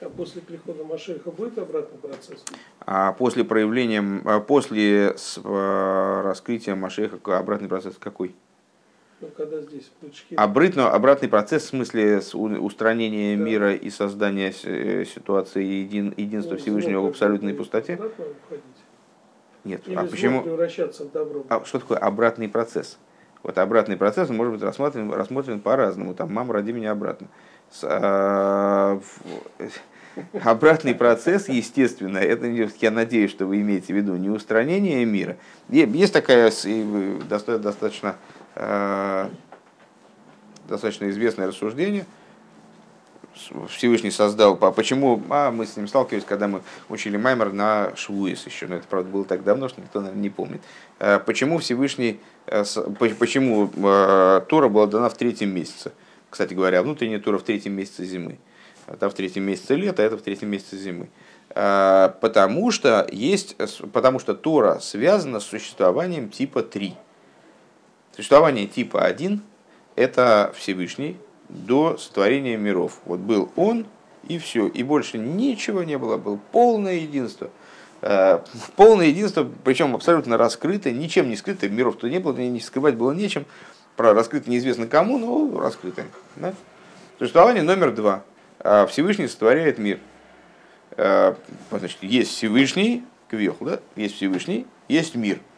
А 0.00 0.08
после 0.08 0.42
прихода 0.42 0.82
Машеха 0.82 1.30
будет 1.30 1.58
обратный 1.58 1.98
процесс? 1.98 2.44
А 2.80 3.12
после 3.12 3.44
проявления, 3.44 4.02
а 4.24 4.40
после 4.40 5.14
раскрытия 5.44 6.74
Машеха 6.74 7.18
обратный 7.38 7.68
процесс 7.68 7.94
какой? 8.00 8.34
Ну, 9.22 9.28
когда 9.36 9.60
здесь 9.60 9.88
пучки... 10.00 10.34
Обратно, 10.34 10.90
обратный 10.90 11.28
процесс 11.28 11.62
в 11.62 11.66
смысле 11.68 12.20
устранения 12.34 13.36
да. 13.36 13.44
мира 13.44 13.72
и 13.72 13.88
создания 13.88 14.52
э, 14.64 15.04
ситуации 15.04 15.62
един, 15.62 16.12
единства 16.16 16.54
ну, 16.54 16.58
Всевышнего 16.58 17.02
в 17.02 17.06
абсолютной 17.06 17.54
пустоте? 17.54 18.00
Нет. 19.64 19.82
Или 19.86 19.94
а 19.94 20.04
почему? 20.04 20.42
превращаться 20.42 21.04
в 21.04 21.12
добро. 21.12 21.44
А 21.48 21.64
что 21.64 21.78
такое 21.78 21.98
обратный 21.98 22.48
процесс? 22.48 22.98
Вот 23.42 23.58
обратный 23.58 23.96
процесс 23.96 24.28
может 24.30 24.54
быть 24.54 24.62
рассмотрен, 24.62 25.12
рассмотрен 25.12 25.60
по-разному. 25.60 26.14
Там, 26.14 26.32
мама, 26.32 26.54
роди 26.54 26.72
меня 26.72 26.92
обратно. 26.92 27.26
С, 27.70 27.80
а, 27.82 29.00
обратный 30.44 30.94
процесс, 30.94 31.48
естественно, 31.48 32.18
это, 32.18 32.46
я 32.46 32.90
надеюсь, 32.90 33.30
что 33.30 33.46
вы 33.46 33.60
имеете 33.60 33.92
в 33.92 33.96
виду 33.96 34.16
не 34.16 34.30
устранение 34.30 35.04
мира. 35.04 35.36
Есть 35.68 36.12
такая 36.12 36.52
достаточно 37.28 38.16
Э, 38.54 39.28
достаточно 40.68 41.08
известное 41.10 41.46
рассуждение. 41.46 42.06
Всевышний 43.68 44.10
создал, 44.10 44.58
а 44.60 44.72
почему, 44.72 45.22
а 45.30 45.50
мы 45.50 45.66
с 45.66 45.76
ним 45.76 45.88
сталкивались, 45.88 46.24
когда 46.24 46.48
мы 46.48 46.62
учили 46.88 47.16
Маймер 47.16 47.52
на 47.52 47.94
Швуис 47.96 48.46
еще, 48.46 48.66
но 48.66 48.76
это, 48.76 48.86
правда, 48.86 49.10
было 49.10 49.24
так 49.24 49.42
давно, 49.42 49.68
что 49.68 49.80
никто, 49.80 50.00
наверное, 50.00 50.22
не 50.22 50.30
помнит. 50.30 50.60
Э, 50.98 51.18
почему 51.18 51.58
Всевышний, 51.58 52.20
э, 52.46 52.64
почему 53.18 53.68
Тора 53.68 54.68
была 54.68 54.86
дана 54.86 55.08
в 55.08 55.14
третьем 55.16 55.54
месяце? 55.54 55.92
Кстати 56.30 56.54
говоря, 56.54 56.82
внутренняя 56.82 57.20
Тора 57.20 57.38
в 57.38 57.42
третьем 57.42 57.72
месяце 57.72 58.04
зимы. 58.04 58.38
Это 58.86 59.08
в 59.08 59.14
третьем 59.14 59.44
месяце 59.44 59.74
лета, 59.74 60.02
а 60.02 60.06
это 60.06 60.16
в 60.16 60.22
третьем 60.22 60.50
месяце 60.50 60.76
зимы. 60.76 61.08
Потому 61.48 62.70
что 62.70 63.06
есть, 63.12 63.56
потому 63.92 64.18
что 64.18 64.34
Тора 64.34 64.78
связана 64.80 65.40
с 65.40 65.44
существованием 65.44 66.30
типа 66.30 66.62
3. 66.62 66.94
Существование 68.16 68.66
типа 68.66 69.04
1– 69.04 69.42
это 69.96 70.52
Всевышний 70.56 71.16
до 71.52 71.96
сотворения 71.96 72.56
миров. 72.56 72.98
Вот 73.04 73.20
был 73.20 73.50
он, 73.56 73.86
и 74.28 74.38
все. 74.38 74.66
И 74.68 74.82
больше 74.82 75.18
ничего 75.18 75.82
не 75.82 75.98
было. 75.98 76.16
Было 76.16 76.38
полное 76.50 76.94
единство. 76.94 77.50
Э, 78.00 78.40
полное 78.76 79.06
единство, 79.06 79.48
причем 79.64 79.94
абсолютно 79.94 80.36
раскрытое, 80.36 80.92
ничем 80.92 81.28
не 81.28 81.36
скрытое. 81.36 81.70
Миров-то 81.70 82.08
не 82.08 82.18
было, 82.18 82.36
не 82.36 82.60
скрывать 82.60 82.96
было 82.96 83.12
нечем. 83.12 83.44
Про 83.96 84.14
раскрыто 84.14 84.50
неизвестно 84.50 84.86
кому, 84.86 85.18
но 85.18 85.60
раскрытое. 85.60 86.06
Да? 86.36 86.54
Существование 87.18 87.62
номер 87.62 87.92
два. 87.92 88.24
Э, 88.60 88.86
Всевышний 88.88 89.28
сотворяет 89.28 89.78
мир. 89.78 90.00
Э, 90.92 91.34
значит, 91.70 91.98
есть 92.02 92.32
Всевышний, 92.32 93.04
квеху, 93.28 93.64
да? 93.64 93.80
есть 93.96 94.16
Всевышний, 94.16 94.66
есть 94.88 95.14
мир– 95.14 95.38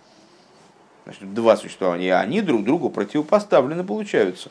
Значит, 1.05 1.34
два 1.34 1.57
существования, 1.57 2.14
они 2.16 2.40
друг 2.40 2.64
другу 2.64 2.88
противопоставлены 2.88 3.84
получаются. 3.84 4.51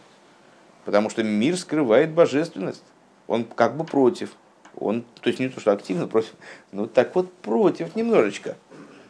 Потому 0.86 1.09
что 1.09 1.23
мир 1.23 1.57
скрывает 1.57 2.11
божественность. 2.11 2.84
Он 3.27 3.45
как 3.45 3.77
бы 3.77 3.86
против. 3.86 4.31
Он, 4.75 5.03
то 5.21 5.29
есть 5.29 5.39
не 5.39 5.49
то, 5.49 5.59
что 5.59 5.71
активно 5.71 6.07
против, 6.07 6.34
но 6.71 6.88
так 6.88 7.15
вот 7.15 7.31
против 7.31 7.95
немножечко. 7.95 8.57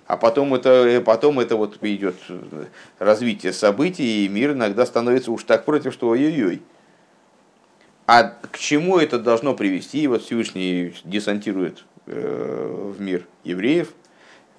А 0.05 0.17
потом 0.17 0.53
это, 0.53 1.01
потом 1.05 1.39
это 1.39 1.55
вот 1.55 1.81
идет 1.81 2.15
развитие 2.99 3.53
событий, 3.53 4.25
и 4.25 4.29
мир 4.29 4.51
иногда 4.51 4.85
становится 4.85 5.31
уж 5.31 5.43
так 5.45 5.63
против, 5.63 5.93
что 5.93 6.09
ой-ой-ой. 6.09 6.61
А 8.05 8.23
к 8.23 8.57
чему 8.57 8.97
это 8.97 9.17
должно 9.17 9.55
привести? 9.55 10.01
И 10.01 10.07
вот 10.07 10.23
Всевышний 10.23 10.93
десантирует 11.05 11.85
э, 12.05 12.93
в 12.97 13.01
мир 13.01 13.25
евреев. 13.45 13.93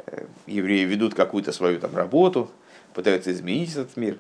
Э, 0.07 0.25
евреи 0.47 0.85
ведут 0.85 1.15
какую-то 1.15 1.53
свою 1.53 1.79
там 1.79 1.95
работу, 1.95 2.51
пытаются 2.95 3.31
изменить 3.33 3.73
этот 3.73 3.99
мир. 3.99 4.19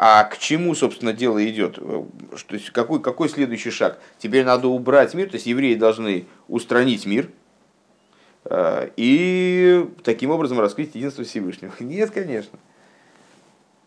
А 0.00 0.22
к 0.22 0.38
чему, 0.38 0.76
собственно, 0.76 1.12
дело 1.12 1.44
идет? 1.44 1.74
То 1.74 2.06
есть, 2.50 2.70
какой, 2.70 3.02
какой 3.02 3.28
следующий 3.28 3.70
шаг? 3.70 3.98
Теперь 4.18 4.44
надо 4.44 4.68
убрать 4.68 5.12
мир, 5.12 5.28
то 5.28 5.34
есть 5.34 5.46
евреи 5.46 5.74
должны 5.74 6.26
устранить 6.46 7.04
мир 7.04 7.28
э, 8.44 8.90
и 8.96 9.90
таким 10.04 10.30
образом 10.30 10.60
раскрыть 10.60 10.94
единство 10.94 11.24
Всевышнего. 11.24 11.72
Нет, 11.80 12.12
конечно. 12.12 12.60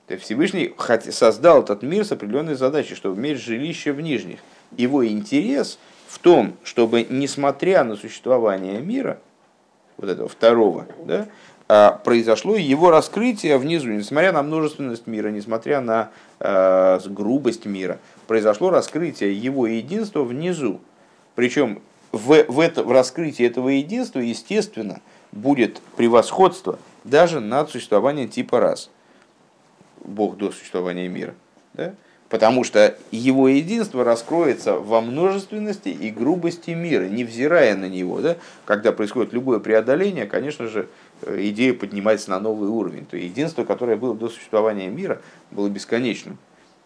То 0.08 0.16
есть 0.16 0.26
Всевышний 0.26 0.76
создал 1.12 1.64
этот 1.64 1.82
мир 1.82 2.04
с 2.04 2.12
определенной 2.12 2.56
задачей, 2.56 2.96
чтобы 2.96 3.16
иметь 3.16 3.40
жилище 3.40 3.94
в 3.94 4.02
нижних. 4.02 4.42
Его 4.76 5.08
интерес 5.08 5.80
в 6.10 6.20
том, 6.20 6.58
чтобы, 6.64 7.08
несмотря 7.10 7.86
на 7.86 7.96
существование 7.96 8.82
мира, 8.82 9.22
вот 9.96 10.10
этого 10.10 10.28
второго, 10.28 10.88
да, 11.06 11.30
произошло 12.04 12.56
его 12.56 12.90
раскрытие 12.92 13.58
внизу, 13.58 13.90
несмотря 13.90 14.32
на 14.32 14.44
множественность 14.44 15.08
мира, 15.08 15.30
несмотря 15.30 15.80
на 15.80 16.10
э, 16.40 17.00
грубость 17.06 17.66
мира, 17.66 18.00
произошло 18.28 18.72
раскрытие 18.72 19.38
его 19.38 19.68
единства 19.68 20.24
внизу. 20.24 20.82
Причем 21.36 21.82
в, 22.12 22.44
в, 22.44 22.60
это, 22.60 22.84
в 22.84 22.92
раскрытии 22.92 23.46
этого 23.46 23.70
единства, 23.70 24.20
естественно, 24.20 25.00
будет 25.32 25.80
превосходство 25.96 26.78
даже 27.04 27.40
над 27.40 27.70
существованием 27.70 28.28
типа 28.28 28.60
раз. 28.60 28.90
Бог 30.04 30.38
до 30.38 30.52
существования 30.52 31.08
мира. 31.08 31.36
Да? 31.74 31.94
Потому 32.28 32.64
что 32.64 32.96
его 33.12 33.48
единство 33.48 34.04
раскроется 34.04 34.76
во 34.76 35.02
множественности 35.02 35.90
и 35.90 36.10
грубости 36.12 36.72
мира, 36.72 37.04
невзирая 37.04 37.76
на 37.76 37.90
него. 37.90 38.20
Да? 38.22 38.38
Когда 38.66 38.92
происходит 38.92 39.34
любое 39.34 39.60
преодоление, 39.60 40.26
конечно 40.26 40.68
же, 40.68 40.88
идея 41.28 41.74
поднимается 41.74 42.30
на 42.30 42.40
новый 42.40 42.70
уровень. 42.70 43.06
То 43.06 43.18
единство, 43.18 43.64
которое 43.64 43.98
было 43.98 44.16
до 44.16 44.30
существования 44.30 44.90
мира, 44.90 45.22
было 45.52 45.70
бесконечным. 45.70 46.38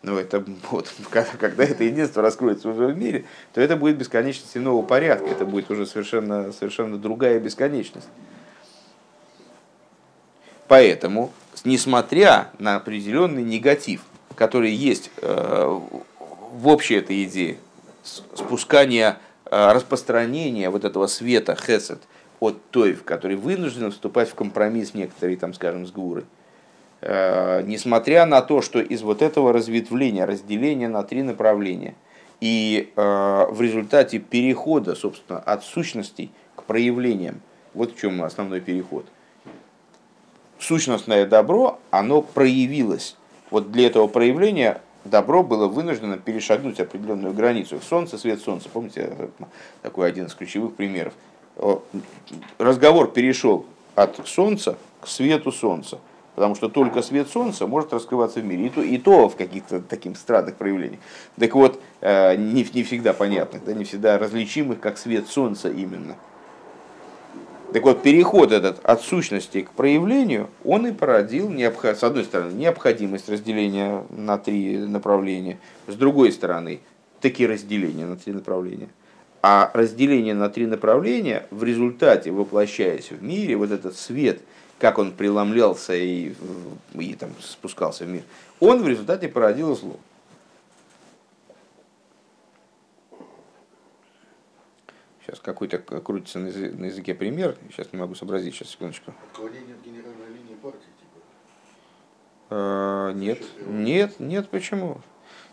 Но 0.01 0.19
это 0.19 0.43
вот, 0.69 0.93
когда 1.39 1.63
это 1.63 1.83
единство 1.83 2.21
раскроется 2.21 2.69
уже 2.69 2.87
в 2.87 2.97
мире, 2.97 3.25
то 3.53 3.61
это 3.61 3.75
будет 3.75 3.97
бесконечность 3.97 4.55
иного 4.55 4.81
порядка. 4.81 5.27
Это 5.27 5.45
будет 5.45 5.69
уже 5.71 5.85
совершенно, 5.85 6.51
совершенно 6.51 6.97
другая 6.97 7.39
бесконечность. 7.39 8.07
Поэтому, 10.67 11.31
несмотря 11.63 12.49
на 12.59 12.75
определенный 12.75 13.43
негатив– 13.43 14.01
которые 14.35 14.75
есть 14.75 15.09
э, 15.21 15.79
в 16.51 16.67
общей 16.67 16.95
этой 16.95 17.23
идее, 17.23 17.57
спускания, 18.03 19.17
э, 19.45 19.71
распространения 19.71 20.69
вот 20.69 20.85
этого 20.85 21.07
света 21.07 21.55
хесед 21.55 22.01
от 22.47 22.69
Тоев, 22.71 23.03
который 23.03 23.35
вынужден 23.35 23.91
вступать 23.91 24.29
в 24.29 24.35
компромисс 24.35 24.93
некоторые, 24.93 25.37
там, 25.37 25.53
скажем, 25.53 25.85
с 25.85 25.91
Гурой. 25.91 26.23
Э, 27.01 27.61
несмотря 27.63 28.25
на 28.25 28.41
то, 28.41 28.61
что 28.61 28.79
из 28.79 29.01
вот 29.01 29.21
этого 29.21 29.53
разветвления, 29.53 30.25
разделения 30.25 30.87
на 30.87 31.03
три 31.03 31.23
направления, 31.23 31.95
и 32.41 32.91
в 32.95 33.57
результате 33.61 34.19
перехода, 34.19 34.93
собственно, 34.93 35.39
от 35.39 35.63
сущностей 35.63 36.31
к 36.55 36.63
проявлениям, 36.63 37.39
вот 37.73 37.95
в 37.95 37.99
чем 37.99 38.21
основной 38.21 38.59
переход. 38.59 39.05
Сущностное 40.59 41.25
добро, 41.25 41.79
оно 41.91 42.21
проявилось 42.21 43.15
вот 43.51 43.71
для 43.71 43.87
этого 43.87 44.07
проявления 44.07 44.81
добро 45.03 45.43
было 45.43 45.67
вынуждено 45.67 46.17
перешагнуть 46.17 46.79
определенную 46.79 47.33
границу. 47.33 47.79
Солнце, 47.87 48.17
свет 48.17 48.41
солнца. 48.41 48.69
Помните, 48.69 49.29
такой 49.81 50.09
один 50.09 50.25
из 50.25 50.33
ключевых 50.33 50.75
примеров. 50.75 51.13
Разговор 52.57 53.11
перешел 53.11 53.65
от 53.95 54.27
солнца 54.27 54.77
к 55.01 55.07
свету 55.07 55.51
солнца. 55.51 55.99
Потому 56.35 56.53
что 56.55 56.67
только 56.67 57.01
свет 57.01 57.29
солнца 57.29 57.65
может 57.65 57.93
раскрываться 57.93 58.41
в 58.41 58.45
мире. 58.45 58.67
И 58.67 58.69
то, 58.69 58.81
и 58.81 58.97
то 58.97 59.29
в 59.29 59.37
каких-то 59.37 59.81
таких 59.81 60.17
странных 60.17 60.55
проявлениях. 60.55 60.99
Так 61.39 61.55
вот, 61.55 61.79
э, 62.01 62.35
не, 62.35 62.67
не 62.73 62.83
всегда 62.83 63.13
понятных, 63.13 63.63
да, 63.63 63.73
не 63.73 63.85
всегда 63.85 64.17
различимых, 64.17 64.81
как 64.81 64.97
свет 64.97 65.27
солнца 65.27 65.69
именно. 65.69 66.17
Так 67.71 67.83
вот, 67.83 68.03
переход 68.03 68.51
этот 68.51 68.83
от 68.83 69.01
сущности 69.01 69.61
к 69.61 69.71
проявлению, 69.71 70.49
он 70.63 70.87
и 70.87 70.91
породил, 70.91 71.49
с 71.51 72.03
одной 72.03 72.25
стороны, 72.25 72.53
необходимость 72.53 73.29
разделения 73.29 74.03
на 74.09 74.37
три 74.37 74.77
направления, 74.77 75.57
с 75.87 75.95
другой 75.95 76.31
стороны, 76.31 76.81
такие 77.21 77.49
разделения 77.49 78.05
на 78.05 78.17
три 78.17 78.33
направления. 78.33 78.89
А 79.47 79.69
разделение 79.75 80.33
на 80.33 80.49
три 80.49 80.65
направления 80.65 81.45
в 81.51 81.63
результате, 81.63 82.31
воплощаясь 82.31 83.11
в 83.11 83.21
мире, 83.21 83.55
вот 83.55 83.69
этот 83.69 83.95
свет, 83.95 84.41
как 84.79 84.97
он 84.97 85.11
преломлялся 85.11 85.93
и, 85.93 86.33
и 86.95 87.13
там, 87.13 87.29
спускался 87.39 88.05
в 88.05 88.07
мир, 88.07 88.23
он 88.59 88.81
в 88.81 88.87
результате 88.87 89.27
породил 89.29 89.75
зло. 89.75 89.99
Сейчас 95.23 95.39
какой-то 95.41 95.77
крутится 95.77 96.39
на 96.39 96.47
языке 96.47 97.13
пример. 97.13 97.55
Сейчас 97.69 97.93
не 97.93 97.99
могу 97.99 98.15
сообразить. 98.15 98.55
Сейчас, 98.55 98.69
секундочку. 98.69 99.13
Отклонение 99.31 99.75
от 99.75 99.85
генеральной 99.85 100.27
линии 100.29 100.55
партии, 100.55 100.79
типа? 100.79 101.23
А, 102.49 103.11
нет, 103.11 103.43
нет, 103.67 104.19
нет, 104.19 104.49
почему? 104.49 105.01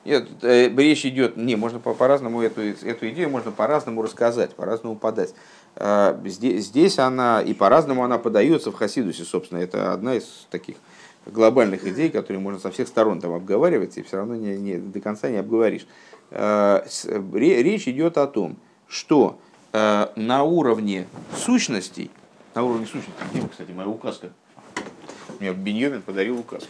Нет, 0.04 0.28
э, 0.42 0.68
речь 0.68 1.06
идет, 1.06 1.36
не, 1.36 1.56
можно 1.56 1.78
по- 1.78 1.94
по-разному 1.94 2.42
эту, 2.42 2.60
эту 2.60 3.08
идею 3.10 3.30
можно 3.30 3.52
по-разному 3.52 4.02
рассказать, 4.02 4.54
по-разному 4.54 4.96
подать. 4.96 5.34
А, 5.76 6.20
здесь, 6.24 6.66
здесь 6.66 6.98
она 6.98 7.40
и 7.40 7.54
по-разному 7.54 8.02
она 8.04 8.18
подается 8.18 8.72
в 8.72 8.74
Хасидусе, 8.74 9.24
собственно, 9.24 9.58
это 9.60 9.92
одна 9.92 10.16
из 10.16 10.46
таких 10.50 10.76
глобальных 11.26 11.86
идей, 11.86 12.10
которые 12.10 12.40
можно 12.40 12.58
со 12.58 12.70
всех 12.70 12.88
сторон 12.88 13.20
там 13.20 13.32
обговаривать, 13.32 13.96
и 13.96 14.02
все 14.02 14.16
равно 14.16 14.34
не, 14.34 14.56
не, 14.56 14.78
до 14.78 15.00
конца 15.00 15.30
не 15.30 15.36
обговоришь. 15.36 15.86
А, 16.30 16.84
речь 17.32 17.86
идет 17.86 18.18
о 18.18 18.26
том, 18.26 18.56
что 18.88 19.38
Э, 19.72 20.08
на 20.16 20.42
уровне 20.42 21.06
сущностей, 21.34 22.10
на 22.54 22.62
уровне 22.62 22.84
сущностей, 22.84 23.12
где, 23.32 23.48
кстати, 23.48 23.70
моя 23.70 23.88
указка? 23.88 24.30
Мне 25.40 25.52
Беньомин 25.52 26.02
подарил 26.02 26.38
указку. 26.38 26.68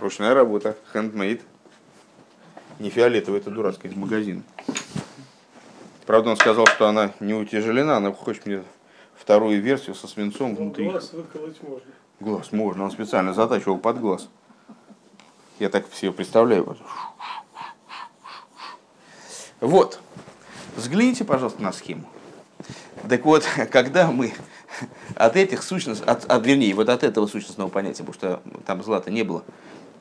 Ручная 0.00 0.34
работа, 0.34 0.76
handmade. 0.92 1.40
Не 2.80 2.88
фиолетовая, 2.88 3.40
это 3.40 3.50
дурацкая 3.50 3.92
из 3.92 3.96
магазина. 3.96 4.42
Правда, 6.06 6.30
он 6.30 6.36
сказал, 6.36 6.66
что 6.66 6.88
она 6.88 7.12
не 7.20 7.34
утяжелена, 7.34 7.98
она 7.98 8.10
хочет 8.10 8.46
мне 8.46 8.64
вторую 9.14 9.60
версию 9.60 9.94
со 9.94 10.08
свинцом 10.08 10.54
Ну, 10.54 10.64
внутри. 10.64 10.88
глаз 10.88 11.12
выколоть 11.12 11.62
можно. 11.62 11.90
Глаз 12.20 12.52
можно, 12.52 12.84
он 12.84 12.90
специально 12.90 13.34
затачивал 13.34 13.76
под 13.76 14.00
глаз. 14.00 14.28
Я 15.58 15.68
так 15.68 15.92
себе 15.92 16.10
представляю. 16.10 16.74
Вот. 19.60 20.00
Взгляните, 20.74 21.24
пожалуйста, 21.24 21.62
на 21.62 21.72
схему. 21.72 22.08
Так 23.06 23.26
вот, 23.26 23.44
когда 23.70 24.10
мы 24.10 24.32
от 25.16 25.36
этих 25.36 25.62
сущностей, 25.62 26.06
от, 26.06 26.24
от, 26.24 26.46
вернее, 26.46 26.74
вот 26.74 26.88
от 26.88 27.04
этого 27.04 27.26
сущностного 27.26 27.68
понятия, 27.68 28.04
потому 28.04 28.14
что 28.14 28.42
там 28.64 28.82
злата 28.82 29.10
не 29.10 29.22
было, 29.22 29.44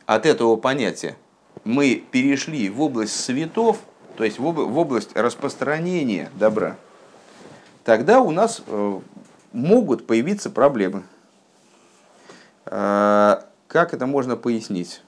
от 0.06 0.26
этого 0.26 0.56
понятия 0.56 1.18
мы 1.64 2.04
перешли 2.12 2.70
в 2.70 2.82
область 2.82 3.16
светов, 3.16 3.80
то 4.18 4.24
есть 4.24 4.40
в 4.40 4.46
область 4.46 5.16
распространения 5.16 6.30
добра, 6.36 6.78
тогда 7.84 8.22
у 8.22 8.32
нас 8.32 8.62
э, 8.66 9.00
могут 9.52 10.08
появиться 10.08 10.50
проблемы. 10.50 11.04
Э, 12.66 13.42
как 13.68 13.94
это 13.94 14.06
можно 14.06 14.36
пояснить? 14.36 15.02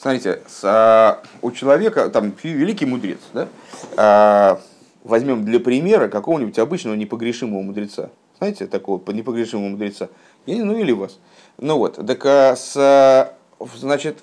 Смотрите, 0.00 0.42
а, 0.62 1.22
у 1.42 1.50
человека, 1.50 2.08
там, 2.08 2.32
великий 2.42 2.86
мудрец, 2.86 3.18
да? 3.34 4.60
Возьмем 5.04 5.44
для 5.44 5.60
примера 5.60 6.08
какого-нибудь 6.08 6.58
обычного 6.58 6.94
непогрешимого 6.94 7.62
мудреца. 7.62 8.10
Знаете, 8.38 8.66
такого 8.66 9.00
непогрешимого 9.12 9.68
мудреца? 9.68 10.10
Я, 10.46 10.64
ну 10.64 10.76
или 10.76 10.92
вас. 10.92 11.18
Ну 11.58 11.78
вот, 11.78 11.96
так 11.96 12.24
а, 12.26 12.54
с, 12.56 13.34
значит, 13.76 14.22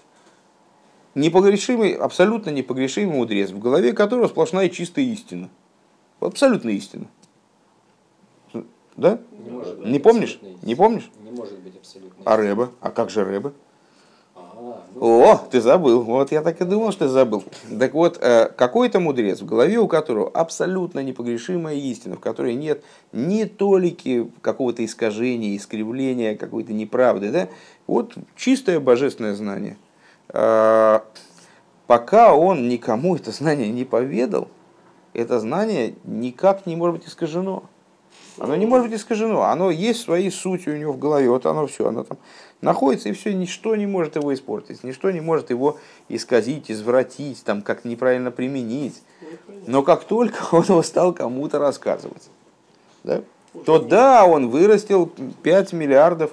непогрешимый, 1.16 1.94
абсолютно 1.94 2.52
непогрешимый 2.52 3.16
мудрец, 3.16 3.50
в 3.50 3.60
голове 3.60 3.94
которого 3.94 4.28
сплошная 4.28 4.70
чистая 4.70 5.06
истина. 5.06 5.50
Абсолютная 6.20 6.74
истина. 6.74 7.08
Да? 8.96 9.20
Не, 9.32 9.52
может 9.52 9.78
быть 9.78 9.88
Не 9.88 10.00
помнишь? 10.00 10.40
Не 10.64 10.76
помнишь? 10.76 11.12
Не 11.24 11.32
может 11.32 11.60
быть 11.60 11.78
абсолютно. 11.78 12.24
А 12.26 12.36
Рэба? 12.36 12.72
А 12.82 12.90
как 12.90 13.12
же 13.12 13.24
Рэба? 13.24 13.54
О, 15.00 15.38
ты 15.52 15.62
забыл. 15.62 16.02
Вот 16.02 16.32
я 16.32 16.42
так 16.42 16.60
и 16.60 16.66
думал, 16.66 16.92
что 16.92 17.06
ты 17.06 17.10
забыл. 17.10 17.44
Так 17.80 17.94
вот, 17.94 18.18
э, 18.20 18.50
какой-то 18.56 19.00
мудрец, 19.00 19.42
в 19.42 19.46
голове 19.46 19.78
у 19.78 19.88
которого 19.88 20.30
абсолютно 20.30 21.02
непогрешимая 21.02 21.76
истина, 21.76 22.16
в 22.16 22.20
которой 22.20 22.56
нет 22.56 22.84
ни 23.12 23.44
толики 23.44 24.32
какого-то 24.42 24.84
искажения, 24.84 25.56
искривления, 25.56 26.36
какой-то 26.36 26.74
неправды, 26.74 27.32
да? 27.32 27.48
Вот 27.86 28.16
чистое 28.36 28.80
божественное 28.80 29.36
знание. 29.36 29.78
А, 30.30 31.04
пока 31.86 32.34
он 32.34 32.68
никому 32.68 33.16
это 33.16 33.32
знание 33.32 33.70
не 33.70 33.86
поведал, 33.86 34.48
это 35.14 35.40
знание 35.40 35.96
никак 36.06 36.66
не 36.66 36.76
может 36.76 36.98
быть 36.98 37.08
искажено. 37.08 37.64
Оно 38.40 38.56
не 38.56 38.66
может 38.66 38.88
быть 38.90 39.00
искажено. 39.00 39.44
Оно 39.44 39.72
есть 39.72 40.02
своей 40.02 40.32
сутью 40.32 40.76
у 40.76 40.78
него 40.78 40.94
в 40.94 41.00
голове. 41.00 41.30
Вот 41.30 41.46
оно 41.46 41.68
все. 41.68 41.88
Оно 41.88 42.04
там 42.04 42.18
находится, 42.62 43.10
и 43.10 43.14
все, 43.14 43.34
ничто 43.34 43.76
не 43.76 43.86
может 43.86 44.16
его 44.16 44.34
испортить. 44.34 44.84
Ничто 44.84 45.12
не 45.12 45.22
может 45.22 45.50
его 45.50 45.78
исказить, 46.10 46.70
извратить, 46.72 47.44
там, 47.44 47.62
как 47.62 47.86
неправильно 47.86 48.32
применить. 48.32 49.02
Но 49.66 49.84
как 49.84 50.04
только 50.06 50.38
он 50.56 50.64
его 50.64 50.84
стал 50.84 51.14
кому-то 51.14 51.60
рассказывать, 51.60 52.30
да, 53.04 53.22
то 53.66 53.80
да, 53.80 54.26
он 54.26 54.50
вырастил 54.50 55.12
5 55.44 55.74
миллиардов 55.74 56.32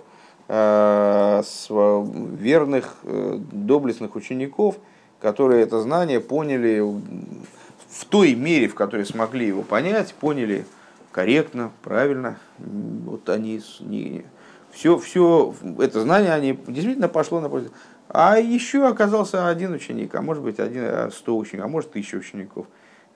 э, 0.48 1.42
верных, 1.70 2.96
э, 3.04 3.38
доблестных 3.52 4.14
учеников, 4.14 4.76
которые 5.20 5.62
это 5.62 5.80
знание 5.80 6.20
поняли 6.20 6.80
в 6.80 8.04
той 8.06 8.34
мере, 8.34 8.68
в 8.68 8.74
которой 8.74 9.06
смогли 9.06 9.46
его 9.46 9.62
понять, 9.62 10.14
поняли 10.14 10.66
корректно, 11.14 11.70
правильно, 11.82 12.38
вот 12.58 13.28
они 13.28 13.62
не, 13.78 14.24
все, 14.72 14.98
все 14.98 15.54
это 15.78 16.00
знание 16.00 16.32
они 16.32 16.58
действительно 16.66 17.08
пошло 17.08 17.40
на 17.40 17.48
пользу. 17.48 17.70
А 18.08 18.36
еще 18.38 18.86
оказался 18.88 19.48
один 19.48 19.72
ученик, 19.72 20.12
а 20.16 20.22
может 20.22 20.42
быть 20.42 20.58
один, 20.58 20.82
а 20.84 21.10
сто 21.12 21.38
учеников, 21.38 21.66
а 21.66 21.68
может 21.68 21.92
тысяча 21.92 22.16
учеников, 22.16 22.66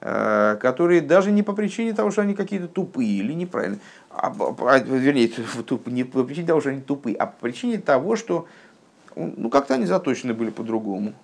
э, 0.00 0.56
которые 0.60 1.00
даже 1.00 1.32
не 1.32 1.42
по 1.42 1.54
причине 1.54 1.92
того, 1.92 2.12
что 2.12 2.22
они 2.22 2.34
какие-то 2.34 2.68
тупые 2.68 3.18
или 3.18 3.32
неправильные, 3.32 3.80
а, 4.10 4.32
а, 4.38 4.78
вернее, 4.78 5.32
не 5.86 6.04
по 6.04 6.22
причине 6.22 6.46
того, 6.46 6.60
что 6.60 6.70
они 6.70 6.80
тупые, 6.80 7.16
а 7.16 7.26
по 7.26 7.40
причине 7.40 7.78
того, 7.78 8.14
что 8.14 8.46
ну, 9.16 9.50
как-то 9.50 9.74
они 9.74 9.86
заточены 9.86 10.34
были 10.34 10.50
по-другому. 10.50 11.14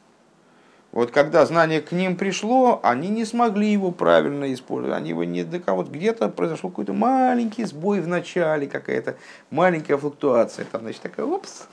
Вот 0.95 1.11
когда 1.11 1.45
знание 1.45 1.81
к 1.81 1.91
ним 1.91 2.17
пришло, 2.17 2.79
они 2.85 3.09
не 3.09 3.25
смогли 3.25 3.73
его 3.73 3.91
правильно 3.91 4.55
использовать. 4.55 4.97
Они 4.97 5.09
его 5.11 5.25
не 5.25 5.43
до 5.43 5.59
кого 5.59 5.83
где-то 5.83 6.29
произошел 6.29 6.71
какой-то 6.71 6.93
маленький 6.93 7.65
сбой 7.65 8.01
в 8.01 8.07
начале, 8.07 8.69
какая-то 8.69 9.17
маленькая 9.51 9.97
флуктуация. 9.97 10.65
Там, 10.67 10.83
значит, 10.83 11.03
такая, 11.03 11.27
опс, 11.27 11.67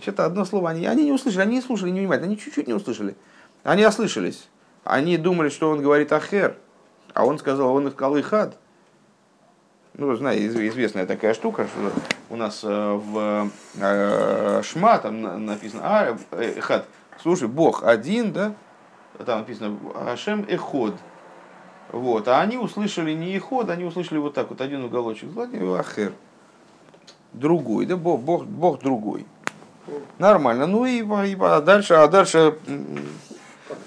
что-то 0.00 0.24
одно 0.24 0.46
слово. 0.46 0.70
Они, 0.70 0.86
они 0.86 1.04
не 1.04 1.12
услышали, 1.12 1.42
они 1.42 1.56
не 1.56 1.60
слушали 1.60 1.90
не 1.90 2.00
внимательно, 2.00 2.28
они 2.28 2.38
чуть-чуть 2.38 2.66
не 2.66 2.72
услышали. 2.72 3.16
Они 3.64 3.84
ослышались. 3.84 4.48
Они 4.82 5.18
думали, 5.18 5.50
что 5.50 5.68
он 5.68 5.82
говорит 5.82 6.10
ахер, 6.10 6.56
а 7.12 7.26
он 7.26 7.38
сказал, 7.38 7.74
он 7.74 7.88
их 7.88 7.94
калыхад. 7.94 8.56
Ну, 9.92 10.16
знаете, 10.16 10.66
известная 10.68 11.04
такая 11.04 11.34
штука, 11.34 11.66
что 11.66 11.92
у 12.30 12.36
нас 12.36 12.64
э, 12.64 12.68
в 12.94 13.50
э, 13.78 14.62
Шма 14.62 14.98
там 14.98 15.44
написано, 15.44 15.82
а, 15.84 16.18
э, 16.32 16.60
хад, 16.60 16.86
слушай, 17.22 17.48
Бог 17.48 17.82
один, 17.82 18.32
да, 18.32 18.54
там 19.24 19.40
написано 19.40 19.76
Ашем 19.94 20.44
Эход. 20.48 20.94
Вот. 21.92 22.26
А 22.28 22.40
они 22.40 22.56
услышали 22.56 23.12
не 23.12 23.36
Эход, 23.36 23.70
они 23.70 23.84
услышали 23.84 24.18
вот 24.18 24.34
так 24.34 24.50
вот 24.50 24.60
один 24.60 24.84
уголочек 24.84 25.30
златый, 25.30 25.60
Ахер. 25.78 26.12
Другой, 27.32 27.86
да, 27.86 27.96
Бог, 27.96 28.20
Бог, 28.20 28.44
Бог 28.46 28.80
другой. 28.80 29.26
Нормально. 30.18 30.66
Ну 30.66 30.86
и, 30.86 31.00
и 31.00 31.36
а 31.40 31.60
дальше, 31.60 31.94
а 31.94 32.08
дальше 32.08 32.56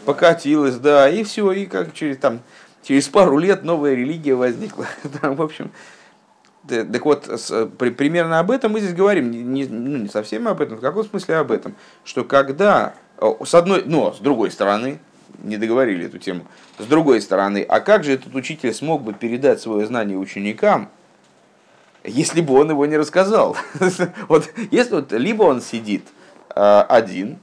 покатилось, 0.05 0.77
да, 0.77 1.09
и 1.09 1.23
все, 1.23 1.51
и 1.51 1.65
как 1.65 1.93
через 1.93 2.17
там 2.17 2.39
через 2.83 3.07
пару 3.09 3.37
лет 3.37 3.63
новая 3.63 3.93
религия 3.93 4.35
возникла. 4.35 4.85
Там, 5.21 5.35
в 5.35 5.41
общем, 5.41 5.71
так 6.67 7.05
вот, 7.05 7.25
при, 7.77 7.89
примерно 7.89 8.39
об 8.39 8.51
этом 8.51 8.73
мы 8.73 8.79
здесь 8.79 8.93
говорим, 8.93 9.31
не, 9.31 9.65
ну, 9.65 9.97
не 9.97 10.09
совсем 10.09 10.47
об 10.47 10.61
этом, 10.61 10.77
в 10.77 10.81
каком 10.81 11.03
смысле 11.03 11.37
об 11.37 11.51
этом, 11.51 11.75
что 12.03 12.23
когда, 12.23 12.93
с 13.19 13.53
одной, 13.55 13.83
но 13.85 14.13
с 14.13 14.19
другой 14.19 14.51
стороны, 14.51 14.99
не 15.43 15.57
договорили 15.57 16.05
эту 16.05 16.17
тему, 16.17 16.45
с 16.79 16.85
другой 16.85 17.21
стороны, 17.21 17.63
а 17.67 17.79
как 17.79 18.03
же 18.03 18.13
этот 18.13 18.33
учитель 18.35 18.73
смог 18.73 19.03
бы 19.03 19.13
передать 19.13 19.61
свое 19.61 19.85
знание 19.85 20.17
ученикам, 20.17 20.89
если 22.03 22.41
бы 22.41 22.53
он 22.53 22.69
его 22.69 22.85
не 22.85 22.97
рассказал? 22.97 23.57
вот, 24.27 24.49
если 24.71 24.95
вот, 24.95 25.11
либо 25.11 25.43
он 25.43 25.61
сидит 25.61 26.05
а, 26.49 26.83
один, 26.83 27.39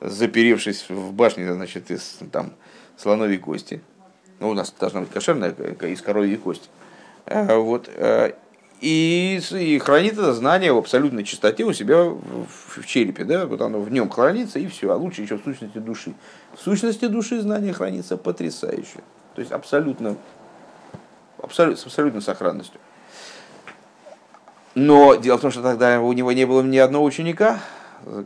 заперевшись 0.00 0.86
в 0.88 1.12
башне, 1.12 1.52
значит, 1.52 1.90
из 1.90 2.18
там, 2.32 2.52
слоновой 2.96 3.38
кости, 3.38 3.82
ну, 4.38 4.50
у 4.50 4.54
нас 4.54 4.72
должна 4.78 5.00
быть 5.00 5.10
кошерная 5.10 5.50
из 5.50 6.00
коровьей 6.00 6.36
кости, 6.36 6.68
Э, 7.30 7.56
вот, 7.56 7.88
э, 7.94 8.32
и, 8.80 9.40
и 9.52 9.78
хранит 9.78 10.14
это 10.14 10.32
знание 10.32 10.72
в 10.72 10.78
абсолютной 10.78 11.24
чистоте 11.24 11.64
у 11.64 11.72
себя 11.72 12.04
в, 12.04 12.46
в 12.48 12.86
черепе, 12.86 13.24
да, 13.24 13.46
вот 13.46 13.60
оно 13.60 13.80
в 13.80 13.90
нем 13.90 14.08
хранится, 14.08 14.58
и 14.58 14.66
все, 14.66 14.90
а 14.90 14.96
лучше 14.96 15.22
еще 15.22 15.36
в 15.36 15.44
сущности 15.44 15.78
души. 15.78 16.14
В 16.54 16.60
сущности 16.60 17.06
души 17.06 17.40
знание 17.40 17.72
хранится 17.72 18.16
потрясающе, 18.16 19.00
то 19.34 19.40
есть 19.40 19.52
абсолютно, 19.52 20.16
абсолютно, 21.42 21.80
с 21.80 21.86
абсолютной 21.86 22.22
сохранностью. 22.22 22.80
Но 24.74 25.14
дело 25.16 25.36
в 25.36 25.40
том, 25.42 25.50
что 25.50 25.62
тогда 25.62 26.00
у 26.00 26.12
него 26.12 26.32
не 26.32 26.46
было 26.46 26.62
ни 26.62 26.78
одного 26.78 27.04
ученика, 27.04 27.60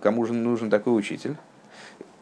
кому 0.03 0.25
же 0.25 0.35
нужен 0.35 0.71
такой 0.71 0.97
учитель. 0.97 1.37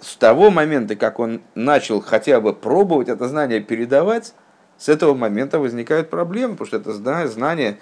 С 0.01 0.17
того 0.17 0.51
момента, 0.51 0.97
как 0.97 1.19
он 1.19 1.43
начал 1.55 2.01
хотя 2.01 2.41
бы 2.41 2.55
пробовать 2.55 3.09
это 3.09 3.29
знание 3.29 3.61
передавать, 3.61 4.35
с 4.83 4.89
этого 4.89 5.15
момента 5.15 5.61
возникают 5.61 6.11
проблемы, 6.11 6.55
потому 6.55 6.67
что 6.67 6.77
это 6.79 7.29
знание 7.29 7.79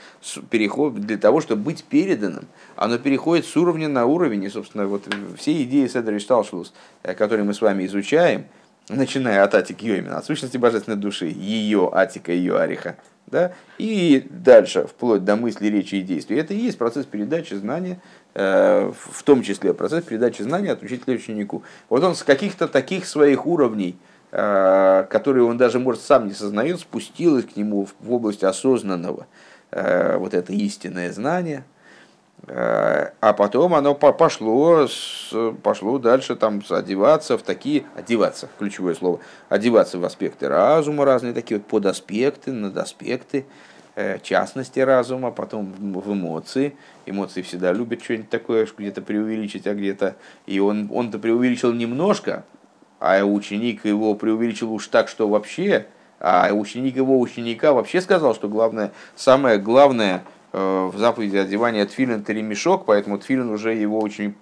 переходит 0.51 1.01
для 1.07 1.17
того, 1.17 1.41
чтобы 1.41 1.63
быть 1.63 1.83
переданным, 1.85 2.45
оно 2.77 2.99
переходит 2.99 3.47
с 3.47 3.57
уровня 3.57 3.89
на 3.89 4.05
уровень, 4.05 4.45
и, 4.45 4.51
собственно, 4.51 4.87
вот 4.87 5.05
все 5.39 5.63
идеи 5.63 5.87
Седри 5.87 6.19
Шталшвус, 6.19 6.75
э, 7.03 7.15
которые 7.15 7.47
мы 7.47 7.55
с 7.55 7.63
вами 7.63 7.87
изучаем, 7.87 8.45
начиная 8.91 9.43
от 9.45 9.55
Атики 9.55 9.87
Йомина, 9.87 10.19
от 10.19 10.27
сущности 10.27 10.59
божественной 10.59 10.99
души, 10.99 11.29
ее 11.35 11.89
Атика, 11.91 12.33
ее 12.33 12.59
Ариха, 12.59 12.97
да, 13.27 13.55
и 13.79 14.27
дальше, 14.29 14.87
вплоть 14.87 15.25
до 15.25 15.37
мысли, 15.37 15.69
речи 15.69 15.95
и 15.95 16.03
действий. 16.03 16.37
Это 16.37 16.53
и 16.53 16.59
есть 16.59 16.77
процесс 16.77 17.07
передачи 17.07 17.55
знания, 17.55 17.99
э, 18.35 18.93
в 18.95 19.23
том 19.23 19.43
числе 19.43 19.73
процесс 19.73 20.05
передачи 20.05 20.43
знания 20.43 20.73
от 20.73 20.83
учителя 20.83 21.15
ученику. 21.15 21.63
Вот 21.89 22.05
он 22.05 22.15
с 22.15 22.23
каких-то 22.23 22.69
таких 22.69 23.07
своих 23.07 23.47
уровней– 23.47 23.97
Э, 24.33 25.07
которые 25.11 25.45
он 25.45 25.57
даже, 25.57 25.81
может, 25.81 26.03
сам 26.03 26.29
не 26.29 26.35
сознает, 26.35 26.79
спустилось 26.79 27.45
к 27.47 27.57
нему 27.57 27.89
в 27.99 28.13
область 28.13 28.45
осознанного, 28.45 29.27
э, 29.73 30.17
вот 30.19 30.35
это 30.35 30.53
истинное 30.53 31.11
знание, 31.11 31.65
э, 32.47 33.11
а 33.21 33.33
потом 33.33 33.75
оно 33.75 33.97
пошло, 33.97 34.87
пошло 35.65 35.99
дальше 35.99 36.37
там 36.37 36.63
одеваться 36.71 37.39
в 37.39 37.43
такие, 37.43 37.83
одеваться, 37.97 38.49
ключевое 38.61 38.95
слово, 38.95 39.19
одеваться 39.49 39.99
в 39.99 40.05
аспекты 40.05 40.47
разума, 40.47 41.05
разные 41.05 41.33
такие 41.33 41.59
вот 41.59 41.67
подаспекты, 41.67 42.53
надаспекты, 42.53 43.47
частности 44.23 44.79
разума, 44.79 45.33
потом 45.33 45.73
в 45.73 46.13
эмоции. 46.13 46.77
Эмоции 47.05 47.43
всегда 47.43 47.73
любят 47.73 48.01
что-нибудь 48.01 48.31
такое, 48.31 48.67
где-то 48.79 49.03
преувеличить, 49.03 49.67
а 49.67 49.75
где-то... 49.75 50.15
И 50.47 50.61
он, 50.61 50.89
он-то 50.93 51.19
преувеличил 51.19 51.73
немножко, 51.73 52.45
а 53.01 53.25
ученик 53.25 53.87
его 53.87 54.15
преувеличил 54.15 54.73
уж 54.73 54.87
так, 54.87 55.09
что 55.09 55.27
вообще, 55.27 55.87
а 56.21 56.53
ученик 56.53 56.97
его 56.97 57.19
ученика 57.19 57.73
вообще 57.73 58.03
сказал, 58.03 58.35
что 58.35 58.49
главное, 58.49 58.93
самое 59.17 59.59
главное 59.59 60.23
э, 60.53 60.91
в 60.93 60.99
заповеди 60.99 61.39
одевания 61.39 61.87
тфилин 61.87 62.21
это 62.21 62.35
ремешок, 62.35 62.85
поэтому 62.85 63.19
тфилин 63.19 63.49
уже 63.49 63.75
его 63.75 64.01
ученик, 64.01 64.37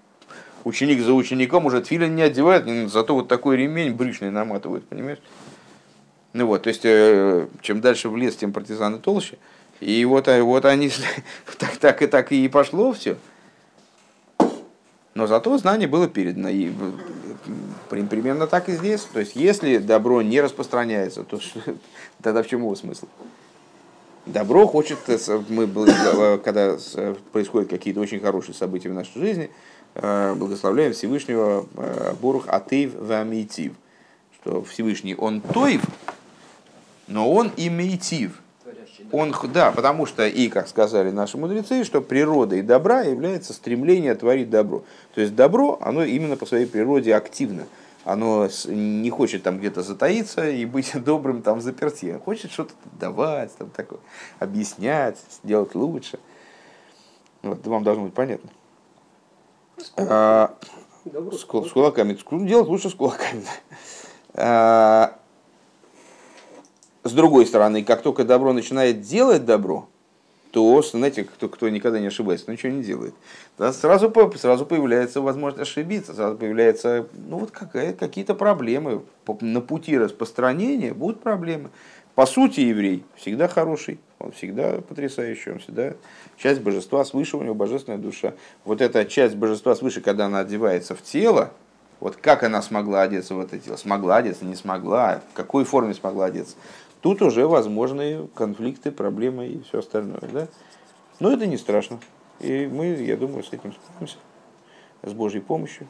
ученик 0.64 1.00
за 1.00 1.14
учеником 1.14 1.66
уже 1.66 1.80
тфилин 1.80 2.16
не 2.16 2.22
одевает, 2.22 2.66
зато 2.90 3.14
вот 3.14 3.28
такой 3.28 3.56
ремень 3.56 3.94
брючный 3.94 4.30
наматывают, 4.30 4.86
понимаешь? 4.88 5.20
Ну 6.32 6.46
вот, 6.46 6.64
то 6.64 6.68
есть, 6.68 6.82
э, 6.84 7.46
чем 7.62 7.80
дальше 7.80 8.08
в 8.08 8.16
лес, 8.16 8.34
тем 8.36 8.52
партизаны 8.52 8.98
толще. 8.98 9.38
И 9.80 10.04
вот, 10.04 10.26
э, 10.26 10.42
вот 10.42 10.64
они, 10.64 10.90
так, 11.58 11.76
так 11.76 12.02
и 12.02 12.06
так 12.08 12.32
и 12.32 12.48
пошло 12.48 12.92
все. 12.92 13.16
Но 15.14 15.26
зато 15.26 15.56
знание 15.58 15.88
было 15.88 16.08
передано. 16.08 16.48
И 16.48 16.70
Примерно 17.88 18.46
так 18.46 18.68
и 18.68 18.72
здесь. 18.72 19.02
То 19.12 19.20
есть, 19.20 19.36
если 19.36 19.78
добро 19.78 20.22
не 20.22 20.40
распространяется, 20.40 21.24
то 21.24 21.40
тогда 22.22 22.42
в 22.42 22.46
чем 22.46 22.60
его 22.60 22.74
смысл? 22.74 23.06
Добро 24.26 24.66
хочет, 24.66 24.98
э, 25.06 25.18
мы, 25.48 25.64
э, 25.64 26.38
когда 26.44 26.76
происходят 27.32 27.70
какие-то 27.70 28.00
очень 28.00 28.20
хорошие 28.20 28.54
события 28.54 28.90
в 28.90 28.92
нашей 28.92 29.18
жизни, 29.18 29.50
э, 29.94 30.34
благословляем 30.34 30.92
Всевышнего 30.92 31.66
Борух 32.20 32.46
Атеев 32.46 32.94
Вамитив, 32.94 33.72
что 34.34 34.62
Всевышний 34.64 35.14
он 35.14 35.40
Тоев, 35.40 35.82
но 37.06 37.32
он 37.32 37.50
и 37.56 37.70
Мейтив. 37.70 38.42
Он, 39.12 39.34
да, 39.52 39.70
потому 39.70 40.06
что, 40.06 40.26
и 40.26 40.48
как 40.48 40.68
сказали 40.68 41.10
наши 41.10 41.38
мудрецы, 41.38 41.84
что 41.84 42.00
природой 42.00 42.62
добра 42.62 43.02
является 43.02 43.52
стремление 43.52 44.14
творить 44.14 44.50
добро. 44.50 44.82
То 45.14 45.20
есть 45.20 45.34
добро, 45.34 45.78
оно 45.80 46.02
именно 46.04 46.36
по 46.36 46.46
своей 46.46 46.66
природе 46.66 47.14
активно 47.14 47.66
оно 48.08 48.48
не 48.66 49.10
хочет 49.10 49.42
там 49.42 49.58
где-то 49.58 49.82
затаиться 49.82 50.48
и 50.48 50.64
быть 50.64 50.92
добрым 51.04 51.42
там 51.42 51.60
заперти. 51.60 52.18
Хочет 52.24 52.50
что-то 52.50 52.72
давать, 52.98 53.54
там 53.56 53.68
такое, 53.68 54.00
объяснять, 54.38 55.18
сделать 55.30 55.74
лучше. 55.74 56.18
Вот, 57.42 57.66
вам 57.66 57.84
должно 57.84 58.04
быть 58.04 58.14
понятно. 58.14 58.48
А, 59.96 60.54
с, 61.04 61.40
с 61.40 61.44
кулаками. 61.44 62.18
Делать 62.46 62.68
лучше 62.68 62.90
с 62.90 62.94
кулаками. 62.94 63.44
А, 64.40 65.17
с 67.04 67.12
другой 67.12 67.46
стороны, 67.46 67.84
как 67.84 68.02
только 68.02 68.24
добро 68.24 68.52
начинает 68.52 69.00
делать 69.00 69.44
добро, 69.44 69.88
то, 70.50 70.80
знаете, 70.82 71.24
кто, 71.24 71.48
кто 71.48 71.68
никогда 71.68 72.00
не 72.00 72.06
ошибается, 72.06 72.50
ничего 72.50 72.72
не 72.72 72.82
делает, 72.82 73.14
да, 73.58 73.72
сразу, 73.72 74.12
сразу 74.36 74.64
появляется 74.64 75.20
возможность 75.20 75.68
ошибиться, 75.70 76.14
сразу 76.14 76.38
появляются 76.38 77.06
ну, 77.12 77.38
вот 77.38 77.50
какие-то 77.50 78.34
проблемы. 78.34 79.02
На 79.40 79.60
пути 79.60 79.98
распространения 79.98 80.94
будут 80.94 81.20
проблемы. 81.20 81.68
По 82.14 82.26
сути, 82.26 82.60
еврей 82.60 83.04
всегда 83.14 83.46
хороший, 83.46 84.00
он 84.18 84.32
всегда 84.32 84.80
потрясающий, 84.80 85.52
он 85.52 85.58
всегда 85.60 85.92
часть 86.36 86.60
божества 86.62 87.04
свыше, 87.04 87.36
у 87.36 87.42
него 87.42 87.54
божественная 87.54 87.98
душа. 87.98 88.32
Вот 88.64 88.80
эта 88.80 89.04
часть 89.04 89.36
божества 89.36 89.76
свыше, 89.76 90.00
когда 90.00 90.26
она 90.26 90.40
одевается 90.40 90.94
в 90.94 91.02
тело, 91.02 91.52
Вот 92.00 92.16
как 92.16 92.44
она 92.44 92.62
смогла 92.62 93.02
одеться 93.02 93.34
в 93.34 93.40
это 93.40 93.58
тело? 93.58 93.76
Смогла 93.76 94.16
одеться, 94.16 94.44
не 94.44 94.54
смогла? 94.54 95.20
В 95.32 95.36
какой 95.36 95.64
форме 95.64 95.94
смогла 95.94 96.26
одеться? 96.26 96.54
Тут 97.00 97.22
уже 97.22 97.46
возможны 97.46 98.28
конфликты, 98.34 98.90
проблемы 98.90 99.46
и 99.46 99.62
все 99.62 99.78
остальное. 99.78 100.20
Да? 100.32 100.48
Но 101.20 101.32
это 101.32 101.46
не 101.46 101.56
страшно. 101.56 102.00
И 102.40 102.66
мы, 102.66 102.86
я 102.86 103.16
думаю, 103.16 103.44
с 103.44 103.52
этим 103.52 103.72
справимся. 103.72 104.16
С 105.02 105.12
Божьей 105.12 105.40
помощью. 105.40 105.86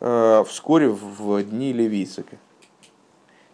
Э, 0.00 0.44
Вскоре 0.46 0.88
в 0.88 1.42
дни 1.42 1.72
Левицика. 1.72 2.36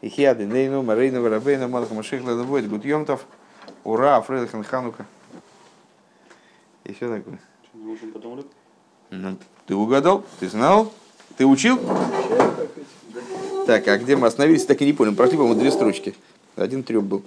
Ихиады, 0.03 0.47
Нейну, 0.47 0.83
Марейна, 0.83 1.20
Варабейна, 1.20 1.68
Малха 1.68 1.95
Машихла, 1.95 2.37
Давойд, 2.37 2.68
Гудьемтов, 2.68 3.26
Ура, 3.85 4.20
Фредхан 4.20 4.64
Ханука. 4.64 5.07
И 6.85 6.93
все 6.93 7.14
такое. 7.14 7.39
Ну, 9.11 9.37
ты 9.66 9.74
угадал? 9.74 10.24
Ты 10.39 10.49
знал? 10.49 10.93
Ты 11.37 11.47
учил? 11.47 11.78
Так, 13.71 13.87
а 13.87 13.99
где 13.99 14.16
мы 14.16 14.27
остановились, 14.27 14.64
так 14.64 14.83
и 14.83 14.85
не 14.85 14.93
понял. 14.93 15.14
Прошли, 15.14 15.37
по-моему, 15.37 15.61
две 15.61 15.71
строчки. 15.71 16.16
Один 16.57 16.83
треп 16.83 17.05
был. 17.05 17.23